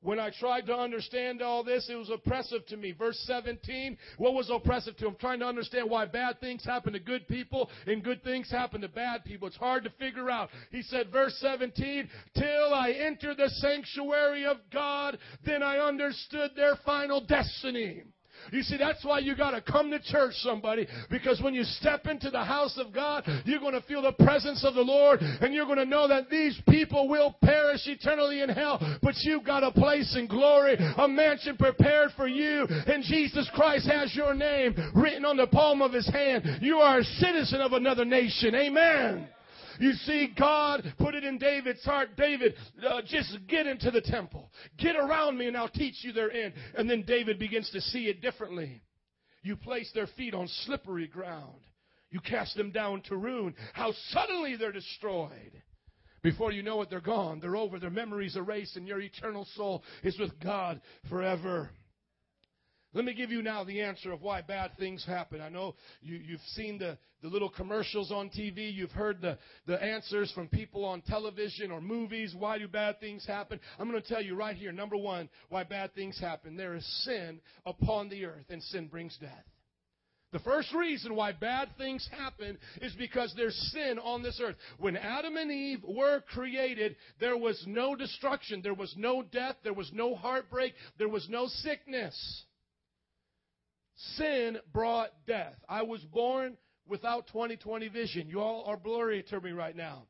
When 0.00 0.18
I 0.18 0.30
tried 0.30 0.66
to 0.66 0.74
understand 0.74 1.42
all 1.42 1.62
this, 1.62 1.88
it 1.88 1.94
was 1.94 2.11
oppressive 2.11 2.66
to 2.66 2.76
me. 2.76 2.90
Verse 2.90 3.22
17, 3.28 3.96
what 4.18 4.35
was 4.35 4.50
oppressive 4.50 4.96
to 4.96 5.06
him? 5.06 5.16
Trying 5.20 5.38
to 5.38 5.46
understand 5.46 5.88
why 5.88 6.06
bad 6.06 6.40
things 6.40 6.64
happen 6.64 6.92
to 6.94 6.98
good 6.98 7.28
people 7.28 7.70
and 7.87 8.02
good 8.02 8.24
things 8.24 8.50
happen 8.50 8.80
to 8.80 8.88
bad 8.88 9.24
people. 9.24 9.46
It's 9.46 9.56
hard 9.56 9.85
to 9.85 9.90
figure 9.90 10.28
out. 10.28 10.50
He 10.72 10.82
said, 10.82 11.12
verse 11.12 11.37
17, 11.38 12.11
till 12.35 12.74
I 12.74 12.90
entered 12.90 13.37
the 13.37 13.48
sanctuary 13.48 14.44
of 14.44 14.56
God, 14.72 15.18
then 15.46 15.62
I 15.62 15.78
understood 15.78 16.50
their 16.56 16.74
final 16.85 17.24
destiny. 17.24 18.02
You 18.50 18.62
see, 18.62 18.76
that's 18.76 19.05
why 19.05 19.20
you 19.20 19.37
gotta 19.37 19.61
come 19.61 19.90
to 19.90 20.00
church, 20.00 20.35
somebody, 20.37 20.87
because 21.11 21.40
when 21.40 21.55
you 21.55 21.64
step 21.64 22.07
into 22.07 22.31
the 22.31 22.44
house 22.44 22.78
of 22.78 22.92
God, 22.92 23.24
you're 23.44 23.61
gonna 23.61 23.83
feel 23.83 24.02
the 24.02 24.12
presence 24.24 24.64
of 24.64 24.74
the 24.74 24.83
Lord, 24.83 25.20
and 25.20 25.55
you're 25.55 25.66
gonna 25.66 25.85
know 25.85 26.09
that 26.09 26.31
these 26.31 26.61
people 26.68 27.09
will 27.09 27.37
perish 27.42 27.87
eternally 27.87 28.42
in 28.42 28.48
hell, 28.48 28.81
but 29.02 29.14
you've 29.22 29.44
got 29.44 29.62
a 29.62 29.70
place 29.70 30.16
in 30.16 30.26
glory, 30.26 30.76
a 30.78 31.09
mansion 31.09 31.57
prepared 31.57 32.11
for 32.16 32.26
you, 32.26 32.66
and 32.68 33.05
Jesus 33.05 33.48
Christ 33.55 33.88
has 33.88 34.14
your 34.14 34.35
name 34.35 34.74
written 34.94 35.24
on 35.24 35.37
the 35.37 35.46
palm 35.46 35.83
of 35.83 35.92
his 35.92 36.09
hand. 36.09 36.59
You 36.61 36.78
are 36.78 36.98
a 36.98 37.05
citizen 37.05 37.61
of 37.61 37.72
another 37.72 38.05
nation. 38.05 38.55
Amen. 38.55 39.28
You 39.78 39.92
see, 39.92 40.35
God 40.38 40.82
put 40.98 41.14
it 41.14 41.24
in 41.24 41.38
David's 41.38 41.85
heart. 41.85 42.11
David, 42.16 42.54
uh, 42.87 43.02
just 43.06 43.38
get 43.48 43.66
into 43.66 43.90
the 43.90 44.00
temple. 44.00 44.50
Get 44.78 44.96
around 44.96 45.38
me 45.38 45.46
and 45.46 45.56
I'll 45.56 45.68
teach 45.68 45.96
you 46.02 46.12
therein. 46.12 46.52
And 46.76 46.88
then 46.88 47.04
David 47.06 47.38
begins 47.38 47.70
to 47.70 47.80
see 47.80 48.04
it 48.08 48.20
differently. 48.20 48.82
You 49.42 49.56
place 49.56 49.90
their 49.94 50.06
feet 50.06 50.35
on 50.35 50.48
slippery 50.64 51.08
ground. 51.08 51.61
You 52.11 52.20
cast 52.20 52.56
them 52.56 52.70
down 52.70 53.02
to 53.08 53.16
ruin. 53.16 53.54
How 53.72 53.92
suddenly 54.11 54.56
they're 54.56 54.72
destroyed. 54.72 55.62
Before 56.22 56.52
you 56.52 56.62
know 56.62 56.80
it, 56.82 56.90
they're 56.90 57.00
gone. 57.00 57.40
They're 57.40 57.56
over. 57.56 57.80
Their 57.80 57.90
memories 57.90 58.37
erased, 58.37 58.76
and 58.76 58.87
your 58.87 59.00
eternal 59.00 59.46
soul 59.56 59.82
is 60.04 60.16
with 60.18 60.38
God 60.38 60.80
forever. 61.08 61.70
Let 62.94 63.07
me 63.07 63.14
give 63.14 63.31
you 63.31 63.40
now 63.40 63.64
the 63.64 63.81
answer 63.81 64.12
of 64.12 64.20
why 64.20 64.42
bad 64.42 64.76
things 64.78 65.05
happen. 65.07 65.40
I 65.40 65.48
know 65.48 65.76
you, 66.02 66.33
have 66.33 66.40
seen 66.55 66.78
the, 66.78 66.98
the 67.22 67.28
little 67.28 67.48
commercials 67.48 68.12
on 68.12 68.28
TV. 68.28 68.72
You've 68.72 68.90
heard 68.90 69.22
the, 69.22 69.38
the 69.66 69.83
answers 69.83 70.31
from 70.33 70.48
people 70.48 70.85
on 70.85 71.00
television 71.00 71.70
or 71.70 71.81
movies. 71.81 72.35
Why 72.38 72.59
do 72.59 72.68
bad 72.68 73.00
things 73.00 73.26
happen? 73.26 73.61
I'm 73.78 73.90
going 73.90 74.00
to 74.00 74.07
tell 74.07 74.20
you 74.20 74.35
right 74.35 74.57
here, 74.57 74.72
number 74.72 74.98
one, 74.98 75.31
why 75.48 75.64
bad 75.64 75.94
things 75.94 76.20
happen. 76.20 76.55
There 76.55 76.74
is 76.74 76.87
sin 77.05 77.40
upon 77.64 78.11
the 78.11 78.26
earth, 78.26 78.46
and 78.50 78.62
sin 78.62 78.88
brings 78.88 79.16
death. 79.18 79.44
The 80.33 80.38
first 80.40 80.72
reason 80.74 81.14
why 81.14 81.33
bad 81.33 81.68
things 81.76 82.09
happen 82.11 82.59
is 82.81 82.94
because 82.94 83.33
there's 83.37 83.57
sin 83.72 83.98
on 83.98 84.22
this 84.22 84.40
earth. 84.42 84.57
When 84.78 84.96
Adam 84.96 85.37
and 85.37 85.50
Eve 85.50 85.85
were 85.87 86.22
created, 86.33 86.96
there 87.20 87.37
was 87.37 87.62
no 87.66 87.94
destruction, 87.94 88.61
there 88.62 88.74
was 88.74 88.94
no 88.96 89.22
death, 89.22 89.57
there 89.62 89.74
was 89.74 89.90
no 89.92 90.14
heartbreak, 90.14 90.72
there 90.98 91.09
was 91.09 91.26
no 91.28 91.46
sickness. 91.46 92.44
Sin 94.16 94.59
brought 94.72 95.11
death. 95.26 95.57
I 95.68 95.83
was 95.83 96.02
born 96.05 96.57
without 96.87 97.26
20/20 97.28 97.88
vision. 97.92 98.28
You 98.28 98.40
all 98.40 98.64
are 98.64 98.76
blurry 98.76 99.22
to 99.24 99.40
me 99.40 99.52
right 99.52 99.76
now. 99.76 100.07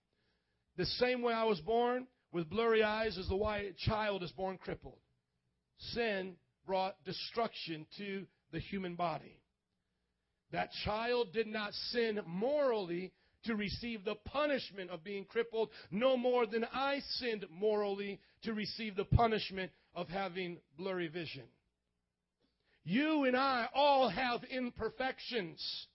The 0.76 0.86
same 0.86 1.22
way 1.22 1.34
I 1.34 1.44
was 1.44 1.60
born 1.60 2.06
with 2.32 2.48
blurry 2.48 2.82
eyes 2.82 3.18
as 3.18 3.28
the 3.28 3.36
white 3.36 3.76
child 3.76 4.22
is 4.22 4.32
born 4.32 4.56
crippled. 4.58 4.98
Sin 5.78 6.36
brought 6.66 7.02
destruction 7.04 7.86
to 7.98 8.26
the 8.52 8.60
human 8.60 8.94
body. 8.94 9.40
That 10.52 10.70
child 10.84 11.32
did 11.32 11.46
not 11.46 11.74
sin 11.74 12.20
morally 12.26 13.12
to 13.44 13.56
receive 13.56 14.04
the 14.04 14.14
punishment 14.14 14.90
of 14.90 15.02
being 15.02 15.24
crippled, 15.24 15.70
no 15.90 16.16
more 16.16 16.46
than 16.46 16.64
I 16.72 17.00
sinned 17.00 17.44
morally 17.50 18.20
to 18.42 18.54
receive 18.54 18.94
the 18.94 19.04
punishment 19.04 19.72
of 19.94 20.08
having 20.08 20.60
blurry 20.76 21.08
vision. 21.08 21.44
You 22.84 23.24
and 23.24 23.36
I 23.36 23.68
all 23.74 24.08
have 24.08 24.42
imperfections. 24.44 25.86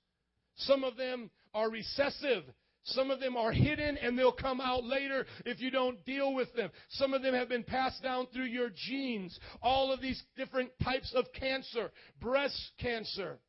Some 0.55 0.83
of 0.83 0.97
them 0.97 1.29
are 1.53 1.69
recessive. 1.69 2.43
Some 2.83 3.11
of 3.11 3.19
them 3.19 3.35
are 3.35 3.51
hidden 3.51 3.97
and 3.97 4.17
they'll 4.17 4.31
come 4.31 4.61
out 4.61 4.85
later 4.85 5.25
if 5.45 5.59
you 5.59 5.69
don't 5.69 6.03
deal 6.05 6.33
with 6.33 6.53
them. 6.55 6.69
Some 6.91 7.13
of 7.13 7.21
them 7.21 7.33
have 7.33 7.49
been 7.49 7.63
passed 7.63 8.01
down 8.01 8.27
through 8.27 8.45
your 8.45 8.69
genes. 8.73 9.37
All 9.61 9.91
of 9.91 9.99
these 10.01 10.21
different 10.37 10.69
types 10.81 11.13
of 11.13 11.25
cancer, 11.33 11.91
breast 12.21 12.71
cancer, 12.79 13.39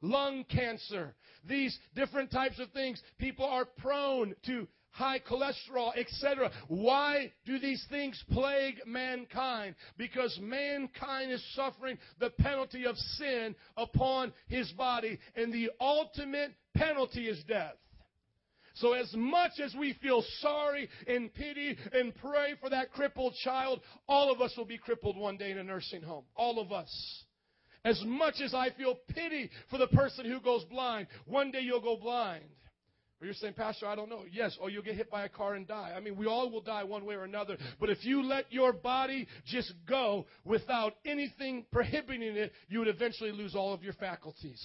lung 0.00 0.44
cancer, 0.44 1.14
these 1.44 1.78
different 1.94 2.30
types 2.30 2.58
of 2.58 2.70
things. 2.70 3.02
People 3.18 3.44
are 3.44 3.66
prone 3.66 4.34
to 4.46 4.66
high 4.96 5.20
cholesterol, 5.20 5.94
etc. 5.96 6.50
Why 6.68 7.30
do 7.44 7.58
these 7.58 7.84
things 7.90 8.22
plague 8.32 8.80
mankind? 8.86 9.74
Because 9.98 10.38
mankind 10.40 11.30
is 11.30 11.44
suffering 11.54 11.98
the 12.18 12.30
penalty 12.30 12.86
of 12.86 12.96
sin 12.96 13.54
upon 13.76 14.32
his 14.48 14.72
body, 14.72 15.18
and 15.36 15.52
the 15.52 15.70
ultimate 15.80 16.52
penalty 16.74 17.28
is 17.28 17.42
death. 17.46 17.74
So 18.76 18.92
as 18.92 19.12
much 19.14 19.52
as 19.62 19.74
we 19.74 19.94
feel 20.02 20.22
sorry 20.40 20.88
and 21.06 21.32
pity 21.32 21.76
and 21.92 22.14
pray 22.16 22.54
for 22.60 22.68
that 22.70 22.92
crippled 22.92 23.34
child, 23.42 23.80
all 24.06 24.32
of 24.32 24.40
us 24.40 24.54
will 24.56 24.66
be 24.66 24.78
crippled 24.78 25.16
one 25.16 25.36
day 25.36 25.50
in 25.50 25.58
a 25.58 25.64
nursing 25.64 26.02
home. 26.02 26.24
All 26.34 26.58
of 26.58 26.72
us. 26.72 27.24
As 27.84 28.02
much 28.04 28.34
as 28.42 28.52
I 28.52 28.70
feel 28.70 28.96
pity 29.14 29.50
for 29.70 29.78
the 29.78 29.86
person 29.88 30.26
who 30.26 30.40
goes 30.40 30.64
blind, 30.64 31.06
one 31.26 31.50
day 31.50 31.60
you'll 31.60 31.80
go 31.80 31.96
blind. 31.96 32.44
Or 33.20 33.24
you're 33.24 33.34
saying, 33.34 33.54
Pastor, 33.54 33.86
I 33.86 33.94
don't 33.94 34.10
know. 34.10 34.24
Yes, 34.30 34.56
or 34.60 34.68
you'll 34.68 34.82
get 34.82 34.94
hit 34.94 35.10
by 35.10 35.24
a 35.24 35.28
car 35.28 35.54
and 35.54 35.66
die. 35.66 35.94
I 35.96 36.00
mean, 36.00 36.16
we 36.16 36.26
all 36.26 36.50
will 36.50 36.60
die 36.60 36.84
one 36.84 37.06
way 37.06 37.14
or 37.14 37.24
another. 37.24 37.56
But 37.80 37.88
if 37.88 38.04
you 38.04 38.22
let 38.22 38.52
your 38.52 38.74
body 38.74 39.26
just 39.46 39.72
go 39.88 40.26
without 40.44 40.94
anything 41.06 41.64
prohibiting 41.72 42.36
it, 42.36 42.52
you 42.68 42.80
would 42.80 42.88
eventually 42.88 43.32
lose 43.32 43.54
all 43.54 43.72
of 43.72 43.82
your 43.82 43.94
faculties. 43.94 44.62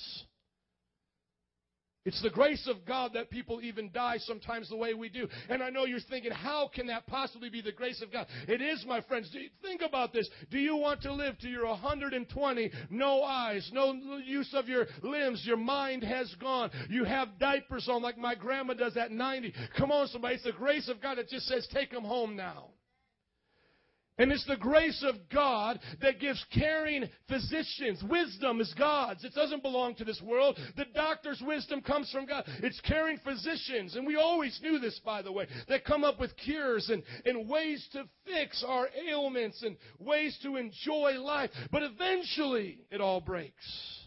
It's 2.03 2.21
the 2.23 2.31
grace 2.31 2.67
of 2.67 2.83
God 2.85 3.11
that 3.13 3.29
people 3.29 3.61
even 3.61 3.91
die 3.91 4.17
sometimes 4.17 4.69
the 4.69 4.75
way 4.75 4.95
we 4.95 5.07
do. 5.07 5.27
And 5.49 5.61
I 5.61 5.69
know 5.69 5.85
you're 5.85 5.99
thinking, 5.99 6.31
how 6.31 6.69
can 6.73 6.87
that 6.87 7.05
possibly 7.05 7.49
be 7.49 7.61
the 7.61 7.71
grace 7.71 8.01
of 8.01 8.11
God? 8.11 8.25
It 8.47 8.59
is, 8.59 8.83
my 8.87 9.01
friends. 9.01 9.29
You, 9.31 9.49
Think 9.61 9.81
about 9.81 10.11
this. 10.11 10.27
Do 10.49 10.57
you 10.57 10.75
want 10.75 11.01
to 11.03 11.13
live 11.13 11.37
to 11.39 11.47
your 11.47 11.67
120, 11.67 12.71
no 12.89 13.23
eyes, 13.23 13.69
no 13.71 13.93
use 14.25 14.51
of 14.53 14.67
your 14.67 14.87
limbs, 15.03 15.43
your 15.45 15.57
mind 15.57 16.03
has 16.03 16.33
gone, 16.39 16.71
you 16.89 17.03
have 17.03 17.37
diapers 17.39 17.87
on 17.87 18.01
like 18.01 18.17
my 18.17 18.33
grandma 18.33 18.73
does 18.73 18.97
at 18.97 19.11
90? 19.11 19.53
Come 19.77 19.91
on, 19.91 20.07
somebody. 20.07 20.35
It's 20.35 20.43
the 20.43 20.53
grace 20.53 20.89
of 20.89 21.01
God 21.01 21.19
that 21.19 21.29
just 21.29 21.47
says, 21.47 21.67
take 21.71 21.91
them 21.91 22.03
home 22.03 22.35
now. 22.35 22.69
And 24.21 24.31
it's 24.31 24.45
the 24.45 24.55
grace 24.55 25.03
of 25.03 25.15
God 25.33 25.79
that 25.99 26.19
gives 26.19 26.45
caring 26.53 27.09
physicians. 27.27 28.03
Wisdom 28.07 28.61
is 28.61 28.71
God's. 28.77 29.23
It 29.23 29.33
doesn't 29.33 29.63
belong 29.63 29.95
to 29.95 30.05
this 30.05 30.21
world. 30.21 30.59
The 30.77 30.85
doctor's 30.93 31.41
wisdom 31.43 31.81
comes 31.81 32.11
from 32.11 32.27
God. 32.27 32.43
It's 32.61 32.79
caring 32.81 33.17
physicians. 33.17 33.95
And 33.95 34.05
we 34.05 34.17
always 34.17 34.59
knew 34.61 34.77
this, 34.77 35.01
by 35.03 35.23
the 35.23 35.31
way, 35.31 35.47
that 35.69 35.85
come 35.85 36.03
up 36.03 36.19
with 36.19 36.37
cures 36.37 36.91
and, 36.91 37.01
and 37.25 37.49
ways 37.49 37.83
to 37.93 38.03
fix 38.23 38.63
our 38.67 38.89
ailments 39.09 39.63
and 39.63 39.75
ways 39.97 40.37
to 40.43 40.55
enjoy 40.57 41.19
life. 41.19 41.49
But 41.71 41.81
eventually, 41.81 42.77
it 42.91 43.01
all 43.01 43.21
breaks. 43.21 44.00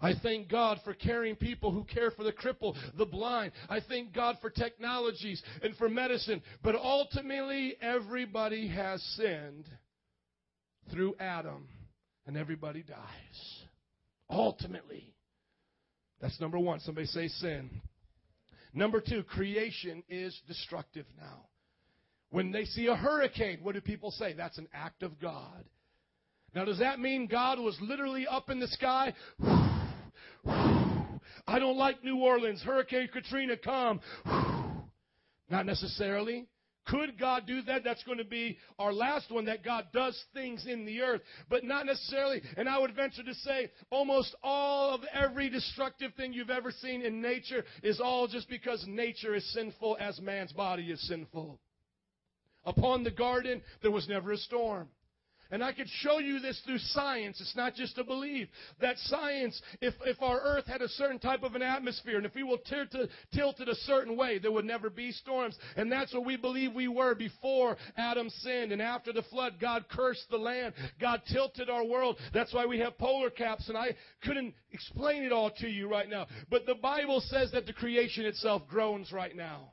I 0.00 0.14
thank 0.22 0.48
God 0.48 0.80
for 0.84 0.94
caring 0.94 1.36
people 1.36 1.72
who 1.72 1.84
care 1.84 2.10
for 2.10 2.24
the 2.24 2.32
cripple, 2.32 2.74
the 2.96 3.04
blind. 3.04 3.52
I 3.68 3.80
thank 3.80 4.14
God 4.14 4.36
for 4.40 4.48
technologies 4.48 5.42
and 5.62 5.76
for 5.76 5.88
medicine. 5.88 6.42
But 6.62 6.74
ultimately, 6.74 7.76
everybody 7.82 8.68
has 8.68 9.02
sinned 9.16 9.66
through 10.90 11.14
Adam, 11.20 11.68
and 12.26 12.36
everybody 12.36 12.82
dies. 12.82 13.64
Ultimately. 14.30 15.12
That's 16.20 16.40
number 16.40 16.58
one. 16.58 16.80
Somebody 16.80 17.06
say 17.06 17.28
sin. 17.28 17.70
Number 18.72 19.00
two, 19.00 19.22
creation 19.24 20.02
is 20.08 20.38
destructive 20.46 21.06
now. 21.18 21.46
When 22.30 22.52
they 22.52 22.64
see 22.64 22.86
a 22.86 22.94
hurricane, 22.94 23.58
what 23.62 23.74
do 23.74 23.80
people 23.80 24.12
say? 24.12 24.32
That's 24.32 24.58
an 24.58 24.68
act 24.72 25.02
of 25.02 25.20
God. 25.20 25.64
Now, 26.54 26.64
does 26.64 26.78
that 26.78 27.00
mean 27.00 27.26
God 27.26 27.58
was 27.58 27.76
literally 27.80 28.26
up 28.26 28.50
in 28.50 28.60
the 28.60 28.68
sky? 28.68 29.12
I 30.44 31.58
don't 31.58 31.76
like 31.76 32.02
New 32.04 32.18
Orleans. 32.18 32.62
Hurricane 32.62 33.08
Katrina, 33.12 33.56
come. 33.56 34.00
Not 35.48 35.66
necessarily. 35.66 36.46
Could 36.86 37.18
God 37.18 37.46
do 37.46 37.62
that? 37.62 37.84
That's 37.84 38.02
going 38.04 38.18
to 38.18 38.24
be 38.24 38.58
our 38.78 38.92
last 38.92 39.30
one 39.30 39.44
that 39.44 39.64
God 39.64 39.86
does 39.92 40.20
things 40.34 40.66
in 40.66 40.84
the 40.86 41.02
earth, 41.02 41.20
but 41.48 41.62
not 41.62 41.86
necessarily. 41.86 42.42
And 42.56 42.68
I 42.68 42.78
would 42.78 42.96
venture 42.96 43.22
to 43.22 43.34
say 43.34 43.70
almost 43.90 44.34
all 44.42 44.94
of 44.94 45.02
every 45.12 45.48
destructive 45.50 46.14
thing 46.14 46.32
you've 46.32 46.50
ever 46.50 46.72
seen 46.72 47.02
in 47.02 47.20
nature 47.20 47.64
is 47.82 48.00
all 48.00 48.26
just 48.26 48.48
because 48.48 48.84
nature 48.88 49.34
is 49.34 49.52
sinful 49.52 49.98
as 50.00 50.20
man's 50.20 50.52
body 50.52 50.90
is 50.90 51.00
sinful. 51.06 51.60
Upon 52.64 53.04
the 53.04 53.10
garden, 53.10 53.62
there 53.82 53.90
was 53.90 54.08
never 54.08 54.32
a 54.32 54.36
storm. 54.36 54.88
And 55.50 55.64
I 55.64 55.72
could 55.72 55.88
show 55.88 56.18
you 56.18 56.38
this 56.38 56.60
through 56.64 56.78
science. 56.78 57.40
It's 57.40 57.56
not 57.56 57.74
just 57.74 57.98
a 57.98 58.04
belief. 58.04 58.48
That 58.80 58.96
science, 58.98 59.60
if, 59.80 59.94
if 60.04 60.20
our 60.22 60.40
earth 60.40 60.66
had 60.66 60.82
a 60.82 60.88
certain 60.88 61.18
type 61.18 61.42
of 61.42 61.54
an 61.54 61.62
atmosphere, 61.62 62.16
and 62.16 62.26
if 62.26 62.34
we 62.34 62.42
will 62.42 62.58
tilt, 62.58 62.90
to, 62.92 63.08
tilt 63.34 63.60
it 63.60 63.68
a 63.68 63.74
certain 63.74 64.16
way, 64.16 64.38
there 64.38 64.52
would 64.52 64.64
never 64.64 64.90
be 64.90 65.12
storms. 65.12 65.58
And 65.76 65.90
that's 65.90 66.14
what 66.14 66.24
we 66.24 66.36
believe 66.36 66.72
we 66.74 66.88
were 66.88 67.14
before 67.14 67.76
Adam 67.96 68.30
sinned. 68.30 68.72
And 68.72 68.80
after 68.80 69.12
the 69.12 69.22
flood, 69.24 69.54
God 69.60 69.86
cursed 69.90 70.26
the 70.30 70.36
land. 70.36 70.74
God 71.00 71.22
tilted 71.32 71.68
our 71.68 71.84
world. 71.84 72.16
That's 72.32 72.54
why 72.54 72.66
we 72.66 72.78
have 72.80 72.98
polar 72.98 73.30
caps. 73.30 73.68
And 73.68 73.76
I 73.76 73.96
couldn't 74.22 74.54
explain 74.72 75.24
it 75.24 75.32
all 75.32 75.50
to 75.58 75.68
you 75.68 75.90
right 75.90 76.08
now. 76.08 76.26
But 76.50 76.66
the 76.66 76.74
Bible 76.76 77.20
says 77.26 77.50
that 77.52 77.66
the 77.66 77.72
creation 77.72 78.24
itself 78.24 78.62
groans 78.68 79.12
right 79.12 79.34
now. 79.34 79.72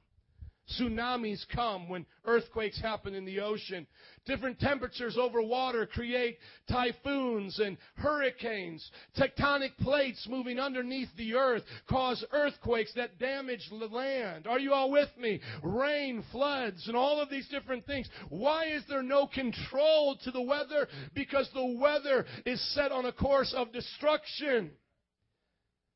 Tsunamis 0.75 1.45
come 1.55 1.87
when 1.87 2.05
earthquakes 2.25 2.79
happen 2.81 3.13
in 3.13 3.23
the 3.23 3.39
ocean. 3.39 3.87
Different 4.25 4.59
temperatures 4.59 5.17
over 5.17 5.41
water 5.41 5.85
create 5.85 6.37
typhoons 6.69 7.59
and 7.59 7.77
hurricanes. 7.95 8.89
Tectonic 9.17 9.77
plates 9.79 10.27
moving 10.29 10.59
underneath 10.59 11.07
the 11.17 11.35
earth 11.35 11.63
cause 11.89 12.23
earthquakes 12.33 12.93
that 12.95 13.17
damage 13.17 13.61
the 13.69 13.87
land. 13.87 14.45
Are 14.45 14.59
you 14.59 14.73
all 14.73 14.91
with 14.91 15.09
me? 15.17 15.39
Rain, 15.63 16.23
floods, 16.33 16.87
and 16.87 16.97
all 16.97 17.21
of 17.21 17.29
these 17.29 17.47
different 17.47 17.85
things. 17.85 18.09
Why 18.29 18.65
is 18.65 18.83
there 18.89 19.03
no 19.03 19.27
control 19.27 20.17
to 20.23 20.31
the 20.31 20.41
weather? 20.41 20.87
Because 21.13 21.49
the 21.53 21.77
weather 21.79 22.25
is 22.45 22.61
set 22.73 22.91
on 22.91 23.05
a 23.05 23.13
course 23.13 23.53
of 23.55 23.71
destruction. 23.71 24.71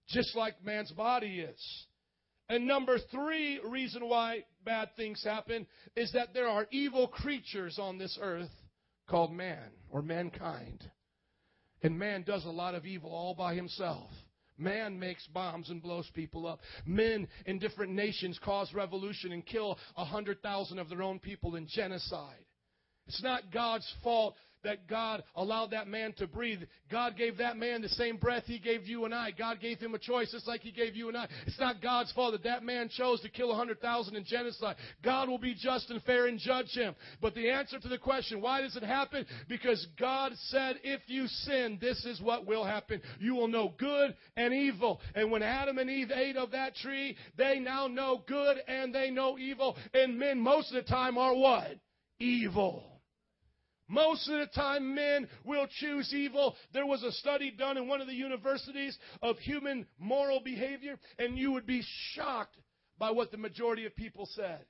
Just 0.07 0.34
like 0.36 0.63
man's 0.63 0.91
body 0.91 1.41
is. 1.41 1.86
And 2.47 2.67
number 2.67 2.97
three 3.11 3.59
reason 3.65 4.07
why 4.07 4.43
bad 4.66 4.89
things 4.95 5.24
happen 5.24 5.68
is 5.95 6.12
that 6.14 6.34
there 6.34 6.47
are 6.47 6.68
evil 6.72 7.07
creatures 7.07 7.78
on 7.80 7.97
this 7.97 8.18
earth 8.22 8.49
called 9.09 9.34
man 9.34 9.70
or 9.89 10.01
mankind. 10.01 10.84
And 11.84 11.97
man 11.97 12.24
does 12.24 12.45
a 12.45 12.49
lot 12.49 12.76
of 12.76 12.86
evil 12.86 13.12
all 13.12 13.34
by 13.34 13.55
himself. 13.55 14.09
Man 14.57 14.99
makes 14.99 15.26
bombs 15.28 15.70
and 15.70 15.82
blows 15.82 16.07
people 16.14 16.45
up. 16.45 16.59
Men 16.86 17.28
in 17.47 17.57
different 17.57 17.93
nations 17.93 18.39
cause 18.43 18.72
revolution 18.74 19.32
and 19.32 19.45
kill 19.45 19.80
a 19.97 20.05
hundred 20.05 20.41
thousand 20.43 20.78
of 20.78 20.89
their 20.89 21.01
own 21.01 21.18
people 21.20 21.55
in 21.55 21.68
genocide. 21.68 22.45
It's 23.12 23.22
not 23.22 23.51
God's 23.51 23.93
fault 24.01 24.36
that 24.64 24.88
God 24.88 25.22
allowed 25.36 25.72
that 25.72 25.89
man 25.89 26.14
to 26.14 26.28
breathe. 26.28 26.62
God 26.89 27.18
gave 27.18 27.39
that 27.39 27.57
man 27.57 27.82
the 27.82 27.89
same 27.89 28.16
breath 28.16 28.43
He 28.45 28.57
gave 28.57 28.88
you 28.88 29.03
and 29.03 29.14
I. 29.14 29.32
God 29.32 29.59
gave 29.59 29.80
him 29.80 29.93
a 29.95 29.99
choice 29.99 30.32
just 30.32 30.47
like 30.47 30.62
He 30.62 30.72
gave 30.72 30.95
you 30.95 31.09
and 31.09 31.18
I. 31.18 31.28
It's 31.45 31.59
not 31.59 31.82
God's 31.82 32.14
fault 32.14 32.32
that 32.32 32.43
that 32.43 32.64
man 32.64 32.88
chose 32.89 33.20
to 33.20 33.30
kill 33.30 33.49
100,000 33.49 34.16
in 34.16 34.24
genocide. 34.24 34.78
God 35.03 35.28
will 35.28 35.39
be 35.39 35.53
just 35.59 35.89
and 35.89 36.01
fair 36.03 36.28
and 36.28 36.39
judge 36.39 36.70
him. 36.70 36.95
But 37.22 37.36
the 37.36 37.49
answer 37.49 37.80
to 37.80 37.89
the 37.89 37.97
question, 37.97 38.39
why 38.39 38.62
does 38.62 38.78
it 38.78 38.84
happen? 38.84 39.26
Because 39.49 39.86
God 39.99 40.32
said, 40.47 40.78
if 40.86 41.01
you 41.07 41.28
sin, 41.28 41.80
this 41.82 42.05
is 42.05 42.22
what 42.22 42.45
will 42.45 42.64
happen. 42.64 43.01
You 43.20 43.36
will 43.36 43.49
know 43.49 43.74
good 43.78 44.16
and 44.38 44.53
evil. 44.53 45.01
And 45.16 45.32
when 45.32 45.43
Adam 45.43 45.80
and 45.80 45.89
Eve 45.89 46.12
ate 46.16 46.38
of 46.38 46.51
that 46.51 46.76
tree, 46.76 47.18
they 47.38 47.59
now 47.59 47.88
know 47.88 48.24
good 48.26 48.55
and 48.70 48.95
they 48.95 49.09
know 49.09 49.38
evil. 49.38 49.76
And 49.93 50.18
men 50.18 50.39
most 50.39 50.74
of 50.74 50.82
the 50.82 50.89
time 50.89 51.18
are 51.18 51.36
what? 51.36 51.76
Evil. 52.18 52.91
Most 53.92 54.30
of 54.30 54.39
the 54.39 54.48
time, 54.56 54.96
men 54.96 55.28
will 55.44 55.68
choose 55.80 56.14
evil. 56.14 56.56
There 56.74 56.86
was 56.86 57.04
a 57.04 57.12
study 57.12 57.52
done 57.52 57.78
in 57.78 57.89
one 57.89 58.00
of 58.00 58.08
the 58.08 58.14
universities 58.14 58.98
of 59.22 59.38
human 59.39 59.86
moral 60.00 60.39
behavior, 60.39 60.98
and 61.20 61.38
you 61.38 61.52
would 61.52 61.68
be 61.68 61.84
shocked 62.14 62.56
by 62.98 63.12
what 63.12 63.32
the 63.32 63.38
majority 63.38 63.86
of 63.86 63.94
people 63.94 64.30
said. 64.34 64.62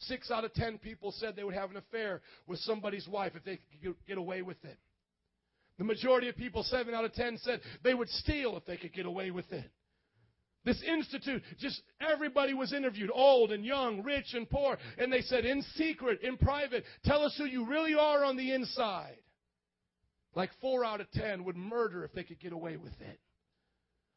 Six 0.00 0.28
out 0.28 0.44
of 0.44 0.52
ten 0.54 0.78
people 0.78 1.12
said 1.12 1.36
they 1.36 1.44
would 1.44 1.54
have 1.54 1.70
an 1.70 1.76
affair 1.76 2.20
with 2.48 2.58
somebody's 2.60 3.06
wife 3.06 3.34
if 3.36 3.44
they 3.44 3.60
could 3.80 3.94
get 4.08 4.18
away 4.18 4.42
with 4.42 4.62
it. 4.64 4.78
The 5.78 5.84
majority 5.84 6.28
of 6.28 6.36
people, 6.36 6.64
seven 6.64 6.94
out 6.94 7.04
of 7.04 7.12
ten, 7.14 7.38
said 7.38 7.60
they 7.84 7.94
would 7.94 8.08
steal 8.08 8.56
if 8.56 8.64
they 8.66 8.76
could 8.76 8.92
get 8.92 9.06
away 9.06 9.30
with 9.30 9.50
it. 9.52 9.70
This 10.64 10.82
institute, 10.82 11.42
just 11.58 11.82
everybody 12.00 12.54
was 12.54 12.72
interviewed, 12.72 13.10
old 13.12 13.52
and 13.52 13.64
young, 13.64 14.02
rich 14.02 14.32
and 14.32 14.48
poor, 14.48 14.78
and 14.98 15.12
they 15.12 15.20
said, 15.20 15.44
in 15.44 15.62
secret, 15.74 16.22
in 16.22 16.38
private, 16.38 16.84
tell 17.04 17.22
us 17.22 17.34
who 17.36 17.44
you 17.44 17.66
really 17.66 17.94
are 17.94 18.24
on 18.24 18.36
the 18.36 18.52
inside. 18.52 19.18
Like 20.34 20.50
four 20.60 20.84
out 20.84 21.00
of 21.00 21.10
ten 21.12 21.44
would 21.44 21.56
murder 21.56 22.02
if 22.04 22.12
they 22.12 22.24
could 22.24 22.40
get 22.40 22.52
away 22.52 22.76
with 22.76 22.98
it. 23.00 23.20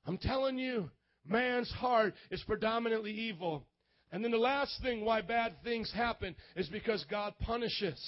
I'm 0.05 0.17
telling 0.17 0.57
you, 0.57 0.89
man's 1.25 1.69
heart 1.69 2.13
is 2.31 2.41
predominantly 2.47 3.11
evil. 3.11 3.67
And 4.11 4.23
then 4.23 4.31
the 4.31 4.37
last 4.37 4.81
thing 4.81 5.03
why 5.03 5.21
bad 5.21 5.55
things 5.65 5.91
happen 5.93 6.33
is 6.55 6.69
because 6.69 7.05
God 7.11 7.33
punishes. 7.41 8.01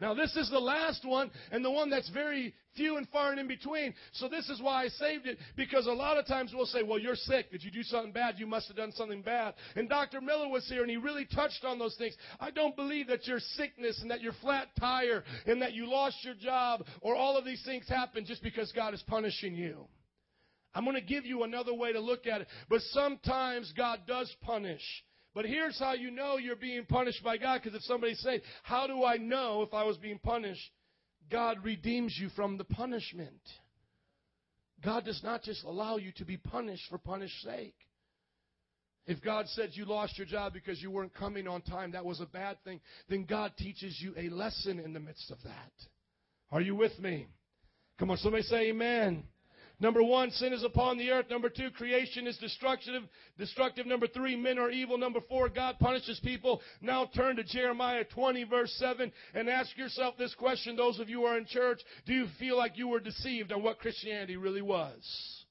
Now, 0.00 0.14
this 0.14 0.34
is 0.36 0.50
the 0.50 0.58
last 0.58 1.04
one, 1.04 1.30
and 1.50 1.64
the 1.64 1.70
one 1.70 1.90
that's 1.90 2.10
very 2.10 2.54
few 2.74 2.96
and 2.96 3.08
far 3.08 3.30
and 3.30 3.40
in 3.40 3.48
between. 3.48 3.94
So, 4.12 4.28
this 4.28 4.48
is 4.48 4.60
why 4.60 4.84
I 4.84 4.88
saved 4.88 5.26
it, 5.26 5.38
because 5.56 5.86
a 5.86 5.92
lot 5.92 6.18
of 6.18 6.26
times 6.26 6.52
we'll 6.54 6.66
say, 6.66 6.82
Well, 6.82 6.98
you're 6.98 7.16
sick. 7.16 7.50
Did 7.50 7.64
you 7.64 7.70
do 7.70 7.82
something 7.82 8.12
bad? 8.12 8.34
You 8.38 8.46
must 8.46 8.68
have 8.68 8.76
done 8.76 8.92
something 8.92 9.22
bad. 9.22 9.54
And 9.74 9.88
Dr. 9.88 10.20
Miller 10.20 10.48
was 10.48 10.68
here, 10.68 10.82
and 10.82 10.90
he 10.90 10.96
really 10.96 11.26
touched 11.26 11.64
on 11.64 11.78
those 11.78 11.96
things. 11.96 12.14
I 12.40 12.50
don't 12.50 12.76
believe 12.76 13.08
that 13.08 13.26
your 13.26 13.40
sickness 13.40 14.00
and 14.02 14.10
that 14.10 14.20
your 14.20 14.34
flat 14.42 14.68
tire 14.78 15.24
and 15.46 15.62
that 15.62 15.72
you 15.72 15.88
lost 15.88 16.16
your 16.22 16.34
job 16.34 16.84
or 17.00 17.14
all 17.14 17.36
of 17.36 17.44
these 17.44 17.64
things 17.64 17.88
happen 17.88 18.24
just 18.24 18.42
because 18.42 18.72
God 18.72 18.94
is 18.94 19.02
punishing 19.06 19.54
you. 19.54 19.86
I'm 20.74 20.84
going 20.84 20.96
to 20.96 21.00
give 21.00 21.24
you 21.24 21.42
another 21.42 21.72
way 21.72 21.94
to 21.94 22.00
look 22.00 22.26
at 22.26 22.42
it. 22.42 22.48
But 22.68 22.82
sometimes 22.90 23.72
God 23.74 24.00
does 24.06 24.34
punish. 24.42 24.82
But 25.36 25.44
here's 25.44 25.78
how 25.78 25.92
you 25.92 26.10
know 26.10 26.38
you're 26.38 26.56
being 26.56 26.86
punished 26.86 27.22
by 27.22 27.36
God. 27.36 27.60
Because 27.62 27.76
if 27.76 27.82
somebody 27.82 28.14
say, 28.14 28.40
How 28.62 28.86
do 28.86 29.04
I 29.04 29.18
know 29.18 29.60
if 29.60 29.74
I 29.74 29.84
was 29.84 29.98
being 29.98 30.18
punished? 30.18 30.62
God 31.30 31.58
redeems 31.62 32.16
you 32.18 32.30
from 32.30 32.56
the 32.56 32.64
punishment. 32.64 33.42
God 34.82 35.04
does 35.04 35.20
not 35.22 35.42
just 35.42 35.62
allow 35.64 35.98
you 35.98 36.10
to 36.16 36.24
be 36.24 36.38
punished 36.38 36.84
for 36.88 36.96
punish's 36.96 37.38
sake. 37.42 37.74
If 39.06 39.22
God 39.22 39.46
said 39.48 39.70
you 39.74 39.84
lost 39.84 40.16
your 40.16 40.26
job 40.26 40.54
because 40.54 40.80
you 40.80 40.90
weren't 40.90 41.14
coming 41.14 41.46
on 41.46 41.60
time, 41.60 41.92
that 41.92 42.04
was 42.04 42.20
a 42.20 42.26
bad 42.26 42.56
thing, 42.64 42.80
then 43.10 43.24
God 43.24 43.52
teaches 43.58 43.94
you 44.00 44.14
a 44.16 44.30
lesson 44.30 44.80
in 44.80 44.94
the 44.94 45.00
midst 45.00 45.30
of 45.30 45.36
that. 45.44 45.72
Are 46.50 46.62
you 46.62 46.74
with 46.74 46.98
me? 46.98 47.26
Come 47.98 48.10
on, 48.10 48.16
somebody 48.16 48.42
say 48.44 48.70
amen. 48.70 49.24
Number 49.78 50.02
one, 50.02 50.30
sin 50.30 50.54
is 50.54 50.64
upon 50.64 50.96
the 50.96 51.10
earth. 51.10 51.26
Number 51.28 51.50
two, 51.50 51.70
creation 51.70 52.26
is 52.26 52.38
destructive. 52.38 53.02
Destructive. 53.36 53.86
Number 53.86 54.06
three, 54.06 54.34
men 54.34 54.58
are 54.58 54.70
evil. 54.70 54.96
Number 54.96 55.20
four, 55.28 55.50
God 55.50 55.76
punishes 55.78 56.18
people. 56.24 56.62
Now 56.80 57.10
turn 57.14 57.36
to 57.36 57.44
Jeremiah 57.44 58.04
20 58.04 58.44
verse 58.44 58.72
7 58.78 59.12
and 59.34 59.50
ask 59.50 59.76
yourself 59.76 60.16
this 60.16 60.34
question. 60.34 60.76
Those 60.76 60.98
of 60.98 61.10
you 61.10 61.20
who 61.20 61.26
are 61.26 61.36
in 61.36 61.44
church, 61.44 61.80
do 62.06 62.14
you 62.14 62.26
feel 62.38 62.56
like 62.56 62.78
you 62.78 62.88
were 62.88 63.00
deceived 63.00 63.52
on 63.52 63.62
what 63.62 63.78
Christianity 63.78 64.36
really 64.36 64.62
was? 64.62 65.44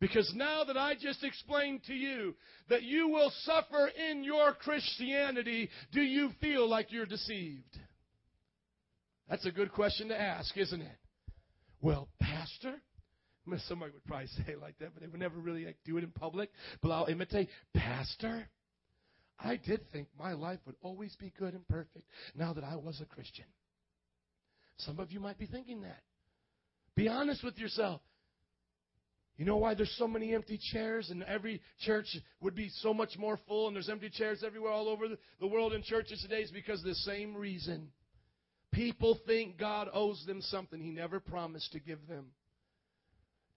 Because 0.00 0.30
now 0.34 0.64
that 0.64 0.76
I 0.76 0.94
just 0.94 1.22
explained 1.22 1.82
to 1.86 1.94
you 1.94 2.34
that 2.68 2.82
you 2.82 3.08
will 3.08 3.32
suffer 3.42 3.90
in 4.10 4.24
your 4.24 4.52
Christianity, 4.54 5.68
do 5.92 6.00
you 6.00 6.30
feel 6.40 6.68
like 6.68 6.92
you're 6.92 7.06
deceived? 7.06 7.78
That's 9.28 9.46
a 9.46 9.50
good 9.50 9.72
question 9.72 10.08
to 10.08 10.20
ask, 10.20 10.56
isn't 10.56 10.80
it? 10.80 10.98
Well, 11.80 12.08
Pastor, 12.20 12.74
somebody 13.66 13.92
would 13.92 14.04
probably 14.04 14.26
say 14.38 14.52
it 14.52 14.60
like 14.60 14.78
that, 14.78 14.94
but 14.94 15.02
they 15.02 15.08
would 15.08 15.20
never 15.20 15.38
really 15.38 15.64
like, 15.66 15.76
do 15.84 15.96
it 15.98 16.04
in 16.04 16.10
public. 16.10 16.50
But 16.82 16.90
I'll 16.90 17.06
imitate, 17.06 17.48
Pastor, 17.74 18.48
I 19.38 19.56
did 19.56 19.80
think 19.92 20.08
my 20.18 20.32
life 20.32 20.60
would 20.66 20.76
always 20.82 21.14
be 21.16 21.32
good 21.38 21.54
and 21.54 21.66
perfect 21.68 22.08
now 22.34 22.52
that 22.52 22.64
I 22.64 22.76
was 22.76 23.00
a 23.00 23.06
Christian. 23.06 23.46
Some 24.78 24.98
of 24.98 25.12
you 25.12 25.20
might 25.20 25.38
be 25.38 25.46
thinking 25.46 25.82
that. 25.82 26.02
Be 26.96 27.08
honest 27.08 27.42
with 27.44 27.58
yourself. 27.58 28.00
You 29.36 29.44
know 29.44 29.56
why 29.56 29.74
there's 29.74 29.94
so 29.98 30.06
many 30.06 30.32
empty 30.32 30.60
chairs 30.72 31.10
and 31.10 31.24
every 31.24 31.60
church 31.80 32.06
would 32.40 32.54
be 32.54 32.68
so 32.68 32.94
much 32.94 33.16
more 33.18 33.38
full 33.48 33.66
and 33.66 33.74
there's 33.74 33.88
empty 33.88 34.08
chairs 34.08 34.44
everywhere 34.46 34.70
all 34.70 34.88
over 34.88 35.06
the 35.40 35.46
world 35.46 35.72
in 35.72 35.82
churches 35.82 36.20
today 36.22 36.42
is 36.42 36.52
because 36.52 36.80
of 36.80 36.86
the 36.86 36.94
same 36.94 37.36
reason. 37.36 37.88
People 38.72 39.18
think 39.26 39.58
God 39.58 39.88
owes 39.92 40.22
them 40.26 40.40
something 40.40 40.80
he 40.80 40.90
never 40.90 41.18
promised 41.18 41.72
to 41.72 41.80
give 41.80 42.06
them. 42.06 42.26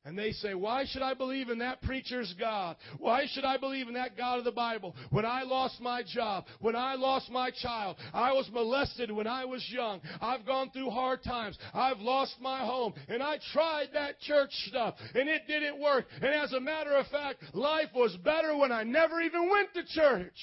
And 0.08 0.18
they 0.18 0.32
say, 0.32 0.54
Why 0.54 0.86
should 0.86 1.02
I 1.02 1.14
believe 1.14 1.50
in 1.50 1.60
that 1.60 1.82
preacher's 1.82 2.34
God? 2.40 2.78
Why 2.98 3.26
should 3.30 3.44
I 3.44 3.58
believe 3.58 3.90
in 3.90 3.96
that 3.96 4.16
God 4.16 4.40
of 4.40 4.46
the 4.46 4.54
Bible? 4.54 4.96
When 5.10 5.26
I 5.26 5.44
lost 5.44 5.82
my 5.82 6.02
job, 6.02 6.46
when 6.62 6.78
I 6.78 6.96
lost 6.96 7.30
my 7.30 7.52
child, 7.52 7.98
I 8.14 8.32
was 8.32 8.50
molested 8.54 9.12
when 9.12 9.28
I 9.28 9.44
was 9.44 9.68
young. 9.70 10.00
I've 10.22 10.46
gone 10.46 10.70
through 10.72 10.92
hard 10.92 11.24
times. 11.24 11.58
I've 11.74 12.00
lost 12.00 12.36
my 12.40 12.60
home. 12.60 12.94
And 13.10 13.22
I 13.22 13.38
tried 13.52 13.88
that 13.96 14.22
church 14.22 14.52
stuff, 14.70 14.96
and 15.14 15.28
it 15.28 15.42
didn't 15.46 15.78
work. 15.78 16.06
And 16.22 16.34
as 16.34 16.54
a 16.54 16.62
matter 16.62 16.96
of 16.96 17.08
fact, 17.08 17.44
life 17.54 17.90
was 17.94 18.16
better 18.24 18.56
when 18.56 18.72
I 18.72 18.84
never 18.84 19.20
even 19.20 19.50
went 19.50 19.74
to 19.74 19.84
church. 19.94 20.40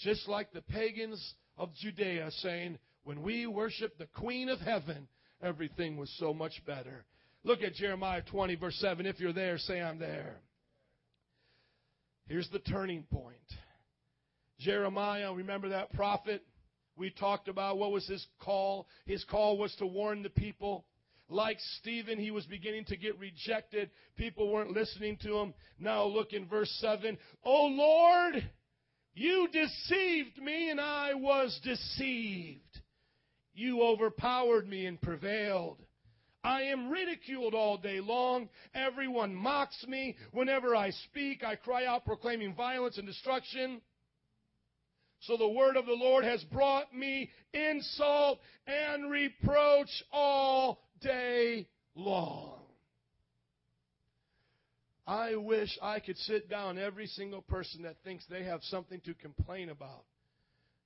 Just 0.00 0.26
like 0.26 0.52
the 0.52 0.62
pagans 0.62 1.34
of 1.56 1.72
Judea 1.76 2.32
saying, 2.38 2.80
When 3.04 3.22
we 3.22 3.46
worship 3.46 3.96
the 3.98 4.06
Queen 4.06 4.48
of 4.48 4.58
Heaven, 4.58 5.06
everything 5.40 5.96
was 5.96 6.12
so 6.18 6.34
much 6.34 6.60
better. 6.66 7.04
Look 7.46 7.62
at 7.62 7.74
Jeremiah 7.74 8.22
20, 8.28 8.56
verse 8.56 8.74
7. 8.80 9.06
If 9.06 9.20
you're 9.20 9.32
there, 9.32 9.56
say, 9.56 9.80
I'm 9.80 10.00
there. 10.00 10.34
Here's 12.26 12.50
the 12.50 12.58
turning 12.58 13.04
point. 13.04 13.36
Jeremiah, 14.58 15.32
remember 15.32 15.68
that 15.68 15.92
prophet? 15.92 16.44
We 16.96 17.10
talked 17.10 17.46
about 17.46 17.78
what 17.78 17.92
was 17.92 18.04
his 18.08 18.26
call. 18.40 18.88
His 19.04 19.22
call 19.22 19.58
was 19.58 19.72
to 19.76 19.86
warn 19.86 20.24
the 20.24 20.28
people. 20.28 20.86
Like 21.28 21.58
Stephen, 21.78 22.18
he 22.18 22.32
was 22.32 22.44
beginning 22.46 22.84
to 22.86 22.96
get 22.96 23.16
rejected. 23.20 23.90
People 24.16 24.52
weren't 24.52 24.72
listening 24.72 25.16
to 25.22 25.38
him. 25.38 25.54
Now 25.78 26.04
look 26.04 26.32
in 26.32 26.48
verse 26.48 26.76
7. 26.80 27.16
Oh 27.44 27.66
Lord, 27.66 28.50
you 29.14 29.48
deceived 29.52 30.38
me 30.38 30.70
and 30.70 30.80
I 30.80 31.14
was 31.14 31.56
deceived. 31.62 32.80
You 33.54 33.82
overpowered 33.82 34.68
me 34.68 34.86
and 34.86 35.00
prevailed. 35.00 35.85
I 36.46 36.62
am 36.62 36.90
ridiculed 36.90 37.54
all 37.54 37.76
day 37.76 37.98
long. 37.98 38.48
Everyone 38.72 39.34
mocks 39.34 39.84
me. 39.88 40.14
Whenever 40.30 40.76
I 40.76 40.90
speak, 40.90 41.42
I 41.42 41.56
cry 41.56 41.86
out 41.86 42.04
proclaiming 42.04 42.54
violence 42.54 42.98
and 42.98 43.06
destruction. 43.06 43.80
So 45.22 45.36
the 45.36 45.48
word 45.48 45.76
of 45.76 45.86
the 45.86 45.92
Lord 45.92 46.22
has 46.22 46.44
brought 46.44 46.94
me 46.94 47.30
insult 47.52 48.38
and 48.64 49.10
reproach 49.10 49.88
all 50.12 50.78
day 51.00 51.66
long. 51.96 52.60
I 55.04 55.34
wish 55.34 55.76
I 55.82 55.98
could 55.98 56.16
sit 56.18 56.48
down 56.48 56.78
every 56.78 57.08
single 57.08 57.42
person 57.42 57.82
that 57.82 57.96
thinks 58.04 58.24
they 58.30 58.44
have 58.44 58.62
something 58.62 59.00
to 59.00 59.14
complain 59.14 59.68
about 59.68 60.04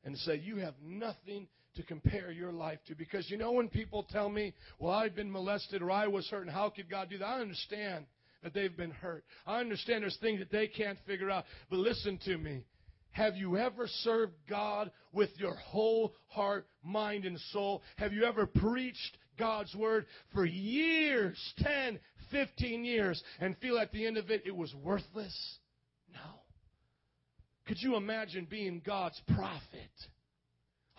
and 0.04 0.16
say, 0.16 0.36
You 0.36 0.56
have 0.56 0.74
nothing 0.82 1.48
to 1.76 1.82
compare 1.82 2.30
your 2.30 2.52
life 2.52 2.78
to. 2.86 2.94
Because 2.94 3.30
you 3.30 3.36
know, 3.36 3.52
when 3.52 3.68
people 3.68 4.06
tell 4.10 4.28
me, 4.28 4.54
well, 4.78 4.92
I've 4.92 5.14
been 5.14 5.30
molested 5.30 5.82
or 5.82 5.90
I 5.90 6.06
was 6.06 6.28
hurt, 6.28 6.42
and 6.42 6.50
how 6.50 6.70
could 6.70 6.90
God 6.90 7.10
do 7.10 7.18
that? 7.18 7.26
I 7.26 7.40
understand 7.40 8.06
that 8.42 8.54
they've 8.54 8.76
been 8.76 8.90
hurt. 8.90 9.24
I 9.46 9.60
understand 9.60 10.02
there's 10.02 10.18
things 10.20 10.40
that 10.40 10.50
they 10.50 10.66
can't 10.66 10.98
figure 11.06 11.30
out. 11.30 11.44
But 11.68 11.78
listen 11.78 12.18
to 12.24 12.38
me. 12.38 12.64
Have 13.12 13.36
you 13.36 13.56
ever 13.56 13.86
served 13.88 14.34
God 14.48 14.90
with 15.12 15.30
your 15.36 15.54
whole 15.54 16.14
heart, 16.28 16.66
mind, 16.84 17.24
and 17.24 17.38
soul? 17.52 17.82
Have 17.96 18.12
you 18.12 18.24
ever 18.24 18.46
preached 18.46 19.18
God's 19.38 19.74
word 19.74 20.06
for 20.32 20.44
years, 20.44 21.36
10, 21.58 21.98
15 22.30 22.84
years, 22.84 23.22
and 23.40 23.56
feel 23.58 23.78
at 23.78 23.90
the 23.90 24.06
end 24.06 24.16
of 24.16 24.30
it 24.30 24.42
it 24.46 24.54
was 24.54 24.72
worthless? 24.74 25.58
No. 26.12 26.20
Could 27.66 27.78
you 27.80 27.96
imagine 27.96 28.46
being 28.48 28.80
God's 28.84 29.20
prophet? 29.34 29.90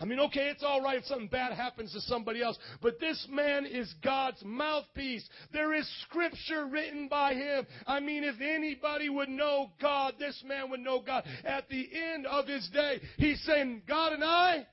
I 0.01 0.05
mean, 0.05 0.19
okay, 0.19 0.49
it's 0.49 0.63
all 0.63 0.81
right 0.81 0.97
if 0.97 1.05
something 1.05 1.27
bad 1.27 1.53
happens 1.53 1.93
to 1.93 2.01
somebody 2.01 2.41
else, 2.41 2.57
but 2.81 2.99
this 2.99 3.27
man 3.29 3.67
is 3.67 3.93
God's 4.03 4.41
mouthpiece. 4.43 5.27
There 5.53 5.75
is 5.75 5.87
scripture 6.03 6.65
written 6.65 7.07
by 7.07 7.35
him. 7.35 7.67
I 7.85 7.99
mean, 7.99 8.23
if 8.23 8.41
anybody 8.41 9.09
would 9.09 9.29
know 9.29 9.71
God, 9.79 10.15
this 10.17 10.43
man 10.43 10.71
would 10.71 10.79
know 10.79 11.01
God. 11.01 11.23
At 11.45 11.69
the 11.69 11.87
end 12.13 12.25
of 12.25 12.47
his 12.47 12.67
day, 12.73 12.99
he's 13.17 13.41
saying, 13.43 13.83
God 13.87 14.13
and 14.13 14.23
I, 14.23 14.65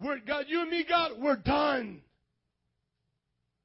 we're 0.00 0.20
God, 0.20 0.46
you 0.48 0.62
and 0.62 0.70
me, 0.70 0.86
God, 0.88 1.12
we're 1.18 1.36
done. 1.36 2.00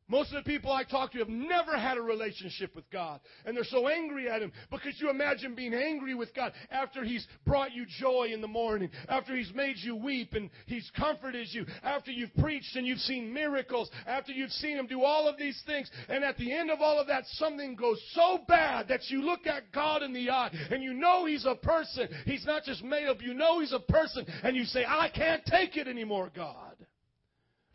Most 0.09 0.33
of 0.33 0.41
the 0.41 0.49
people 0.49 0.71
I 0.71 0.83
talk 0.83 1.11
to 1.11 1.19
have 1.19 1.27
never 1.27 1.77
had 1.77 1.97
a 1.97 2.01
relationship 2.01 2.73
with 2.75 2.89
God. 2.91 3.19
And 3.45 3.55
they're 3.55 3.65
so 3.65 3.89
angry 3.89 4.29
at 4.29 4.41
Him 4.41 4.53
because 4.71 4.93
you 5.01 5.09
imagine 5.09 5.53
being 5.53 5.73
angry 5.73 6.15
with 6.15 6.33
God 6.33 6.53
after 6.71 7.03
He's 7.03 7.27
brought 7.45 7.73
you 7.73 7.85
joy 7.99 8.29
in 8.31 8.39
the 8.39 8.47
morning, 8.47 8.89
after 9.09 9.35
He's 9.35 9.51
made 9.53 9.75
you 9.77 9.97
weep 9.97 10.33
and 10.33 10.49
He's 10.65 10.89
comforted 10.95 11.47
you, 11.51 11.65
after 11.83 12.11
you've 12.11 12.33
preached 12.35 12.77
and 12.77 12.87
you've 12.87 12.99
seen 12.99 13.33
miracles, 13.33 13.89
after 14.05 14.31
you've 14.31 14.51
seen 14.51 14.77
Him 14.77 14.87
do 14.87 15.03
all 15.03 15.27
of 15.27 15.37
these 15.37 15.61
things. 15.65 15.91
And 16.07 16.23
at 16.23 16.37
the 16.37 16.53
end 16.53 16.71
of 16.71 16.79
all 16.79 16.99
of 16.99 17.07
that, 17.07 17.25
something 17.33 17.75
goes 17.75 18.01
so 18.13 18.39
bad 18.47 18.87
that 18.87 19.09
you 19.09 19.21
look 19.23 19.45
at 19.45 19.73
God 19.73 20.03
in 20.03 20.13
the 20.13 20.29
eye 20.29 20.51
and 20.71 20.81
you 20.81 20.93
know 20.93 21.25
He's 21.25 21.45
a 21.45 21.55
person. 21.55 22.07
He's 22.25 22.45
not 22.45 22.63
just 22.63 22.81
made 22.81 23.07
up. 23.07 23.21
You 23.21 23.33
know 23.33 23.59
He's 23.59 23.73
a 23.73 23.79
person. 23.79 24.25
And 24.41 24.55
you 24.55 24.63
say, 24.63 24.85
I 24.87 25.09
can't 25.09 25.43
take 25.45 25.75
it 25.75 25.89
anymore, 25.89 26.31
God. 26.33 26.75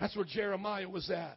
That's 0.00 0.16
where 0.16 0.24
Jeremiah 0.24 0.88
was 0.88 1.10
at. 1.10 1.36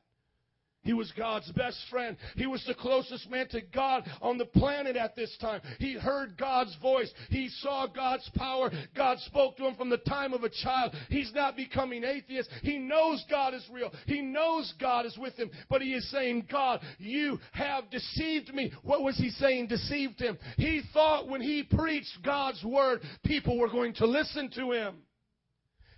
He 0.85 0.93
was 0.93 1.11
God's 1.17 1.51
best 1.51 1.79
friend. 1.89 2.15
He 2.35 2.45
was 2.45 2.63
the 2.65 2.75
closest 2.75 3.29
man 3.29 3.47
to 3.49 3.61
God 3.73 4.03
on 4.21 4.37
the 4.37 4.45
planet 4.45 4.95
at 4.95 5.15
this 5.15 5.35
time. 5.41 5.59
He 5.79 5.95
heard 5.95 6.37
God's 6.37 6.75
voice. 6.81 7.11
He 7.29 7.49
saw 7.49 7.87
God's 7.87 8.29
power. 8.35 8.71
God 8.95 9.17
spoke 9.19 9.57
to 9.57 9.67
him 9.67 9.75
from 9.75 9.89
the 9.89 9.97
time 9.97 10.33
of 10.33 10.43
a 10.43 10.49
child. 10.49 10.93
He's 11.09 11.33
not 11.33 11.57
becoming 11.57 12.03
atheist. 12.03 12.49
He 12.61 12.77
knows 12.77 13.25
God 13.29 13.53
is 13.55 13.67
real. 13.71 13.91
He 14.05 14.21
knows 14.21 14.73
God 14.79 15.07
is 15.07 15.17
with 15.17 15.33
him. 15.33 15.49
But 15.69 15.81
he 15.81 15.93
is 15.93 16.09
saying, 16.11 16.47
God, 16.51 16.81
you 16.99 17.39
have 17.51 17.89
deceived 17.89 18.53
me. 18.53 18.71
What 18.83 19.01
was 19.01 19.17
he 19.17 19.31
saying 19.31 19.67
deceived 19.67 20.19
him? 20.19 20.37
He 20.57 20.83
thought 20.93 21.27
when 21.27 21.41
he 21.41 21.63
preached 21.63 22.19
God's 22.23 22.63
word, 22.63 23.01
people 23.25 23.57
were 23.57 23.69
going 23.69 23.95
to 23.95 24.05
listen 24.05 24.51
to 24.51 24.71
him. 24.71 24.97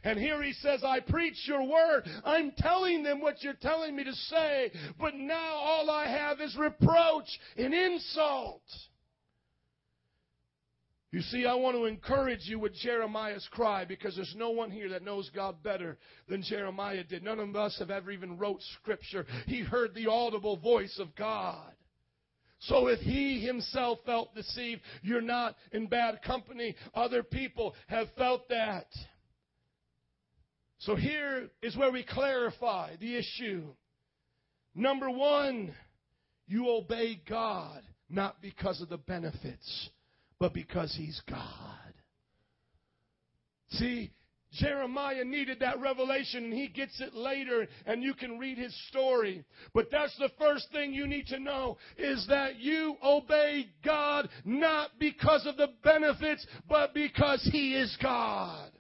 And 0.04 0.20
here 0.20 0.42
he 0.42 0.54
says, 0.54 0.84
I 0.84 1.00
preach 1.00 1.38
your 1.46 1.64
word. 1.64 2.04
I'm 2.24 2.52
telling 2.58 3.04
them 3.04 3.20
what 3.20 3.42
you're 3.44 3.54
telling 3.54 3.96
me 3.96 4.04
to 4.04 4.14
say, 4.14 4.72
but 5.00 5.16
now 5.16 5.56
all 5.56 5.90
I 5.90 6.08
have 6.08 6.40
is 6.40 6.56
reproach 6.56 7.28
and 7.58 7.74
insult. 7.74 8.62
You 11.12 11.22
see, 11.22 11.46
I 11.46 11.56
want 11.56 11.78
to 11.78 11.86
encourage 11.86 12.42
you 12.44 12.60
with 12.60 12.76
Jeremiah's 12.76 13.48
cry 13.52 13.86
because 13.86 14.16
there's 14.16 14.36
no 14.38 14.50
one 14.50 14.70
here 14.70 14.90
that 14.90 15.04
knows 15.04 15.32
God 15.34 15.64
better 15.64 15.98
than 16.28 16.44
Jeremiah 16.44 17.04
did. 17.04 17.24
None 17.24 17.40
of 17.40 17.56
us 17.56 17.78
have 17.80 17.90
ever 17.90 18.12
even 18.12 18.38
wrote 18.38 18.62
scripture. 18.82 19.26
He 19.46 19.62
heard 19.62 19.96
the 19.96 20.08
audible 20.08 20.58
voice 20.58 21.00
of 21.00 21.16
God. 21.16 21.72
So 22.60 22.88
if 22.88 23.00
he 23.00 23.40
himself 23.40 24.00
felt 24.06 24.36
deceived, 24.36 24.82
you're 25.02 25.22
not 25.22 25.56
in 25.72 25.88
bad 25.88 26.22
company. 26.24 26.76
Other 26.94 27.24
people 27.24 27.74
have 27.88 28.08
felt 28.18 28.50
that. 28.50 28.88
So 30.80 30.96
here 30.96 31.50
is 31.62 31.76
where 31.76 31.92
we 31.92 32.04
clarify 32.04 32.96
the 33.00 33.16
issue. 33.16 33.64
Number 34.76 35.10
one, 35.10 35.74
you 36.48 36.70
obey 36.70 37.20
God 37.28 37.82
not 38.10 38.42
because 38.42 38.82
of 38.82 38.90
the 38.90 38.98
benefits, 38.98 39.90
but 40.40 40.54
because 40.54 40.94
He's 40.96 41.22
God. 41.28 41.94
See, 43.72 44.12
Jeremiah 44.54 45.26
needed 45.26 45.60
that 45.60 45.80
revelation 45.82 46.46
and 46.46 46.54
he 46.54 46.68
gets 46.68 47.00
it 47.02 47.14
later 47.14 47.68
and 47.86 48.02
you 48.02 48.14
can 48.14 48.40
read 48.40 48.58
his 48.58 48.74
story. 48.88 49.44
But 49.74 49.90
that's 49.92 50.18
the 50.18 50.32
first 50.40 50.68
thing 50.72 50.94
you 50.94 51.06
need 51.06 51.28
to 51.28 51.40
know 51.40 51.78
is 51.98 52.26
that 52.30 52.58
you 52.58 52.96
obey 53.04 53.68
God 53.84 54.30
not 54.46 54.92
because 55.00 55.46
of 55.46 55.58
the 55.58 55.74
benefits, 55.84 56.46
but 56.70 56.94
because 56.94 57.48
he 57.52 57.76
is 57.76 57.96
God. 58.02 58.72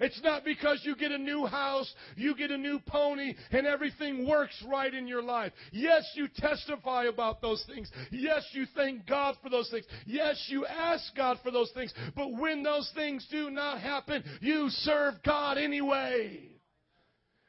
It's 0.00 0.20
not 0.22 0.44
because 0.44 0.80
you 0.84 0.96
get 0.96 1.12
a 1.12 1.18
new 1.18 1.46
house, 1.46 1.92
you 2.16 2.34
get 2.34 2.50
a 2.50 2.58
new 2.58 2.80
pony, 2.80 3.34
and 3.50 3.66
everything 3.66 4.26
works 4.26 4.62
right 4.66 4.92
in 4.92 5.06
your 5.06 5.22
life. 5.22 5.52
Yes, 5.72 6.04
you 6.14 6.28
testify 6.34 7.04
about 7.04 7.40
those 7.40 7.64
things. 7.72 7.90
Yes, 8.10 8.42
you 8.52 8.66
thank 8.74 9.06
God 9.06 9.36
for 9.42 9.50
those 9.50 9.70
things. 9.70 9.84
Yes, 10.06 10.42
you 10.48 10.66
ask 10.66 11.14
God 11.14 11.38
for 11.42 11.50
those 11.50 11.70
things. 11.72 11.92
But 12.16 12.32
when 12.32 12.62
those 12.62 12.90
things 12.94 13.26
do 13.30 13.50
not 13.50 13.80
happen, 13.80 14.24
you 14.40 14.68
serve 14.70 15.14
God 15.24 15.58
anyway. 15.58 16.50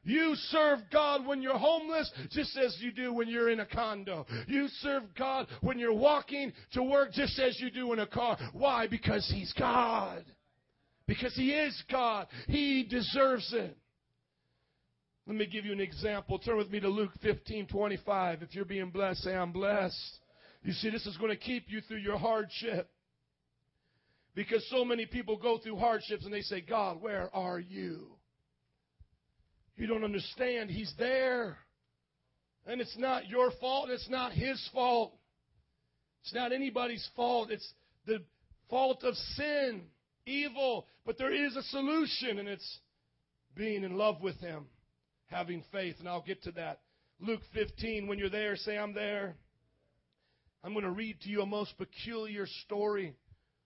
You 0.03 0.33
serve 0.35 0.79
God 0.91 1.27
when 1.27 1.41
you're 1.41 1.57
homeless, 1.57 2.11
just 2.31 2.57
as 2.57 2.75
you 2.79 2.91
do 2.91 3.13
when 3.13 3.27
you're 3.27 3.51
in 3.51 3.59
a 3.59 3.65
condo. 3.65 4.25
You 4.47 4.67
serve 4.79 5.03
God 5.17 5.47
when 5.61 5.77
you're 5.77 5.93
walking 5.93 6.53
to 6.73 6.81
work, 6.81 7.11
just 7.11 7.37
as 7.39 7.59
you 7.59 7.69
do 7.69 7.93
in 7.93 7.99
a 7.99 8.07
car. 8.07 8.37
Why? 8.53 8.87
Because 8.87 9.29
He's 9.31 9.53
God. 9.53 10.25
Because 11.11 11.35
He 11.35 11.51
is 11.51 11.83
God. 11.91 12.27
He 12.47 12.83
deserves 12.83 13.51
it. 13.51 13.77
Let 15.27 15.35
me 15.35 15.45
give 15.45 15.65
you 15.65 15.73
an 15.73 15.81
example. 15.81 16.39
Turn 16.39 16.55
with 16.55 16.71
me 16.71 16.79
to 16.79 16.87
Luke 16.87 17.11
15 17.21 17.67
25. 17.67 18.41
If 18.41 18.55
you're 18.55 18.63
being 18.63 18.91
blessed, 18.91 19.23
say, 19.23 19.35
I'm 19.35 19.51
blessed. 19.51 20.19
You 20.63 20.71
see, 20.71 20.89
this 20.89 21.05
is 21.05 21.17
going 21.17 21.31
to 21.31 21.37
keep 21.37 21.65
you 21.67 21.81
through 21.81 21.97
your 21.97 22.17
hardship. 22.17 22.89
Because 24.35 24.65
so 24.69 24.85
many 24.85 25.05
people 25.05 25.35
go 25.35 25.57
through 25.57 25.75
hardships 25.75 26.23
and 26.23 26.33
they 26.33 26.43
say, 26.43 26.61
God, 26.61 27.01
where 27.01 27.29
are 27.35 27.59
you? 27.59 28.07
You 29.75 29.87
don't 29.87 30.05
understand. 30.05 30.69
He's 30.69 30.93
there. 30.97 31.57
And 32.65 32.79
it's 32.79 32.97
not 32.97 33.27
your 33.27 33.51
fault. 33.59 33.89
It's 33.89 34.09
not 34.09 34.31
his 34.31 34.65
fault. 34.73 35.13
It's 36.23 36.33
not 36.33 36.53
anybody's 36.53 37.05
fault. 37.17 37.51
It's 37.51 37.69
the 38.05 38.23
fault 38.69 39.03
of 39.03 39.13
sin 39.35 39.81
evil, 40.25 40.87
but 41.05 41.17
there 41.17 41.33
is 41.33 41.55
a 41.55 41.63
solution, 41.63 42.39
and 42.39 42.47
it's 42.47 42.79
being 43.55 43.83
in 43.83 43.97
love 43.97 44.21
with 44.21 44.39
Him, 44.39 44.65
having 45.27 45.63
faith. 45.71 45.95
And 45.99 46.07
I'll 46.07 46.23
get 46.23 46.43
to 46.43 46.51
that. 46.53 46.81
Luke 47.19 47.41
15, 47.53 48.07
when 48.07 48.17
you're 48.17 48.29
there, 48.29 48.55
say, 48.55 48.77
I'm 48.77 48.93
there. 48.93 49.35
I'm 50.63 50.73
going 50.73 50.85
to 50.85 50.91
read 50.91 51.19
to 51.21 51.29
you 51.29 51.41
a 51.41 51.45
most 51.45 51.77
peculiar 51.77 52.45
story, 52.65 53.15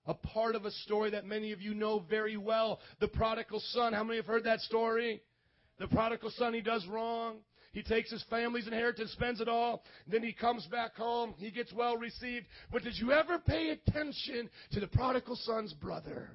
a 0.05 0.13
part 0.13 0.55
of 0.55 0.65
a 0.65 0.71
story 0.71 1.11
that 1.11 1.25
many 1.25 1.51
of 1.51 1.61
you 1.61 1.73
know 1.73 1.99
very 2.09 2.37
well. 2.37 2.79
The 2.99 3.07
prodigal 3.07 3.61
son. 3.71 3.93
How 3.93 4.03
many 4.03 4.17
have 4.17 4.25
heard 4.25 4.45
that 4.45 4.61
story? 4.61 5.21
The 5.79 5.87
prodigal 5.87 6.31
son, 6.37 6.53
he 6.53 6.61
does 6.61 6.85
wrong. 6.87 7.37
He 7.73 7.83
takes 7.83 8.09
his 8.09 8.23
family's 8.29 8.67
inheritance, 8.67 9.11
spends 9.11 9.41
it 9.41 9.49
all. 9.49 9.83
Then 10.07 10.23
he 10.23 10.31
comes 10.31 10.65
back 10.67 10.95
home. 10.95 11.33
He 11.37 11.51
gets 11.51 11.73
well 11.73 11.97
received. 11.97 12.45
But 12.71 12.83
did 12.83 12.97
you 12.97 13.11
ever 13.11 13.37
pay 13.37 13.69
attention 13.71 14.49
to 14.71 14.79
the 14.79 14.87
prodigal 14.87 15.35
son's 15.35 15.73
brother? 15.73 16.29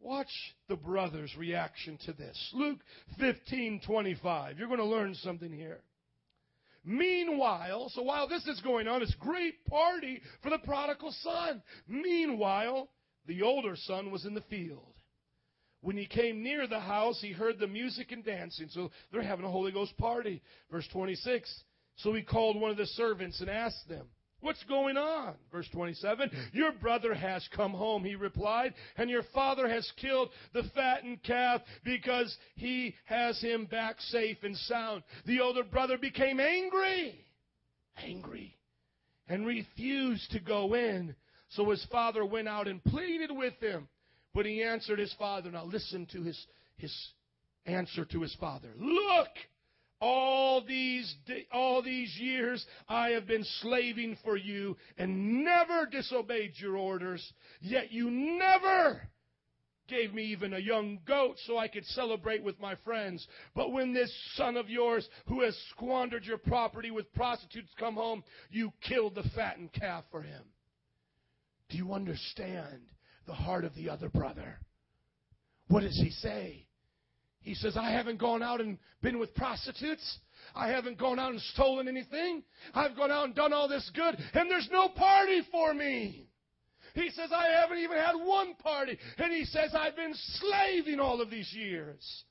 Watch 0.00 0.32
the 0.68 0.76
brothers' 0.76 1.36
reaction 1.36 1.98
to 2.06 2.12
this. 2.12 2.50
Luke 2.54 2.80
15:25. 3.20 4.58
You're 4.58 4.68
going 4.68 4.78
to 4.78 4.84
learn 4.84 5.14
something 5.14 5.52
here. 5.52 5.80
Meanwhile, 6.84 7.90
so 7.90 8.02
while 8.02 8.26
this 8.26 8.46
is 8.46 8.60
going 8.62 8.88
on, 8.88 9.02
it's 9.02 9.14
great 9.16 9.64
party 9.66 10.22
for 10.42 10.48
the 10.48 10.58
prodigal 10.58 11.12
son. 11.20 11.62
Meanwhile, 11.86 12.88
the 13.26 13.42
older 13.42 13.76
son 13.76 14.10
was 14.10 14.24
in 14.24 14.32
the 14.32 14.40
field. 14.42 14.94
When 15.82 15.96
he 15.96 16.06
came 16.06 16.42
near 16.42 16.66
the 16.66 16.80
house, 16.80 17.20
he 17.20 17.32
heard 17.32 17.58
the 17.58 17.66
music 17.66 18.12
and 18.12 18.24
dancing. 18.24 18.68
So 18.70 18.90
they're 19.12 19.22
having 19.22 19.44
a 19.44 19.50
Holy 19.50 19.72
Ghost 19.72 19.96
party. 19.98 20.42
Verse 20.70 20.86
26. 20.92 21.64
So 21.96 22.14
he 22.14 22.22
called 22.22 22.58
one 22.58 22.70
of 22.70 22.78
the 22.78 22.86
servants 22.86 23.40
and 23.40 23.50
asked 23.50 23.88
them, 23.88 24.06
What's 24.40 24.62
going 24.64 24.96
on? 24.96 25.34
Verse 25.52 25.68
27. 25.72 26.30
Your 26.52 26.72
brother 26.72 27.14
has 27.14 27.46
come 27.54 27.72
home, 27.72 28.04
he 28.04 28.14
replied, 28.14 28.74
and 28.96 29.10
your 29.10 29.24
father 29.34 29.68
has 29.68 29.90
killed 30.00 30.30
the 30.54 30.64
fattened 30.74 31.22
calf 31.22 31.60
because 31.84 32.34
he 32.54 32.94
has 33.04 33.40
him 33.40 33.66
back 33.66 34.00
safe 34.00 34.38
and 34.42 34.56
sound. 34.56 35.02
The 35.26 35.40
older 35.40 35.64
brother 35.64 35.98
became 35.98 36.40
angry, 36.40 37.24
angry, 38.02 38.56
and 39.28 39.46
refused 39.46 40.30
to 40.32 40.40
go 40.40 40.74
in. 40.74 41.14
So 41.50 41.70
his 41.70 41.84
father 41.90 42.24
went 42.24 42.48
out 42.48 42.68
and 42.68 42.82
pleaded 42.84 43.30
with 43.30 43.54
him. 43.60 43.88
But 44.32 44.46
he 44.46 44.62
answered 44.62 44.98
his 44.98 45.14
father. 45.18 45.50
Now 45.50 45.64
listen 45.64 46.06
to 46.12 46.22
his, 46.22 46.46
his 46.76 46.94
answer 47.66 48.04
to 48.06 48.22
his 48.22 48.34
father. 48.36 48.70
Look! 48.78 49.28
All 50.00 50.64
these, 50.64 51.14
all 51.52 51.82
these 51.82 52.16
years 52.18 52.64
I 52.88 53.10
have 53.10 53.26
been 53.26 53.44
slaving 53.60 54.16
for 54.24 54.36
you 54.36 54.76
and 54.96 55.44
never 55.44 55.86
disobeyed 55.86 56.52
your 56.56 56.76
orders, 56.76 57.32
yet 57.60 57.92
you 57.92 58.10
never 58.10 59.02
gave 59.88 60.14
me 60.14 60.22
even 60.26 60.54
a 60.54 60.58
young 60.58 61.00
goat 61.06 61.36
so 61.44 61.58
I 61.58 61.68
could 61.68 61.84
celebrate 61.84 62.42
with 62.42 62.58
my 62.60 62.76
friends. 62.76 63.26
But 63.54 63.72
when 63.72 63.92
this 63.92 64.12
son 64.36 64.56
of 64.56 64.70
yours 64.70 65.06
who 65.26 65.42
has 65.42 65.56
squandered 65.70 66.24
your 66.24 66.38
property 66.38 66.90
with 66.90 67.12
prostitutes 67.12 67.72
come 67.78 67.96
home, 67.96 68.22
you 68.50 68.72
killed 68.88 69.16
the 69.16 69.28
fattened 69.34 69.72
calf 69.72 70.04
for 70.10 70.22
him. 70.22 70.42
Do 71.68 71.76
you 71.76 71.92
understand 71.92 72.82
the 73.26 73.34
heart 73.34 73.64
of 73.64 73.74
the 73.74 73.90
other 73.90 74.08
brother? 74.08 74.60
What 75.68 75.80
does 75.80 75.96
he 75.96 76.10
say? 76.10 76.66
He 77.42 77.54
says, 77.54 77.76
I 77.76 77.90
haven't 77.90 78.18
gone 78.18 78.42
out 78.42 78.60
and 78.60 78.78
been 79.02 79.18
with 79.18 79.34
prostitutes. 79.34 80.18
I 80.54 80.68
haven't 80.68 80.98
gone 80.98 81.18
out 81.18 81.32
and 81.32 81.40
stolen 81.40 81.88
anything. 81.88 82.42
I've 82.74 82.96
gone 82.96 83.10
out 83.10 83.24
and 83.26 83.34
done 83.34 83.52
all 83.52 83.68
this 83.68 83.90
good, 83.94 84.16
and 84.34 84.50
there's 84.50 84.68
no 84.70 84.88
party 84.88 85.42
for 85.50 85.72
me. 85.72 86.26
He 86.94 87.10
says, 87.10 87.30
I 87.32 87.48
haven't 87.60 87.78
even 87.78 87.96
had 87.96 88.14
one 88.16 88.54
party. 88.54 88.98
And 89.18 89.32
he 89.32 89.44
says, 89.44 89.74
I've 89.74 89.96
been 89.96 90.14
slaving 90.14 90.98
all 90.98 91.20
of 91.20 91.30
these 91.30 91.52
years. 91.52 92.24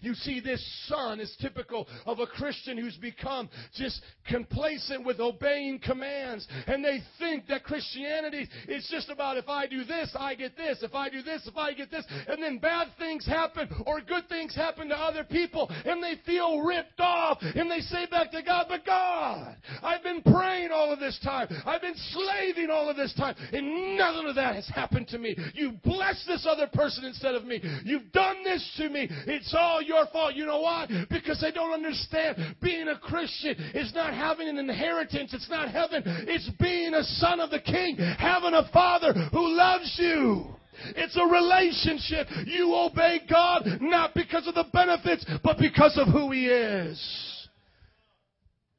You 0.00 0.14
see, 0.14 0.40
this 0.40 0.64
son 0.88 1.20
is 1.20 1.34
typical 1.40 1.86
of 2.06 2.18
a 2.20 2.26
Christian 2.26 2.78
who's 2.78 2.96
become 2.96 3.48
just 3.74 4.00
complacent 4.28 5.04
with 5.04 5.20
obeying 5.20 5.78
commands. 5.78 6.46
And 6.66 6.84
they 6.84 7.00
think 7.18 7.46
that 7.48 7.64
Christianity 7.64 8.48
is 8.68 8.86
just 8.90 9.10
about 9.10 9.36
if 9.36 9.48
I 9.48 9.66
do 9.66 9.84
this, 9.84 10.14
I 10.18 10.34
get 10.34 10.56
this. 10.56 10.82
If 10.82 10.94
I 10.94 11.08
do 11.10 11.22
this, 11.22 11.46
if 11.46 11.56
I 11.56 11.72
get 11.72 11.90
this. 11.90 12.04
And 12.28 12.42
then 12.42 12.58
bad 12.58 12.88
things 12.98 13.26
happen 13.26 13.68
or 13.86 14.00
good 14.00 14.28
things 14.28 14.54
happen 14.54 14.88
to 14.88 14.96
other 14.96 15.24
people. 15.24 15.70
And 15.84 16.02
they 16.02 16.14
feel 16.26 16.60
ripped 16.60 17.00
off. 17.00 17.38
And 17.40 17.70
they 17.70 17.80
say 17.80 18.06
back 18.06 18.30
to 18.32 18.42
God, 18.42 18.66
but 18.68 18.84
God, 18.84 19.56
I've 19.82 20.02
been 20.02 20.22
praying 20.22 20.70
all 20.72 20.92
of 20.92 21.00
this 21.00 21.18
time. 21.22 21.48
I've 21.66 21.80
been 21.80 21.96
slaving 21.96 22.70
all 22.70 22.88
of 22.88 22.96
this 22.96 23.14
time. 23.14 23.34
And 23.52 23.96
none 23.96 24.26
of 24.26 24.34
that 24.36 24.54
has 24.54 24.68
happened 24.68 25.08
to 25.08 25.18
me. 25.18 25.36
You've 25.54 25.82
blessed 25.82 26.26
this 26.26 26.46
other 26.48 26.66
person 26.66 27.04
instead 27.04 27.34
of 27.34 27.44
me. 27.44 27.60
You've 27.84 28.10
done 28.12 28.42
this 28.44 28.74
to 28.78 28.88
me. 28.88 29.08
It's 29.26 29.54
all 29.56 29.82
your 29.86 30.06
fault. 30.06 30.34
You 30.34 30.46
know 30.46 30.60
why? 30.60 30.86
Because 31.10 31.40
they 31.40 31.50
don't 31.50 31.72
understand 31.72 32.56
being 32.62 32.88
a 32.88 32.98
Christian 32.98 33.56
is 33.74 33.94
not 33.94 34.14
having 34.14 34.48
an 34.48 34.58
inheritance. 34.58 35.32
It's 35.34 35.50
not 35.50 35.70
heaven. 35.70 36.02
It's 36.06 36.50
being 36.60 36.94
a 36.94 37.04
son 37.04 37.40
of 37.40 37.50
the 37.50 37.60
king, 37.60 37.96
having 37.96 38.54
a 38.54 38.68
father 38.72 39.12
who 39.32 39.56
loves 39.56 39.94
you. 39.98 40.46
It's 40.96 41.16
a 41.16 41.24
relationship. 41.24 42.26
You 42.46 42.74
obey 42.74 43.20
God 43.30 43.78
not 43.80 44.14
because 44.14 44.46
of 44.48 44.54
the 44.54 44.66
benefits, 44.72 45.24
but 45.42 45.58
because 45.58 45.96
of 45.98 46.08
who 46.12 46.30
He 46.32 46.46
is. 46.46 47.48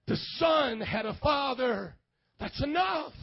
The 0.07 0.17
son 0.37 0.81
had 0.81 1.05
a 1.05 1.17
father. 1.21 1.95
That's 2.39 2.61
enough. 2.61 3.13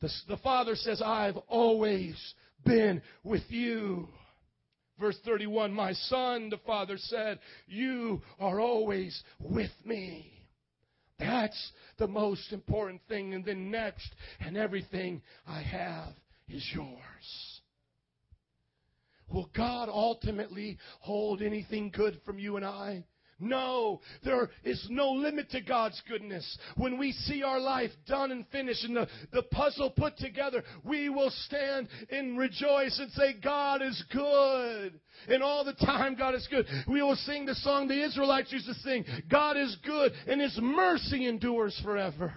The, 0.00 0.10
the 0.28 0.36
father 0.38 0.74
says, 0.74 1.02
I've 1.04 1.36
always 1.48 2.16
been 2.64 3.02
with 3.22 3.42
you. 3.48 4.08
Verse 5.00 5.16
31, 5.24 5.72
my 5.72 5.94
son, 5.94 6.50
the 6.50 6.58
father 6.58 6.98
said, 6.98 7.38
you 7.66 8.20
are 8.38 8.60
always 8.60 9.22
with 9.38 9.70
me. 9.84 10.30
That's 11.18 11.72
the 11.98 12.06
most 12.06 12.52
important 12.52 13.00
thing. 13.08 13.32
And 13.32 13.44
then 13.44 13.70
next, 13.70 14.10
and 14.40 14.58
everything 14.58 15.22
I 15.46 15.62
have 15.62 16.12
is 16.48 16.64
yours. 16.74 17.60
Will 19.28 19.48
God 19.56 19.88
ultimately 19.88 20.76
hold 21.00 21.40
anything 21.40 21.90
good 21.90 22.20
from 22.26 22.38
you 22.38 22.56
and 22.56 22.64
I? 22.64 23.04
No, 23.40 24.00
there 24.24 24.50
is 24.64 24.86
no 24.90 25.10
limit 25.10 25.50
to 25.50 25.60
God's 25.60 26.00
goodness. 26.08 26.58
When 26.76 26.98
we 26.98 27.12
see 27.12 27.42
our 27.42 27.60
life 27.60 27.90
done 28.06 28.30
and 28.30 28.46
finished 28.48 28.84
and 28.84 28.96
the, 28.96 29.08
the 29.32 29.42
puzzle 29.42 29.90
put 29.90 30.16
together, 30.18 30.62
we 30.84 31.08
will 31.08 31.30
stand 31.46 31.88
and 32.10 32.38
rejoice 32.38 32.98
and 32.98 33.10
say, 33.12 33.34
God 33.42 33.82
is 33.82 34.04
good. 34.12 35.00
And 35.28 35.42
all 35.42 35.64
the 35.64 35.74
time, 35.74 36.16
God 36.16 36.34
is 36.34 36.46
good. 36.50 36.66
We 36.88 37.02
will 37.02 37.16
sing 37.16 37.46
the 37.46 37.54
song 37.56 37.88
the 37.88 38.02
Israelites 38.02 38.52
used 38.52 38.66
to 38.66 38.74
sing, 38.74 39.04
God 39.30 39.56
is 39.56 39.76
good 39.84 40.12
and 40.26 40.40
His 40.40 40.58
mercy 40.60 41.26
endures 41.26 41.78
forever. 41.82 42.32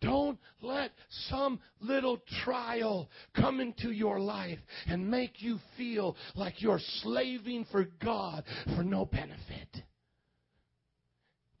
Don't 0.00 0.38
let 0.62 0.92
some 1.28 1.58
little 1.80 2.20
trial 2.44 3.08
come 3.34 3.60
into 3.60 3.90
your 3.90 4.20
life 4.20 4.58
and 4.86 5.10
make 5.10 5.42
you 5.42 5.58
feel 5.76 6.16
like 6.36 6.62
you're 6.62 6.80
slaving 7.02 7.66
for 7.72 7.88
God 8.02 8.44
for 8.76 8.84
no 8.84 9.04
benefit. 9.04 9.84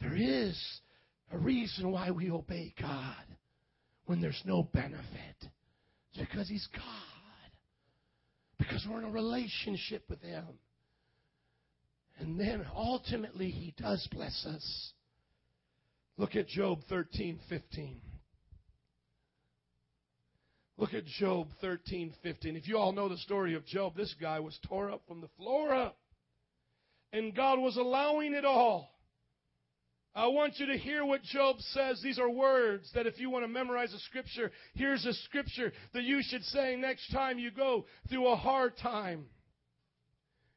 There 0.00 0.16
is 0.16 0.56
a 1.32 1.38
reason 1.38 1.90
why 1.90 2.10
we 2.12 2.30
obey 2.30 2.74
God 2.80 3.24
when 4.06 4.20
there's 4.20 4.42
no 4.44 4.62
benefit. 4.72 5.04
It's 5.40 6.18
because 6.18 6.48
He's 6.48 6.68
God. 6.74 6.84
Because 8.58 8.86
we're 8.88 8.98
in 8.98 9.04
a 9.04 9.10
relationship 9.10 10.04
with 10.08 10.22
Him. 10.22 10.44
And 12.18 12.38
then 12.38 12.64
ultimately 12.74 13.50
He 13.50 13.74
does 13.76 14.06
bless 14.12 14.46
us. 14.46 14.92
Look 16.16 16.36
at 16.36 16.48
Job 16.48 16.80
13, 16.88 17.40
15. 17.48 18.00
Look 20.78 20.94
at 20.94 21.04
Job 21.06 21.48
13, 21.60 22.14
15. 22.22 22.56
If 22.56 22.68
you 22.68 22.78
all 22.78 22.92
know 22.92 23.08
the 23.08 23.16
story 23.16 23.54
of 23.54 23.66
Job, 23.66 23.96
this 23.96 24.14
guy 24.20 24.38
was 24.38 24.56
tore 24.68 24.92
up 24.92 25.02
from 25.08 25.20
the 25.20 25.28
floor 25.36 25.74
up. 25.74 25.98
And 27.12 27.34
God 27.34 27.58
was 27.58 27.76
allowing 27.76 28.32
it 28.32 28.44
all. 28.44 28.88
I 30.14 30.28
want 30.28 30.58
you 30.58 30.66
to 30.66 30.78
hear 30.78 31.04
what 31.04 31.22
Job 31.22 31.56
says. 31.58 32.00
These 32.00 32.20
are 32.20 32.30
words 32.30 32.90
that 32.94 33.06
if 33.06 33.18
you 33.18 33.28
want 33.28 33.44
to 33.44 33.48
memorize 33.48 33.92
a 33.92 33.98
scripture, 33.98 34.52
here's 34.74 35.04
a 35.04 35.14
scripture 35.14 35.72
that 35.94 36.04
you 36.04 36.20
should 36.22 36.44
say 36.44 36.76
next 36.76 37.10
time 37.10 37.40
you 37.40 37.50
go 37.50 37.84
through 38.08 38.28
a 38.28 38.36
hard 38.36 38.76
time. 38.76 39.26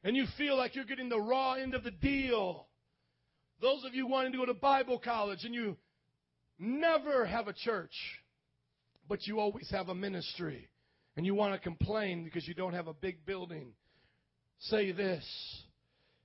And 0.04 0.16
you 0.16 0.26
feel 0.38 0.56
like 0.56 0.76
you're 0.76 0.84
getting 0.84 1.08
the 1.08 1.20
raw 1.20 1.54
end 1.54 1.74
of 1.74 1.82
the 1.82 1.90
deal. 1.90 2.68
Those 3.60 3.84
of 3.84 3.94
you 3.94 4.06
wanting 4.06 4.32
to 4.32 4.38
go 4.38 4.46
to 4.46 4.54
Bible 4.54 5.00
college 5.00 5.44
and 5.44 5.54
you 5.54 5.76
never 6.58 7.24
have 7.24 7.48
a 7.48 7.52
church, 7.52 7.94
but 9.12 9.26
you 9.26 9.40
always 9.40 9.68
have 9.70 9.90
a 9.90 9.94
ministry, 9.94 10.70
and 11.18 11.26
you 11.26 11.34
want 11.34 11.52
to 11.52 11.60
complain 11.60 12.24
because 12.24 12.48
you 12.48 12.54
don't 12.54 12.72
have 12.72 12.86
a 12.86 12.94
big 12.94 13.26
building, 13.26 13.74
say 14.58 14.90
this. 14.90 15.22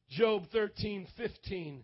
Job 0.09 0.43
13, 0.53 1.05
15. 1.17 1.83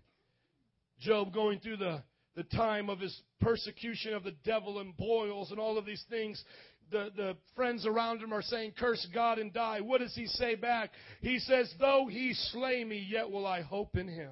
Job 1.02 1.34
going 1.34 1.60
through 1.60 1.76
the, 1.76 2.02
the 2.38 2.44
time 2.44 2.90
of 2.90 3.02
his 3.02 3.22
persecution 3.42 4.14
of 4.14 4.24
the 4.24 4.34
devil 4.46 4.80
and 4.80 4.96
boils 4.96 5.52
and 5.52 5.60
all 5.60 5.78
of 5.78 5.86
these 5.86 6.06
things. 6.10 6.42
The, 6.90 7.10
the 7.18 7.36
friends 7.54 7.86
around 7.86 8.22
him 8.22 8.34
are 8.34 8.42
saying, 8.42 8.72
Curse 8.80 9.06
God 9.14 9.40
and 9.40 9.52
die. 9.52 9.82
What 9.82 10.00
does 10.00 10.16
he 10.16 10.28
say 10.28 10.56
back? 10.56 10.92
He 11.20 11.38
says, 11.40 11.70
Though 11.82 12.08
he 12.10 12.34
slay 12.34 12.82
me, 12.86 13.06
yet 13.10 13.30
will 13.30 13.46
I 13.46 13.60
hope 13.60 13.98
in 13.98 14.08
him. 14.08 14.32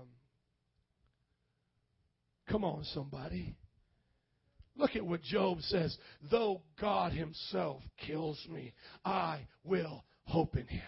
Come 2.49 2.63
on, 2.63 2.85
somebody. 2.93 3.57
Look 4.81 4.95
at 4.95 5.05
what 5.05 5.21
Job 5.21 5.61
says. 5.61 5.95
Though 6.31 6.61
God 6.79 7.13
himself 7.13 7.83
kills 8.03 8.43
me, 8.49 8.73
I 9.05 9.47
will 9.63 10.03
hope 10.23 10.57
in 10.57 10.65
him. 10.65 10.81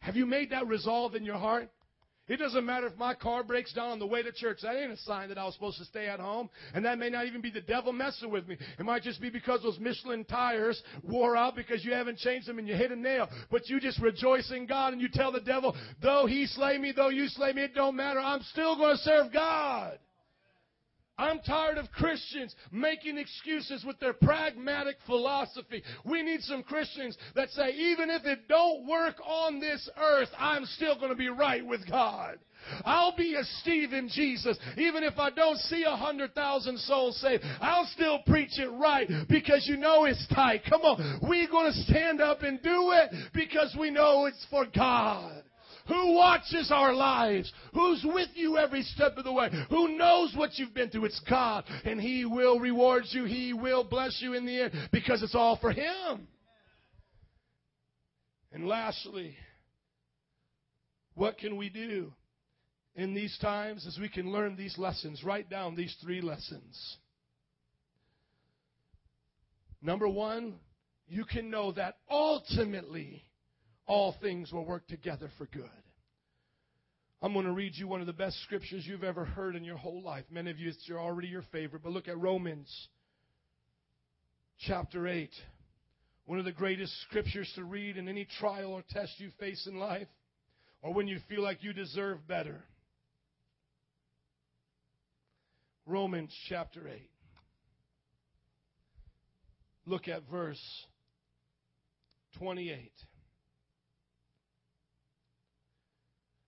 Have 0.00 0.16
you 0.16 0.24
made 0.24 0.50
that 0.50 0.66
resolve 0.66 1.14
in 1.14 1.22
your 1.22 1.36
heart? 1.36 1.68
It 2.26 2.38
doesn't 2.38 2.64
matter 2.64 2.86
if 2.86 2.96
my 2.96 3.14
car 3.14 3.44
breaks 3.44 3.74
down 3.74 3.90
on 3.90 3.98
the 3.98 4.06
way 4.06 4.22
to 4.22 4.32
church. 4.32 4.60
That 4.62 4.76
ain't 4.76 4.92
a 4.92 4.96
sign 4.96 5.28
that 5.28 5.36
I 5.36 5.44
was 5.44 5.52
supposed 5.52 5.76
to 5.78 5.84
stay 5.84 6.06
at 6.06 6.20
home. 6.20 6.48
And 6.72 6.86
that 6.86 6.98
may 6.98 7.10
not 7.10 7.26
even 7.26 7.42
be 7.42 7.50
the 7.50 7.60
devil 7.60 7.92
messing 7.92 8.30
with 8.30 8.48
me. 8.48 8.56
It 8.78 8.86
might 8.86 9.02
just 9.02 9.20
be 9.20 9.28
because 9.28 9.62
those 9.62 9.78
Michelin 9.78 10.24
tires 10.24 10.82
wore 11.02 11.36
out 11.36 11.54
because 11.54 11.84
you 11.84 11.92
haven't 11.92 12.16
changed 12.16 12.48
them 12.48 12.58
and 12.58 12.66
you 12.66 12.74
hit 12.74 12.92
a 12.92 12.96
nail. 12.96 13.28
But 13.50 13.68
you 13.68 13.78
just 13.78 14.00
rejoice 14.00 14.50
in 14.52 14.66
God 14.66 14.94
and 14.94 15.02
you 15.02 15.08
tell 15.12 15.32
the 15.32 15.40
devil, 15.40 15.76
though 16.00 16.24
he 16.26 16.46
slay 16.46 16.78
me, 16.78 16.92
though 16.96 17.10
you 17.10 17.28
slay 17.28 17.52
me, 17.52 17.64
it 17.64 17.74
don't 17.74 17.96
matter. 17.96 18.20
I'm 18.20 18.42
still 18.44 18.76
going 18.76 18.96
to 18.96 19.02
serve 19.02 19.32
God. 19.32 19.98
I'm 21.18 21.40
tired 21.40 21.78
of 21.78 21.90
Christians 21.92 22.54
making 22.70 23.18
excuses 23.18 23.84
with 23.84 24.00
their 24.00 24.14
pragmatic 24.14 24.96
philosophy. 25.06 25.82
We 26.04 26.22
need 26.22 26.40
some 26.42 26.62
Christians 26.62 27.16
that 27.34 27.50
say, 27.50 27.70
even 27.70 28.10
if 28.10 28.24
it 28.24 28.48
don't 28.48 28.86
work 28.86 29.16
on 29.24 29.60
this 29.60 29.88
earth, 29.98 30.30
I'm 30.38 30.64
still 30.64 30.96
going 30.96 31.10
to 31.10 31.16
be 31.16 31.28
right 31.28 31.64
with 31.64 31.88
God. 31.88 32.38
I'll 32.84 33.16
be 33.16 33.34
a 33.34 33.44
Steve 33.60 33.92
in 33.92 34.08
Jesus. 34.08 34.56
Even 34.76 35.02
if 35.02 35.18
I 35.18 35.30
don't 35.30 35.58
see 35.58 35.82
a 35.82 35.96
hundred 35.96 36.34
thousand 36.34 36.78
souls 36.78 37.20
saved, 37.20 37.42
I'll 37.60 37.86
still 37.86 38.20
preach 38.26 38.58
it 38.58 38.68
right 38.68 39.08
because 39.28 39.66
you 39.66 39.76
know 39.76 40.04
it's 40.04 40.26
tight. 40.28 40.62
Come 40.68 40.82
on. 40.82 41.20
We're 41.28 41.48
going 41.48 41.72
to 41.72 41.78
stand 41.82 42.20
up 42.20 42.42
and 42.42 42.62
do 42.62 42.92
it 42.92 43.10
because 43.34 43.76
we 43.78 43.90
know 43.90 44.26
it's 44.26 44.46
for 44.50 44.64
God 44.74 45.42
who 45.88 46.14
watches 46.14 46.70
our 46.72 46.94
lives, 46.94 47.52
who's 47.74 48.04
with 48.04 48.28
you 48.34 48.58
every 48.58 48.82
step 48.82 49.16
of 49.16 49.24
the 49.24 49.32
way, 49.32 49.50
who 49.70 49.96
knows 49.96 50.34
what 50.36 50.58
you've 50.58 50.74
been 50.74 50.90
through. 50.90 51.06
It's 51.06 51.20
God, 51.28 51.64
and 51.84 52.00
He 52.00 52.24
will 52.24 52.58
reward 52.60 53.04
you. 53.10 53.24
He 53.24 53.52
will 53.52 53.84
bless 53.84 54.20
you 54.20 54.34
in 54.34 54.46
the 54.46 54.62
end 54.62 54.72
because 54.92 55.22
it's 55.22 55.34
all 55.34 55.58
for 55.60 55.72
Him. 55.72 56.28
And 58.52 58.66
lastly, 58.66 59.34
what 61.14 61.38
can 61.38 61.56
we 61.56 61.68
do 61.68 62.12
in 62.94 63.14
these 63.14 63.36
times 63.38 63.86
as 63.86 63.98
we 63.98 64.08
can 64.08 64.30
learn 64.30 64.56
these 64.56 64.76
lessons? 64.78 65.22
Write 65.24 65.48
down 65.48 65.74
these 65.74 65.96
three 66.02 66.20
lessons. 66.20 66.96
Number 69.80 70.08
one, 70.08 70.54
you 71.08 71.24
can 71.24 71.50
know 71.50 71.72
that 71.72 71.96
ultimately 72.10 73.24
all 73.86 74.14
things 74.20 74.52
will 74.52 74.64
work 74.64 74.86
together 74.86 75.30
for 75.38 75.46
good. 75.46 75.68
I'm 77.20 77.32
going 77.32 77.46
to 77.46 77.52
read 77.52 77.74
you 77.76 77.86
one 77.86 78.00
of 78.00 78.08
the 78.08 78.12
best 78.12 78.42
scriptures 78.42 78.84
you've 78.84 79.04
ever 79.04 79.24
heard 79.24 79.54
in 79.54 79.62
your 79.62 79.76
whole 79.76 80.02
life. 80.02 80.24
Many 80.30 80.50
of 80.50 80.58
you, 80.58 80.70
it's 80.70 80.90
already 80.90 81.28
your 81.28 81.44
favorite, 81.52 81.82
but 81.82 81.92
look 81.92 82.08
at 82.08 82.18
Romans 82.18 82.68
chapter 84.66 85.06
8. 85.06 85.30
One 86.26 86.40
of 86.40 86.44
the 86.44 86.52
greatest 86.52 86.92
scriptures 87.02 87.50
to 87.54 87.64
read 87.64 87.96
in 87.96 88.08
any 88.08 88.26
trial 88.38 88.72
or 88.72 88.82
test 88.90 89.12
you 89.18 89.30
face 89.38 89.68
in 89.68 89.78
life, 89.78 90.08
or 90.82 90.92
when 90.92 91.06
you 91.06 91.18
feel 91.28 91.42
like 91.42 91.62
you 91.62 91.72
deserve 91.72 92.26
better. 92.26 92.62
Romans 95.86 96.32
chapter 96.48 96.88
8. 96.88 97.08
Look 99.86 100.08
at 100.08 100.22
verse 100.30 100.60
28. 102.38 102.92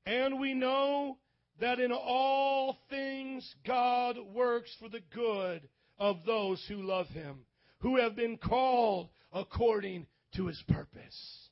And 0.06 0.38
we 0.38 0.54
know 0.54 1.18
that 1.60 1.80
in 1.80 1.92
all 1.92 2.78
things 2.90 3.54
God 3.66 4.16
works 4.34 4.70
for 4.78 4.88
the 4.88 5.02
good 5.14 5.68
of 5.98 6.24
those 6.26 6.64
who 6.68 6.76
love 6.76 7.06
him, 7.08 7.46
who 7.78 7.96
have 7.98 8.16
been 8.16 8.36
called 8.36 9.08
according 9.32 10.06
to 10.36 10.46
his 10.46 10.62
purpose. 10.68 11.48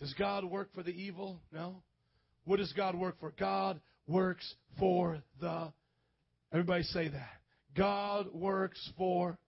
Does 0.00 0.14
God 0.14 0.44
work 0.44 0.74
for 0.74 0.82
the 0.82 0.90
evil? 0.90 1.40
No. 1.52 1.82
What 2.44 2.58
does 2.58 2.72
God 2.72 2.94
work 2.94 3.20
for? 3.20 3.32
God 3.38 3.80
works 4.06 4.54
for 4.78 5.22
the. 5.40 5.72
Everybody 6.52 6.82
say 6.84 7.08
that. 7.08 7.40
God 7.74 8.32
works 8.32 8.90
for 8.96 9.38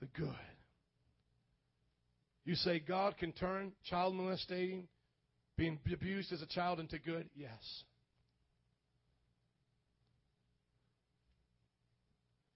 the 0.00 0.06
good. 0.06 0.34
You 2.44 2.54
say 2.56 2.80
God 2.80 3.16
can 3.18 3.32
turn 3.32 3.72
child 3.88 4.14
molesting 4.14 4.88
being 5.56 5.78
abused 5.92 6.32
as 6.32 6.42
a 6.42 6.46
child 6.46 6.80
into 6.80 6.98
good? 6.98 7.28
Yes. 7.34 7.50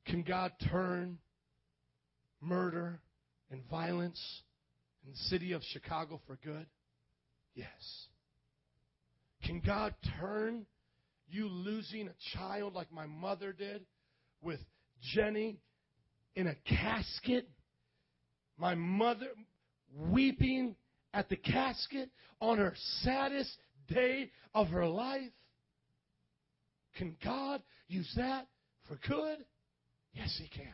Can 0.07 0.23
God 0.23 0.53
turn 0.71 1.19
murder 2.41 3.01
and 3.51 3.61
violence 3.69 4.21
in 5.05 5.13
the 5.13 5.19
city 5.29 5.53
of 5.53 5.63
Chicago 5.73 6.21
for 6.27 6.39
good? 6.45 6.67
Yes. 7.55 7.69
Can 9.45 9.61
God 9.61 9.95
turn 10.21 10.67
you 11.29 11.49
losing 11.49 12.09
a 12.09 12.37
child 12.37 12.75
like 12.75 12.93
my 12.93 13.07
mother 13.07 13.53
did 13.53 13.83
with 14.43 14.61
Jenny 15.15 15.59
in 16.35 16.47
a 16.47 16.55
casket? 16.67 17.49
My 18.59 18.75
mother 18.75 19.29
weeping 19.95 20.77
at 21.17 21.31
the 21.31 21.37
casket 21.37 22.11
on 22.41 22.59
her 22.59 22.75
saddest 23.03 23.51
day 23.89 24.31
of 24.55 24.69
her 24.69 24.87
life? 24.87 25.33
Can 26.97 27.17
God 27.25 27.63
use 27.89 28.13
that 28.17 28.47
for 28.87 28.99
good? 29.09 29.39
Yes, 30.13 30.39
He 30.39 30.49
can. 30.49 30.73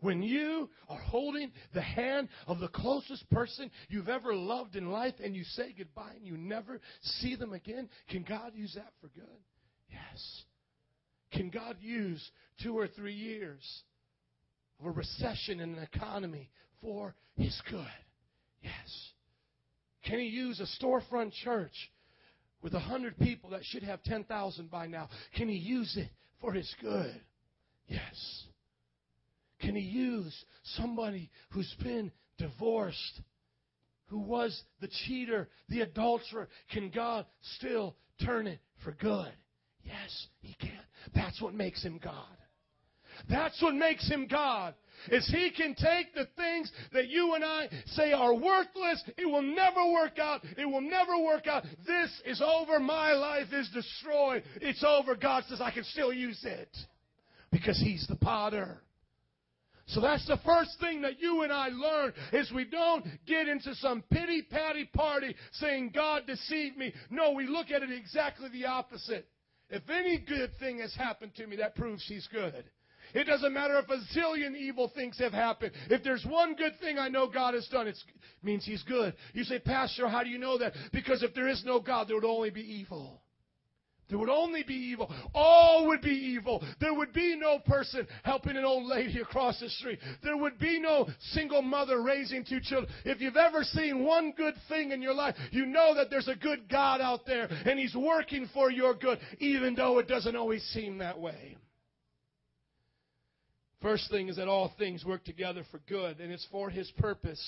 When 0.00 0.22
you 0.22 0.70
are 0.88 0.98
holding 0.98 1.52
the 1.74 1.82
hand 1.82 2.28
of 2.48 2.58
the 2.58 2.68
closest 2.68 3.28
person 3.30 3.70
you've 3.88 4.08
ever 4.08 4.34
loved 4.34 4.74
in 4.74 4.90
life 4.90 5.14
and 5.22 5.36
you 5.36 5.44
say 5.44 5.74
goodbye 5.76 6.14
and 6.16 6.26
you 6.26 6.36
never 6.36 6.80
see 7.02 7.36
them 7.36 7.52
again, 7.52 7.88
can 8.08 8.24
God 8.24 8.52
use 8.54 8.72
that 8.74 8.92
for 9.00 9.08
good? 9.08 9.28
Yes. 9.90 10.42
Can 11.30 11.50
God 11.50 11.76
use 11.80 12.22
two 12.62 12.76
or 12.76 12.88
three 12.88 13.14
years 13.14 13.62
of 14.80 14.86
a 14.86 14.90
recession 14.90 15.60
in 15.60 15.74
an 15.74 15.88
economy 15.94 16.50
for 16.80 17.14
His 17.36 17.60
good? 17.70 17.86
Yes. 18.62 19.10
Can 20.04 20.18
he 20.18 20.26
use 20.26 20.60
a 20.60 20.84
storefront 20.84 21.32
church 21.44 21.72
with 22.62 22.74
a 22.74 22.80
hundred 22.80 23.18
people 23.18 23.50
that 23.50 23.64
should 23.64 23.82
have 23.82 24.02
ten 24.02 24.24
thousand 24.24 24.70
by 24.70 24.86
now? 24.86 25.08
Can 25.36 25.48
he 25.48 25.56
use 25.56 25.96
it 25.96 26.08
for 26.40 26.52
his 26.52 26.72
good? 26.80 27.20
Yes. 27.86 28.44
Can 29.62 29.76
He 29.76 29.82
use 29.82 30.34
somebody 30.76 31.30
who's 31.50 31.72
been 31.82 32.10
divorced, 32.36 33.20
who 34.06 34.18
was 34.18 34.60
the 34.80 34.88
cheater, 35.06 35.48
the 35.68 35.82
adulterer? 35.82 36.48
Can 36.72 36.90
God 36.90 37.26
still 37.56 37.96
turn 38.24 38.46
it 38.46 38.60
for 38.84 38.92
good? 38.92 39.32
Yes, 39.84 40.26
He 40.40 40.54
can. 40.54 40.78
That's 41.14 41.40
what 41.40 41.54
makes 41.54 41.82
Him 41.82 42.00
God. 42.02 42.36
That's 43.28 43.60
what 43.62 43.74
makes 43.74 44.08
Him 44.08 44.26
God 44.26 44.74
is 45.10 45.26
He 45.28 45.50
can 45.50 45.74
take 45.74 46.14
the 46.14 46.28
things 46.36 46.70
that 46.92 47.08
you 47.08 47.34
and 47.34 47.44
I 47.44 47.68
say 47.86 48.12
are 48.12 48.34
worthless. 48.34 49.02
It 49.16 49.26
will 49.26 49.42
never 49.42 49.90
work 49.92 50.18
out. 50.18 50.42
It 50.56 50.66
will 50.66 50.80
never 50.80 51.18
work 51.18 51.46
out. 51.46 51.64
This 51.86 52.10
is 52.24 52.40
over. 52.40 52.78
My 52.78 53.12
life 53.12 53.52
is 53.52 53.68
destroyed. 53.70 54.44
It's 54.60 54.84
over. 54.84 55.14
God 55.14 55.44
says 55.48 55.60
I 55.60 55.70
can 55.70 55.84
still 55.84 56.12
use 56.12 56.40
it 56.44 56.74
because 57.50 57.78
He's 57.78 58.06
the 58.08 58.16
potter. 58.16 58.78
So 59.86 60.00
that's 60.00 60.26
the 60.26 60.38
first 60.44 60.78
thing 60.80 61.02
that 61.02 61.20
you 61.20 61.42
and 61.42 61.52
I 61.52 61.68
learn 61.68 62.14
is 62.32 62.50
we 62.52 62.64
don't 62.64 63.04
get 63.26 63.48
into 63.48 63.74
some 63.74 64.02
pity 64.10 64.42
patty 64.42 64.84
party 64.84 65.34
saying 65.54 65.90
God 65.94 66.22
deceived 66.26 66.76
me. 66.76 66.94
No, 67.10 67.32
we 67.32 67.46
look 67.46 67.70
at 67.70 67.82
it 67.82 67.90
exactly 67.90 68.48
the 68.50 68.66
opposite. 68.66 69.26
If 69.68 69.82
any 69.90 70.18
good 70.18 70.50
thing 70.60 70.78
has 70.78 70.94
happened 70.94 71.34
to 71.36 71.46
me, 71.46 71.56
that 71.56 71.74
proves 71.74 72.04
He's 72.06 72.28
good. 72.32 72.64
It 73.14 73.24
doesn't 73.24 73.52
matter 73.52 73.78
if 73.78 73.88
a 73.88 74.18
zillion 74.18 74.56
evil 74.56 74.90
things 74.94 75.18
have 75.18 75.32
happened. 75.32 75.72
If 75.90 76.02
there's 76.02 76.24
one 76.24 76.54
good 76.54 76.78
thing 76.80 76.98
I 76.98 77.08
know 77.08 77.28
God 77.28 77.54
has 77.54 77.68
done, 77.68 77.86
it 77.88 77.98
means 78.42 78.64
He's 78.64 78.82
good. 78.84 79.14
You 79.34 79.44
say, 79.44 79.58
Pastor, 79.58 80.08
how 80.08 80.22
do 80.22 80.30
you 80.30 80.38
know 80.38 80.58
that? 80.58 80.72
Because 80.92 81.22
if 81.22 81.34
there 81.34 81.48
is 81.48 81.62
no 81.64 81.80
God, 81.80 82.08
there 82.08 82.16
would 82.16 82.24
only 82.24 82.50
be 82.50 82.62
evil. 82.62 83.22
There 84.12 84.18
would 84.18 84.28
only 84.28 84.62
be 84.62 84.74
evil. 84.74 85.10
All 85.34 85.86
would 85.86 86.02
be 86.02 86.10
evil. 86.10 86.62
There 86.80 86.92
would 86.92 87.14
be 87.14 87.34
no 87.34 87.60
person 87.60 88.06
helping 88.24 88.58
an 88.58 88.64
old 88.64 88.84
lady 88.84 89.20
across 89.20 89.58
the 89.58 89.70
street. 89.70 90.00
There 90.22 90.36
would 90.36 90.58
be 90.58 90.78
no 90.78 91.08
single 91.30 91.62
mother 91.62 92.02
raising 92.02 92.44
two 92.44 92.60
children. 92.60 92.92
If 93.06 93.22
you've 93.22 93.38
ever 93.38 93.64
seen 93.64 94.04
one 94.04 94.32
good 94.36 94.54
thing 94.68 94.90
in 94.90 95.00
your 95.00 95.14
life, 95.14 95.34
you 95.50 95.64
know 95.64 95.94
that 95.94 96.10
there's 96.10 96.28
a 96.28 96.34
good 96.34 96.68
God 96.68 97.00
out 97.00 97.24
there 97.24 97.48
and 97.64 97.78
He's 97.78 97.94
working 97.94 98.50
for 98.52 98.70
your 98.70 98.92
good, 98.92 99.18
even 99.38 99.74
though 99.74 99.98
it 99.98 100.08
doesn't 100.08 100.36
always 100.36 100.62
seem 100.74 100.98
that 100.98 101.18
way. 101.18 101.56
First 103.82 104.10
thing 104.10 104.28
is 104.28 104.36
that 104.36 104.48
all 104.48 104.72
things 104.78 105.04
work 105.04 105.24
together 105.24 105.64
for 105.70 105.80
good, 105.88 106.20
and 106.20 106.32
it's 106.32 106.46
for 106.50 106.70
His 106.70 106.90
purpose. 106.92 107.42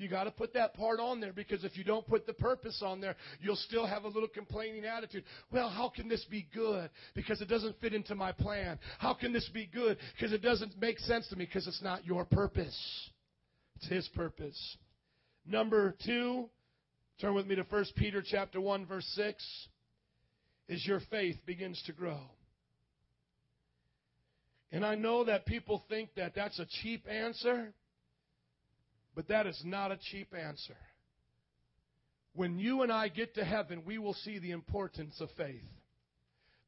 You 0.00 0.08
got 0.08 0.24
to 0.24 0.30
put 0.30 0.54
that 0.54 0.72
part 0.72 0.98
on 0.98 1.20
there 1.20 1.34
because 1.34 1.62
if 1.62 1.76
you 1.76 1.84
don't 1.84 2.06
put 2.06 2.26
the 2.26 2.32
purpose 2.32 2.82
on 2.82 3.02
there, 3.02 3.16
you'll 3.38 3.54
still 3.54 3.86
have 3.86 4.04
a 4.04 4.08
little 4.08 4.28
complaining 4.28 4.86
attitude. 4.86 5.24
Well, 5.52 5.68
how 5.68 5.90
can 5.90 6.08
this 6.08 6.24
be 6.30 6.48
good? 6.54 6.88
Because 7.14 7.42
it 7.42 7.48
doesn't 7.48 7.78
fit 7.82 7.92
into 7.92 8.14
my 8.14 8.32
plan. 8.32 8.78
How 8.98 9.12
can 9.12 9.34
this 9.34 9.46
be 9.52 9.68
good? 9.70 9.98
Because 10.16 10.32
it 10.32 10.40
doesn't 10.40 10.80
make 10.80 10.98
sense 11.00 11.28
to 11.28 11.36
me 11.36 11.44
because 11.44 11.66
it's 11.66 11.82
not 11.82 12.06
your 12.06 12.24
purpose. 12.24 13.10
It's 13.76 13.88
his 13.88 14.08
purpose. 14.14 14.76
Number 15.46 15.94
2, 16.06 16.48
turn 17.20 17.34
with 17.34 17.46
me 17.46 17.56
to 17.56 17.62
1 17.68 17.84
Peter 17.96 18.22
chapter 18.24 18.58
1 18.58 18.86
verse 18.86 19.06
6 19.16 19.68
is 20.68 20.86
your 20.86 21.00
faith 21.10 21.36
begins 21.44 21.82
to 21.84 21.92
grow. 21.92 22.20
And 24.72 24.84
I 24.84 24.94
know 24.94 25.24
that 25.24 25.46
people 25.46 25.84
think 25.88 26.10
that 26.16 26.34
that's 26.34 26.58
a 26.58 26.66
cheap 26.82 27.06
answer, 27.08 27.72
but 29.14 29.28
that 29.28 29.46
is 29.46 29.60
not 29.64 29.90
a 29.90 29.98
cheap 30.10 30.32
answer. 30.34 30.76
When 32.34 32.58
you 32.58 32.82
and 32.82 32.92
I 32.92 33.08
get 33.08 33.34
to 33.34 33.44
heaven, 33.44 33.82
we 33.84 33.98
will 33.98 34.14
see 34.14 34.38
the 34.38 34.52
importance 34.52 35.20
of 35.20 35.28
faith. 35.36 35.62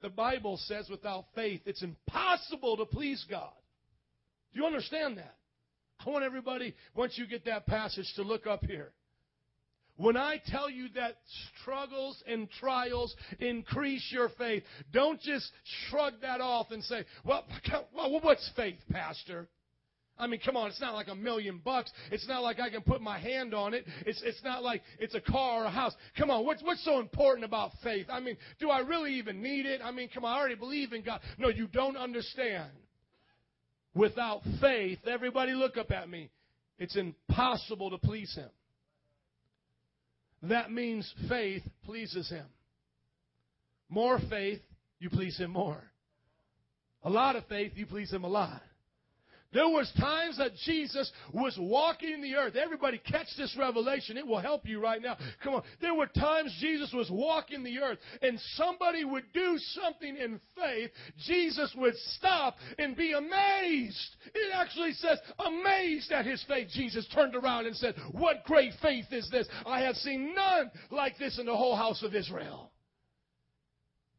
The 0.01 0.09
Bible 0.09 0.57
says 0.65 0.89
without 0.91 1.27
faith, 1.37 1.61
it's 1.65 1.83
impossible 1.83 2.77
to 2.79 2.87
please 2.87 3.25
God. 3.31 3.53
Do 4.53 4.61
you 4.61 4.67
understand 4.67 5.19
that? 5.19 5.37
I 6.05 6.11
want 6.11 6.25
everybody, 6.25 6.75
once 6.97 7.17
you 7.17 7.29
get 7.29 7.45
that 7.45 7.67
passage, 7.67 8.13
to 8.17 8.23
look 8.23 8.49
up 8.49 8.65
here. 8.65 8.93
When 9.97 10.17
I 10.17 10.41
tell 10.47 10.71
you 10.71 10.89
that 10.95 11.17
struggles 11.61 12.23
and 12.27 12.51
trials 12.51 13.15
increase 13.41 14.09
your 14.11 14.31
faith, 14.31 14.63
don't 14.93 15.21
just 15.21 15.51
shrug 15.89 16.15
that 16.23 16.41
off 16.41 16.71
and 16.71 16.83
say, 16.85 17.05
well, 17.25 17.45
what's 17.95 18.51
faith, 18.57 18.79
Pastor? 18.91 19.49
I 20.19 20.27
mean, 20.27 20.41
come 20.45 20.57
on, 20.57 20.69
it's 20.69 20.81
not 20.81 20.95
like 20.95 21.09
a 21.09 21.15
million 21.15 21.61
bucks. 21.63 21.91
It's 22.11 22.27
not 22.29 22.43
like 22.43 22.61
I 22.61 22.71
can 22.71 22.83
put 22.83 23.01
my 23.01 23.19
hand 23.19 23.55
on 23.55 23.75
it. 23.75 23.85
It's, 24.07 24.23
it's 24.25 24.43
not 24.45 24.63
like 24.63 24.83
it's 24.99 25.15
a 25.15 25.21
car 25.21 25.63
or 25.63 25.67
a 25.67 25.71
house. 25.71 25.95
Come 26.17 26.31
on, 26.31 26.45
what's, 26.47 26.63
what's 26.63 26.85
so 26.85 27.01
important 27.01 27.45
about 27.45 27.73
faith? 27.83 28.07
I 28.11 28.21
mean, 28.21 28.37
do 28.61 28.71
I 28.71 28.81
really 28.81 29.15
even 29.15 29.43
need 29.43 29.67
it? 29.67 29.81
I 29.83 29.91
mean, 29.91 30.09
come 30.13 30.25
on, 30.25 30.35
I 30.35 30.39
already 30.39 30.55
believe 30.55 30.93
in 30.93 31.03
God. 31.03 31.21
No, 31.39 31.49
you 31.49 31.67
don't 31.67 31.97
understand. 31.97 32.71
Without 33.95 34.41
faith, 34.61 35.01
everybody 35.07 35.53
look 35.53 35.77
up 35.77 35.91
at 35.91 36.09
me. 36.09 36.31
It's 36.79 36.97
impossible 36.97 37.91
to 37.91 37.99
please 37.99 38.35
Him 38.35 38.49
that 40.51 40.71
means 40.73 41.13
faith 41.29 41.63
pleases 41.85 42.29
Him. 42.29 42.47
More 43.89 44.19
faith, 44.31 44.61
you 44.99 45.11
please 45.11 45.39
Him 45.39 45.53
more. 45.53 45.83
A 47.05 47.11
lot 47.11 47.37
of 47.37 47.47
faith, 47.47 47.73
you 47.77 47.87
please 47.87 48.13
Him 48.13 48.25
a 48.25 48.29
lot. 48.29 48.63
There 49.53 49.69
was 49.69 49.93
times 50.01 50.39
that 50.39 50.53
Jesus 50.65 51.11
was 51.33 51.57
walking 51.61 52.23
the 52.23 52.35
earth. 52.37 52.57
Everybody 52.57 52.99
catch 52.99 53.27
this 53.37 53.55
revelation. 53.59 54.17
It 54.17 54.27
will 54.27 54.41
help 54.41 54.67
you 54.67 54.81
right 54.81 55.01
now. 55.01 55.17
Come 55.43 55.55
on. 55.55 55.63
There 55.81 55.95
were 55.95 56.07
times 56.07 56.57
Jesus 56.61 56.93
was 56.93 57.11
walking 57.11 57.63
the 57.63 57.79
earth 57.79 57.99
and 58.23 58.39
somebody 58.55 59.05
would 59.05 59.25
do 59.33 59.59
something 59.59 60.17
in 60.17 60.41
faith. 60.57 60.91
Jesus 61.27 61.75
would 61.77 61.95
stop 62.17 62.57
and 62.79 62.97
be 62.97 63.13
amazed. 63.13 64.17
It 64.35 64.53
actually 64.55 64.93
says 64.95 65.19
amazed 65.39 66.13
at 66.13 66.25
his 66.25 66.43
faith. 66.49 66.69
Jesus 66.73 67.07
turned 67.15 67.35
around 67.35 67.67
and 67.67 67.77
said, 67.77 67.95
what 68.13 68.45
great 68.45 68.73
faith 68.81 69.07
is 69.11 69.29
this? 69.31 69.47
I 69.67 69.81
have 69.83 69.97
seen 69.97 70.35
none 70.35 70.71
like 70.91 71.19
this 71.19 71.39
in 71.39 71.47
the 71.47 71.57
whole 71.57 71.77
house 71.77 72.03
of 72.03 72.15
Israel. 72.15 72.71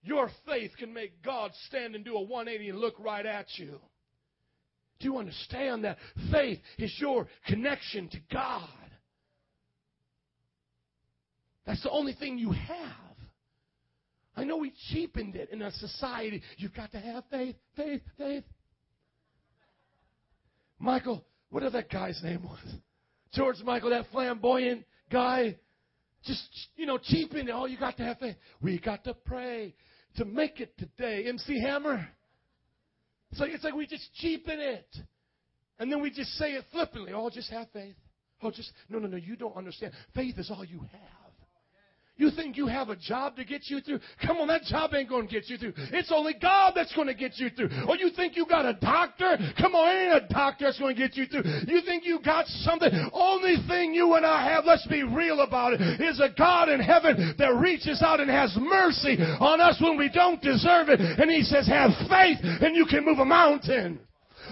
Your 0.03 0.29
faith 0.45 0.71
can 0.77 0.93
make 0.93 1.23
God 1.23 1.51
stand 1.67 1.95
and 1.95 2.03
do 2.03 2.17
a 2.17 2.21
180 2.21 2.69
and 2.69 2.79
look 2.79 2.95
right 2.99 3.25
at 3.25 3.47
you. 3.55 3.79
Do 5.03 5.09
you 5.09 5.17
understand 5.17 5.83
that? 5.83 5.97
Faith 6.31 6.59
is 6.77 6.95
your 6.97 7.27
connection 7.45 8.07
to 8.07 8.17
God. 8.31 8.69
That's 11.65 11.83
the 11.83 11.89
only 11.89 12.13
thing 12.13 12.37
you 12.37 12.51
have. 12.51 13.17
I 14.37 14.45
know 14.45 14.55
we 14.55 14.71
cheapened 14.91 15.35
it 15.35 15.49
in 15.51 15.61
a 15.61 15.71
society. 15.71 16.41
You've 16.57 16.73
got 16.73 16.93
to 16.93 16.99
have 16.99 17.25
faith, 17.29 17.57
faith, 17.75 18.01
faith. 18.17 18.45
Michael, 20.79 21.25
whatever 21.49 21.81
that 21.81 21.91
guy's 21.91 22.21
name 22.23 22.43
was. 22.43 22.75
George 23.33 23.57
Michael, 23.65 23.89
that 23.89 24.05
flamboyant 24.09 24.85
guy. 25.11 25.57
Just, 26.23 26.47
you 26.77 26.85
know, 26.85 26.97
cheapened 26.97 27.49
it. 27.49 27.53
Oh, 27.53 27.65
you 27.65 27.77
got 27.77 27.97
to 27.97 28.03
have 28.03 28.19
faith. 28.19 28.37
We 28.61 28.79
got 28.79 29.03
to 29.03 29.13
pray 29.13 29.75
to 30.15 30.23
make 30.23 30.61
it 30.61 30.77
today. 30.77 31.25
MC 31.27 31.61
Hammer. 31.61 32.07
It's 33.33 33.39
like, 33.39 33.49
it's 33.49 33.63
like 33.63 33.73
we 33.73 33.87
just 33.87 34.13
cheapen 34.13 34.59
it. 34.59 34.95
And 35.79 35.91
then 35.91 36.03
we 36.03 36.11
just 36.11 36.29
say 36.37 36.51
it 36.51 36.63
flippantly. 36.71 37.13
Oh, 37.15 37.31
just 37.31 37.49
have 37.49 37.67
faith. 37.73 37.95
Oh, 38.43 38.51
just, 38.51 38.71
no, 38.89 38.99
no, 38.99 39.07
no, 39.07 39.17
you 39.17 39.35
don't 39.35 39.57
understand. 39.57 39.91
Faith 40.13 40.37
is 40.37 40.51
all 40.51 40.63
you 40.63 40.81
have. 40.81 41.22
You 42.15 42.29
think 42.29 42.57
you 42.57 42.67
have 42.67 42.89
a 42.89 42.95
job 42.95 43.35
to 43.37 43.43
get 43.43 43.69
you 43.69 43.81
through? 43.81 43.99
Come 44.25 44.37
on, 44.37 44.47
that 44.47 44.63
job 44.63 44.93
ain't 44.93 45.09
going 45.09 45.27
to 45.27 45.33
get 45.33 45.49
you 45.49 45.57
through. 45.57 45.73
It's 45.91 46.11
only 46.11 46.35
God 46.39 46.73
that's 46.75 46.93
going 46.93 47.07
to 47.07 47.15
get 47.15 47.37
you 47.37 47.49
through. 47.49 47.69
Or 47.87 47.97
you 47.97 48.11
think 48.11 48.35
you 48.35 48.45
got 48.45 48.65
a 48.65 48.73
doctor? 48.73 49.37
Come 49.59 49.73
on, 49.73 49.95
ain't 49.95 50.23
a 50.23 50.27
doctor 50.31 50.65
that's 50.65 50.79
going 50.79 50.95
to 50.95 51.01
get 51.01 51.17
you 51.17 51.25
through. 51.25 51.43
You 51.67 51.81
think 51.81 52.05
you 52.05 52.19
got 52.23 52.45
something? 52.47 52.91
Only 53.11 53.55
thing 53.67 53.95
you 53.95 54.13
and 54.13 54.25
I 54.25 54.47
have, 54.53 54.65
let's 54.65 54.85
be 54.87 55.01
real 55.01 55.41
about 55.41 55.73
it, 55.73 55.81
is 56.01 56.19
a 56.19 56.29
God 56.37 56.69
in 56.69 56.79
heaven 56.79 57.33
that 57.39 57.55
reaches 57.55 58.03
out 58.03 58.19
and 58.19 58.29
has 58.29 58.55
mercy 58.59 59.17
on 59.39 59.59
us 59.59 59.81
when 59.81 59.97
we 59.97 60.09
don't 60.09 60.41
deserve 60.41 60.89
it. 60.89 60.99
And 60.99 61.31
He 61.31 61.41
says, 61.41 61.67
have 61.67 61.91
faith 62.09 62.37
and 62.43 62.75
you 62.75 62.85
can 62.85 63.05
move 63.05 63.19
a 63.19 63.25
mountain. 63.25 63.99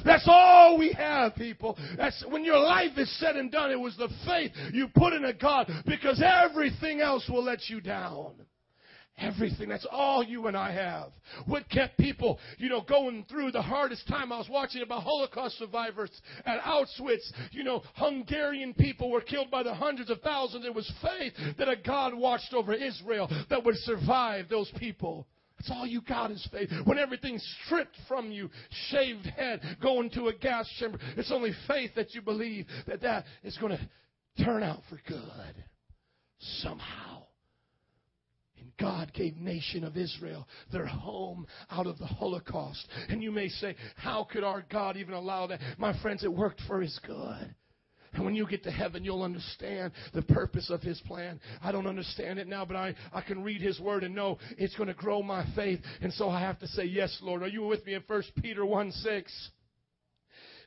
That's 0.05 0.27
all 0.27 0.77
we 0.77 0.91
have, 0.93 1.35
people. 1.35 1.77
That's 1.97 2.23
when 2.29 2.43
your 2.43 2.59
life 2.59 2.97
is 2.97 3.19
said 3.19 3.35
and 3.35 3.51
done. 3.51 3.71
It 3.71 3.79
was 3.79 3.95
the 3.97 4.09
faith 4.25 4.51
you 4.73 4.87
put 4.95 5.13
in 5.13 5.25
a 5.25 5.33
God 5.33 5.69
because 5.85 6.21
everything 6.23 7.01
else 7.01 7.27
will 7.29 7.43
let 7.43 7.69
you 7.69 7.81
down. 7.81 8.33
Everything. 9.17 9.69
That's 9.69 9.85
all 9.91 10.23
you 10.23 10.47
and 10.47 10.57
I 10.57 10.71
have. 10.71 11.11
What 11.45 11.69
kept 11.69 11.97
people, 11.99 12.39
you 12.57 12.69
know, 12.69 12.81
going 12.81 13.25
through 13.29 13.51
the 13.51 13.61
hardest 13.61 14.07
time? 14.07 14.31
I 14.31 14.37
was 14.37 14.49
watching 14.49 14.81
about 14.81 15.03
Holocaust 15.03 15.59
survivors 15.59 16.09
at 16.45 16.61
Auschwitz. 16.61 17.31
You 17.51 17.63
know, 17.63 17.83
Hungarian 17.95 18.73
people 18.73 19.11
were 19.11 19.21
killed 19.21 19.51
by 19.51 19.61
the 19.61 19.75
hundreds 19.75 20.09
of 20.09 20.21
thousands. 20.21 20.65
It 20.65 20.73
was 20.73 20.91
faith 21.01 21.33
that 21.59 21.67
a 21.67 21.75
God 21.75 22.15
watched 22.15 22.53
over 22.53 22.73
Israel 22.73 23.29
that 23.49 23.63
would 23.63 23.75
survive 23.77 24.49
those 24.49 24.71
people. 24.79 25.27
That's 25.61 25.77
all 25.77 25.85
you 25.85 26.01
got 26.01 26.31
is 26.31 26.47
faith. 26.51 26.69
When 26.85 26.97
everything's 26.97 27.45
stripped 27.65 27.95
from 28.07 28.31
you, 28.31 28.49
shaved 28.89 29.27
head, 29.27 29.61
going 29.79 30.09
to 30.11 30.27
a 30.29 30.33
gas 30.33 30.67
chamber, 30.79 30.97
it's 31.15 31.31
only 31.31 31.51
faith 31.67 31.91
that 31.95 32.15
you 32.15 32.21
believe 32.23 32.65
that 32.87 33.01
that 33.01 33.25
is 33.43 33.55
going 33.59 33.77
to 33.77 34.43
turn 34.43 34.63
out 34.63 34.81
for 34.89 34.99
good 35.07 35.65
somehow. 36.39 37.25
In 38.57 38.71
God 38.79 39.13
gave 39.13 39.37
nation 39.37 39.83
of 39.83 39.97
Israel 39.97 40.47
their 40.71 40.87
home 40.87 41.45
out 41.69 41.85
of 41.85 41.99
the 41.99 42.07
Holocaust. 42.07 42.87
And 43.09 43.21
you 43.21 43.31
may 43.31 43.49
say, 43.49 43.75
how 43.97 44.23
could 44.31 44.43
our 44.43 44.65
God 44.71 44.97
even 44.97 45.13
allow 45.13 45.45
that? 45.45 45.59
My 45.77 45.99
friends, 46.01 46.23
it 46.23 46.33
worked 46.33 46.61
for 46.67 46.81
his 46.81 46.99
good. 47.05 47.53
And 48.13 48.25
when 48.25 48.35
you 48.35 48.45
get 48.45 48.63
to 48.63 48.71
heaven, 48.71 49.05
you'll 49.05 49.23
understand 49.23 49.93
the 50.13 50.21
purpose 50.21 50.69
of 50.69 50.81
His 50.81 50.99
plan. 51.01 51.39
I 51.63 51.71
don't 51.71 51.87
understand 51.87 52.39
it 52.39 52.47
now, 52.47 52.65
but 52.65 52.75
I, 52.75 52.93
I 53.13 53.21
can 53.21 53.41
read 53.43 53.61
His 53.61 53.79
Word 53.79 54.03
and 54.03 54.13
know 54.13 54.37
it's 54.57 54.75
going 54.75 54.87
to 54.87 54.93
grow 54.93 55.21
my 55.21 55.45
faith. 55.55 55.79
And 56.01 56.11
so 56.13 56.29
I 56.29 56.41
have 56.41 56.59
to 56.59 56.67
say, 56.67 56.83
yes, 56.83 57.17
Lord. 57.21 57.41
Are 57.41 57.47
you 57.47 57.63
with 57.63 57.85
me 57.85 57.93
in 57.93 58.03
1 58.05 58.23
Peter 58.41 58.65
1 58.65 58.91
6? 58.91 59.49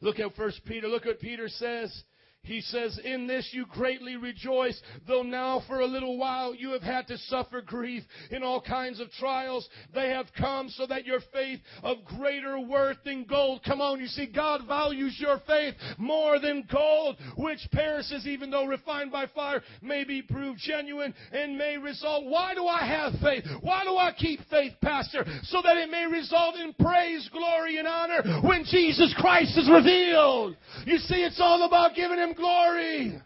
Look 0.01 0.19
at 0.19 0.37
1 0.39 0.53
Peter. 0.67 0.89
Look 0.89 1.05
what 1.05 1.21
Peter 1.21 1.49
says. 1.49 2.03
He 2.45 2.61
says, 2.61 2.99
In 3.03 3.27
this 3.27 3.51
you 3.53 3.67
greatly 3.67 4.17
rejoice, 4.17 4.81
though 5.07 5.23
now 5.23 5.63
for 5.67 5.81
a 5.81 5.87
little 5.87 6.19
while 6.19 6.55
you 6.55 6.71
have 6.71 6.83
had 6.83 7.07
to 7.09 7.19
suffer 7.19 7.61
grief 7.61 8.03
in 8.31 8.43
all 8.43 8.61
kinds 8.61 9.01
of 9.01 9.11
trials. 9.13 9.69
They 9.95 10.11
have 10.11 10.27
come 10.39 10.69
so 10.69 10.87
that 10.87 11.07
your 11.07 11.21
faith 11.33 11.61
of 11.83 12.05
greater 12.05 12.61
worth 12.61 12.99
than 13.05 13.25
gold. 13.25 13.63
Come 13.65 13.81
on, 13.81 14.01
you 14.01 14.07
see, 14.07 14.27
God 14.27 14.67
values 14.67 15.17
your 15.19 15.41
faith 15.47 15.75
more 15.99 16.39
than 16.39 16.69
gold, 16.71 17.17
which 17.37 17.61
perishes 17.73 18.27
even 18.27 18.51
though 18.51 18.67
refined 18.67 19.11
by 19.11 19.27
fire, 19.35 19.63
may 19.83 20.05
be 20.05 20.23
proved 20.23 20.61
genuine 20.61 21.15
and 21.33 21.57
may 21.57 21.77
result. 21.79 22.25
Why 22.27 22.55
do 22.55 22.67
I 22.67 22.87
have 22.87 23.15
faith? 23.23 23.45
Why 23.61 23.85
do 23.85 23.97
I 23.97 24.13
keep 24.13 24.41
faith, 24.51 24.73
Pastor? 24.83 25.25
So 25.45 25.63
that 25.63 25.77
it 25.77 25.91
may 25.91 26.07
result 26.07 26.57
in 26.57 26.75
praise, 26.75 27.29
glory, 27.33 27.79
and 27.79 27.89
honor 27.89 28.41
when 28.43 28.65
Jesus 28.65 29.15
Christ 29.19 29.57
is 29.57 29.71
revealed. 29.71 30.57
You 30.85 30.99
see, 30.99 31.23
it's 31.23 31.41
all 31.41 31.65
about 31.65 31.95
giving 31.95 32.19
Him 32.19 32.34
glory. 32.35 33.21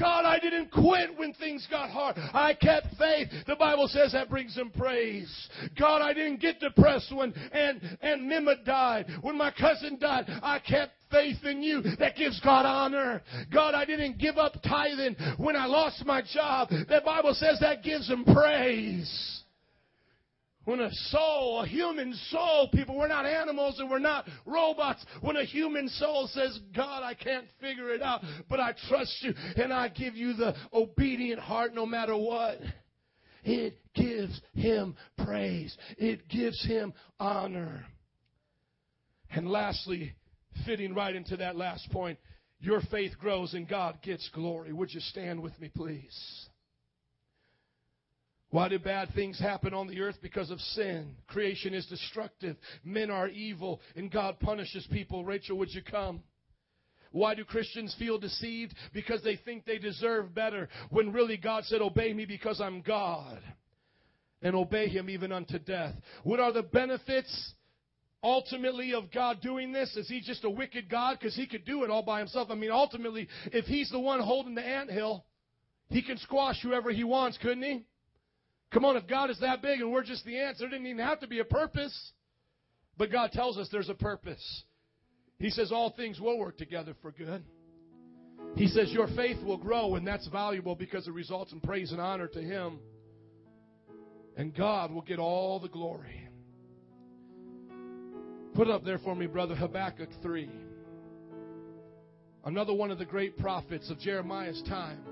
God, 0.00 0.24
I 0.24 0.38
didn't 0.38 0.70
quit 0.70 1.18
when 1.18 1.34
things 1.34 1.66
got 1.70 1.90
hard. 1.90 2.16
I 2.16 2.54
kept 2.54 2.86
faith. 2.98 3.28
The 3.46 3.56
Bible 3.56 3.86
says 3.86 4.12
that 4.12 4.30
brings 4.30 4.56
him 4.56 4.70
praise. 4.70 5.30
God, 5.78 6.00
I 6.00 6.14
didn't 6.14 6.40
get 6.40 6.58
depressed 6.58 7.14
when 7.14 7.34
and 7.52 7.80
and 8.00 8.22
Mimit 8.22 8.64
died. 8.64 9.06
When 9.20 9.36
my 9.36 9.50
cousin 9.50 9.98
died, 10.00 10.24
I 10.42 10.58
kept 10.58 10.92
faith 11.10 11.44
in 11.44 11.62
you. 11.62 11.82
That 11.98 12.16
gives 12.16 12.40
God 12.40 12.64
honor. 12.64 13.20
God, 13.52 13.74
I 13.74 13.84
didn't 13.84 14.18
give 14.18 14.38
up 14.38 14.54
tithing 14.66 15.16
when 15.36 15.54
I 15.54 15.66
lost 15.66 16.04
my 16.06 16.22
job. 16.22 16.70
That 16.88 17.04
Bible 17.04 17.34
says 17.34 17.58
that 17.60 17.82
gives 17.82 18.08
him 18.08 18.24
praise. 18.24 19.39
When 20.70 20.78
a 20.78 20.92
soul, 20.92 21.62
a 21.62 21.66
human 21.66 22.14
soul, 22.28 22.68
people, 22.72 22.96
we're 22.96 23.08
not 23.08 23.26
animals 23.26 23.80
and 23.80 23.90
we're 23.90 23.98
not 23.98 24.28
robots. 24.46 25.04
When 25.20 25.34
a 25.34 25.44
human 25.44 25.88
soul 25.88 26.28
says, 26.32 26.60
God, 26.76 27.02
I 27.02 27.12
can't 27.14 27.46
figure 27.60 27.90
it 27.90 28.00
out, 28.00 28.22
but 28.48 28.60
I 28.60 28.72
trust 28.88 29.12
you 29.22 29.34
and 29.56 29.72
I 29.72 29.88
give 29.88 30.14
you 30.14 30.32
the 30.32 30.54
obedient 30.72 31.40
heart 31.40 31.74
no 31.74 31.86
matter 31.86 32.16
what, 32.16 32.60
it 33.42 33.80
gives 33.96 34.40
him 34.54 34.94
praise. 35.24 35.76
It 35.98 36.28
gives 36.28 36.64
him 36.64 36.92
honor. 37.18 37.84
And 39.32 39.50
lastly, 39.50 40.14
fitting 40.64 40.94
right 40.94 41.16
into 41.16 41.36
that 41.38 41.56
last 41.56 41.90
point, 41.90 42.16
your 42.60 42.80
faith 42.92 43.18
grows 43.18 43.54
and 43.54 43.68
God 43.68 43.98
gets 44.02 44.30
glory. 44.32 44.72
Would 44.72 44.94
you 44.94 45.00
stand 45.00 45.42
with 45.42 45.60
me, 45.60 45.68
please? 45.74 46.46
Why 48.50 48.68
do 48.68 48.78
bad 48.78 49.10
things 49.14 49.38
happen 49.38 49.72
on 49.72 49.86
the 49.86 50.00
earth? 50.00 50.16
Because 50.20 50.50
of 50.50 50.60
sin. 50.60 51.14
Creation 51.28 51.72
is 51.72 51.86
destructive. 51.86 52.56
Men 52.84 53.10
are 53.10 53.28
evil, 53.28 53.80
and 53.94 54.10
God 54.10 54.40
punishes 54.40 54.86
people. 54.90 55.24
Rachel, 55.24 55.56
would 55.58 55.72
you 55.72 55.82
come? 55.82 56.22
Why 57.12 57.34
do 57.34 57.44
Christians 57.44 57.94
feel 57.98 58.18
deceived? 58.18 58.74
Because 58.92 59.22
they 59.22 59.36
think 59.36 59.64
they 59.64 59.78
deserve 59.78 60.34
better, 60.34 60.68
when 60.90 61.12
really 61.12 61.36
God 61.36 61.64
said, 61.64 61.80
Obey 61.80 62.12
me 62.12 62.24
because 62.24 62.60
I'm 62.60 62.82
God. 62.82 63.40
And 64.42 64.56
obey 64.56 64.88
him 64.88 65.10
even 65.10 65.32
unto 65.32 65.58
death. 65.58 65.94
What 66.24 66.40
are 66.40 66.52
the 66.52 66.62
benefits 66.62 67.52
ultimately 68.22 68.94
of 68.94 69.12
God 69.12 69.40
doing 69.42 69.70
this? 69.70 69.94
Is 69.96 70.08
he 70.08 70.20
just 70.20 70.44
a 70.44 70.50
wicked 70.50 70.88
God? 70.88 71.18
Because 71.18 71.36
he 71.36 71.46
could 71.46 71.64
do 71.64 71.84
it 71.84 71.90
all 71.90 72.02
by 72.02 72.20
himself. 72.20 72.48
I 72.50 72.54
mean, 72.54 72.70
ultimately, 72.70 73.28
if 73.46 73.66
he's 73.66 73.90
the 73.90 74.00
one 74.00 74.20
holding 74.20 74.54
the 74.54 74.66
anthill, 74.66 75.24
he 75.88 76.02
can 76.02 76.16
squash 76.18 76.62
whoever 76.62 76.90
he 76.90 77.04
wants, 77.04 77.38
couldn't 77.38 77.62
he? 77.62 77.84
Come 78.72 78.84
on, 78.84 78.96
if 78.96 79.06
God 79.06 79.30
is 79.30 79.40
that 79.40 79.62
big 79.62 79.80
and 79.80 79.90
we're 79.90 80.04
just 80.04 80.24
the 80.24 80.38
ants, 80.38 80.60
there 80.60 80.68
didn't 80.68 80.86
even 80.86 81.04
have 81.04 81.20
to 81.20 81.26
be 81.26 81.40
a 81.40 81.44
purpose. 81.44 82.12
But 82.96 83.10
God 83.10 83.32
tells 83.32 83.58
us 83.58 83.68
there's 83.72 83.88
a 83.88 83.94
purpose. 83.94 84.64
He 85.38 85.50
says 85.50 85.72
all 85.72 85.90
things 85.96 86.20
will 86.20 86.38
work 86.38 86.58
together 86.58 86.94
for 87.02 87.10
good. 87.10 87.42
He 88.56 88.68
says 88.68 88.90
your 88.92 89.08
faith 89.08 89.42
will 89.42 89.56
grow, 89.56 89.94
and 89.94 90.06
that's 90.06 90.26
valuable 90.28 90.74
because 90.74 91.06
it 91.08 91.14
results 91.14 91.52
in 91.52 91.60
praise 91.60 91.92
and 91.92 92.00
honor 92.00 92.26
to 92.28 92.40
Him. 92.40 92.78
And 94.36 94.54
God 94.54 94.92
will 94.92 95.02
get 95.02 95.18
all 95.18 95.58
the 95.58 95.68
glory. 95.68 96.28
Put 98.54 98.68
up 98.68 98.84
there 98.84 98.98
for 98.98 99.14
me, 99.14 99.26
brother, 99.26 99.54
Habakkuk 99.54 100.10
3. 100.22 100.48
Another 102.44 102.74
one 102.74 102.90
of 102.90 102.98
the 102.98 103.04
great 103.04 103.36
prophets 103.38 103.90
of 103.90 103.98
Jeremiah's 103.98 104.62
time 104.68 105.04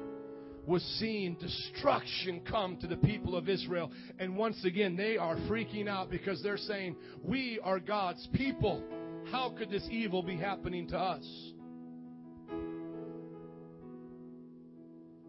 was 0.69 0.83
seeing 1.01 1.35
destruction 1.35 2.43
come 2.49 2.77
to 2.77 2.87
the 2.87 2.99
people 2.99 3.35
of 3.35 3.49
Israel. 3.49 3.91
And 4.19 4.37
once 4.37 4.63
again, 4.65 4.97
they 4.97 5.17
are 5.17 5.37
freaking 5.49 5.89
out 5.89 6.11
because 6.11 6.43
they're 6.43 6.59
saying, 6.59 6.95
We 7.23 7.59
are 7.65 7.81
God's 7.81 8.29
people. 8.35 8.85
How 9.33 9.55
could 9.57 9.71
this 9.71 9.87
evil 9.91 10.23
be 10.23 10.37
happening 10.37 10.87
to 10.89 10.99
us? 10.99 11.25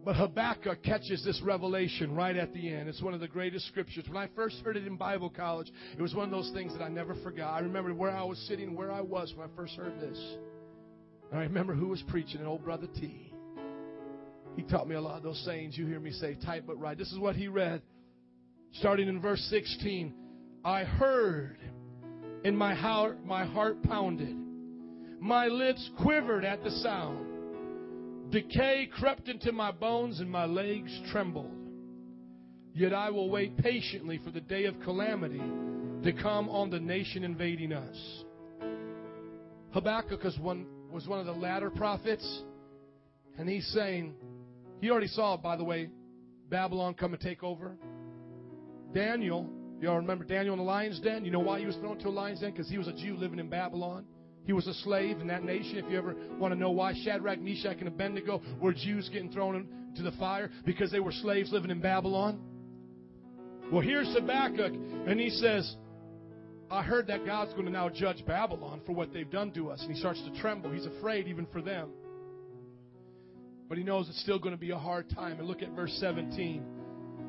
But 0.04 0.16
Habakkuk 0.16 0.82
catches 0.82 1.22
this 1.24 1.40
revelation 1.42 2.14
right 2.14 2.36
at 2.36 2.54
the 2.54 2.72
end. 2.72 2.88
It's 2.88 3.02
one 3.02 3.12
of 3.12 3.20
the 3.20 3.28
greatest 3.28 3.66
scriptures. 3.68 4.04
When 4.08 4.16
I 4.16 4.28
first 4.34 4.56
heard 4.64 4.76
it 4.76 4.86
in 4.86 4.96
Bible 4.96 5.28
college, 5.28 5.70
it 5.96 6.00
was 6.00 6.14
one 6.14 6.24
of 6.24 6.30
those 6.30 6.50
things 6.54 6.72
that 6.72 6.82
I 6.82 6.88
never 6.88 7.14
forgot. 7.16 7.52
I 7.52 7.60
remember 7.60 7.92
where 7.92 8.10
I 8.10 8.24
was 8.24 8.38
sitting, 8.48 8.74
where 8.74 8.92
I 8.92 9.02
was 9.02 9.34
when 9.36 9.48
I 9.48 9.56
first 9.56 9.74
heard 9.74 10.00
this. 10.00 10.18
And 11.30 11.38
I 11.38 11.42
remember 11.42 11.74
who 11.74 11.88
was 11.88 12.02
preaching, 12.08 12.40
an 12.40 12.46
old 12.46 12.64
brother 12.64 12.86
T. 12.98 13.29
He 14.56 14.62
taught 14.62 14.88
me 14.88 14.94
a 14.94 15.00
lot 15.00 15.16
of 15.16 15.22
those 15.22 15.42
sayings 15.44 15.76
you 15.78 15.86
hear 15.86 16.00
me 16.00 16.10
say, 16.10 16.36
tight 16.44 16.66
but 16.66 16.78
right. 16.78 16.96
This 16.96 17.12
is 17.12 17.18
what 17.18 17.36
he 17.36 17.48
read, 17.48 17.82
starting 18.72 19.08
in 19.08 19.20
verse 19.20 19.40
16. 19.50 20.12
I 20.64 20.84
heard, 20.84 21.58
and 22.44 22.56
my 22.56 22.74
heart, 22.74 23.24
my 23.24 23.44
heart 23.44 23.82
pounded. 23.82 24.36
My 25.20 25.46
lips 25.46 25.88
quivered 26.02 26.44
at 26.44 26.62
the 26.62 26.70
sound. 26.70 28.32
Decay 28.32 28.88
crept 28.92 29.28
into 29.28 29.52
my 29.52 29.72
bones, 29.72 30.20
and 30.20 30.30
my 30.30 30.44
legs 30.44 30.90
trembled. 31.10 31.50
Yet 32.72 32.94
I 32.94 33.10
will 33.10 33.28
wait 33.28 33.56
patiently 33.56 34.20
for 34.24 34.30
the 34.30 34.40
day 34.40 34.64
of 34.64 34.78
calamity 34.80 35.42
to 36.04 36.12
come 36.12 36.48
on 36.48 36.70
the 36.70 36.78
nation 36.78 37.24
invading 37.24 37.72
us. 37.72 38.24
Habakkuk 39.72 40.22
was 40.22 40.38
one, 40.38 40.66
was 40.90 41.06
one 41.06 41.18
of 41.20 41.26
the 41.26 41.32
latter 41.32 41.70
prophets, 41.70 42.42
and 43.38 43.48
he's 43.48 43.66
saying, 43.68 44.14
he 44.80 44.90
already 44.90 45.08
saw, 45.08 45.36
by 45.36 45.56
the 45.56 45.64
way, 45.64 45.90
Babylon 46.48 46.94
come 46.94 47.12
and 47.12 47.22
take 47.22 47.42
over. 47.42 47.76
Daniel, 48.92 49.48
y'all 49.80 49.96
remember 49.96 50.24
Daniel 50.24 50.54
in 50.54 50.58
the 50.58 50.64
lion's 50.64 50.98
den? 51.00 51.24
You 51.24 51.30
know 51.30 51.40
why 51.40 51.60
he 51.60 51.66
was 51.66 51.76
thrown 51.76 51.96
into 51.96 52.08
a 52.08 52.10
lion's 52.10 52.40
den? 52.40 52.50
Because 52.50 52.68
he 52.68 52.78
was 52.78 52.88
a 52.88 52.92
Jew 52.92 53.16
living 53.16 53.38
in 53.38 53.48
Babylon. 53.48 54.04
He 54.44 54.52
was 54.52 54.66
a 54.66 54.74
slave 54.74 55.20
in 55.20 55.28
that 55.28 55.44
nation. 55.44 55.76
If 55.76 55.90
you 55.90 55.98
ever 55.98 56.16
want 56.38 56.52
to 56.52 56.58
know 56.58 56.70
why 56.70 56.94
Shadrach, 57.04 57.40
Meshach, 57.40 57.76
and 57.78 57.88
Abednego 57.88 58.42
were 58.60 58.72
Jews 58.72 59.08
getting 59.12 59.30
thrown 59.30 59.68
into 59.90 60.02
the 60.02 60.16
fire, 60.18 60.50
because 60.64 60.90
they 60.90 61.00
were 61.00 61.12
slaves 61.12 61.52
living 61.52 61.70
in 61.70 61.80
Babylon. 61.80 62.40
Well, 63.70 63.82
here's 63.82 64.12
Habakkuk, 64.14 64.72
and 65.06 65.20
he 65.20 65.30
says, 65.30 65.76
I 66.70 66.82
heard 66.82 67.08
that 67.08 67.26
God's 67.26 67.52
going 67.52 67.66
to 67.66 67.70
now 67.70 67.88
judge 67.88 68.24
Babylon 68.26 68.80
for 68.86 68.92
what 68.92 69.12
they've 69.12 69.30
done 69.30 69.52
to 69.52 69.70
us. 69.70 69.80
And 69.82 69.90
he 69.92 69.98
starts 69.98 70.20
to 70.22 70.40
tremble. 70.40 70.70
He's 70.70 70.86
afraid 70.86 71.28
even 71.28 71.46
for 71.46 71.60
them. 71.60 71.90
But 73.70 73.78
he 73.78 73.84
knows 73.84 74.08
it's 74.08 74.20
still 74.20 74.40
going 74.40 74.52
to 74.52 74.60
be 74.60 74.72
a 74.72 74.78
hard 74.78 75.08
time. 75.08 75.38
And 75.38 75.46
look 75.46 75.62
at 75.62 75.70
verse 75.70 75.96
17. 76.00 76.79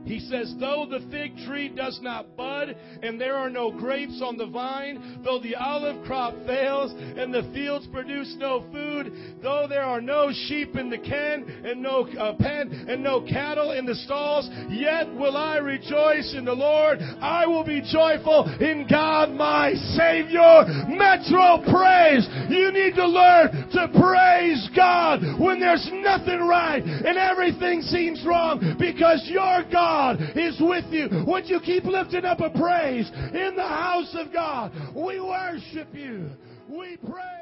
He 0.05 0.19
says, 0.19 0.53
Though 0.59 0.87
the 0.89 1.05
fig 1.11 1.35
tree 1.45 1.69
does 1.69 1.99
not 2.01 2.35
bud, 2.35 2.75
and 3.03 3.19
there 3.19 3.35
are 3.35 3.49
no 3.49 3.71
grapes 3.71 4.21
on 4.23 4.37
the 4.37 4.47
vine, 4.47 5.21
though 5.23 5.39
the 5.39 5.55
olive 5.55 6.03
crop 6.05 6.33
fails, 6.45 6.91
and 6.91 7.33
the 7.33 7.49
fields 7.53 7.87
produce 7.91 8.35
no 8.37 8.65
food, 8.71 9.13
though 9.41 9.67
there 9.69 9.83
are 9.83 10.01
no 10.01 10.31
sheep 10.47 10.75
in 10.75 10.89
the 10.89 10.97
ken, 10.97 11.45
and 11.65 11.81
no 11.81 12.07
uh, 12.07 12.33
pen, 12.39 12.85
and 12.89 13.03
no 13.03 13.21
cattle 13.21 13.71
in 13.71 13.85
the 13.85 13.95
stalls, 13.95 14.49
yet 14.69 15.13
will 15.15 15.37
I 15.37 15.57
rejoice 15.57 16.33
in 16.35 16.45
the 16.45 16.53
Lord. 16.53 16.99
I 17.21 17.45
will 17.45 17.63
be 17.63 17.81
joyful 17.81 18.45
in 18.59 18.87
God 18.89 19.31
my 19.31 19.73
Savior. 19.73 20.65
Metro 20.89 21.61
praise. 21.69 22.27
You 22.49 22.71
need 22.71 22.95
to 22.95 23.07
learn 23.07 23.69
to 23.71 23.99
praise 23.99 24.69
God 24.75 25.21
when 25.39 25.59
there's 25.59 25.87
nothing 25.93 26.39
right 26.47 26.83
and 26.83 27.17
everything 27.17 27.81
seems 27.81 28.23
wrong 28.25 28.75
because 28.79 29.27
your 29.29 29.63
God 29.71 29.90
God 29.91 30.21
is 30.35 30.55
with 30.61 30.85
you. 30.89 31.09
Would 31.27 31.49
you 31.49 31.59
keep 31.59 31.83
lifting 31.83 32.23
up 32.23 32.39
a 32.39 32.49
praise 32.49 33.11
in 33.33 33.53
the 33.57 33.67
house 33.67 34.15
of 34.17 34.31
God? 34.31 34.71
We 34.95 35.19
worship 35.19 35.89
you. 35.93 36.29
We 36.69 36.97
pray. 36.97 37.40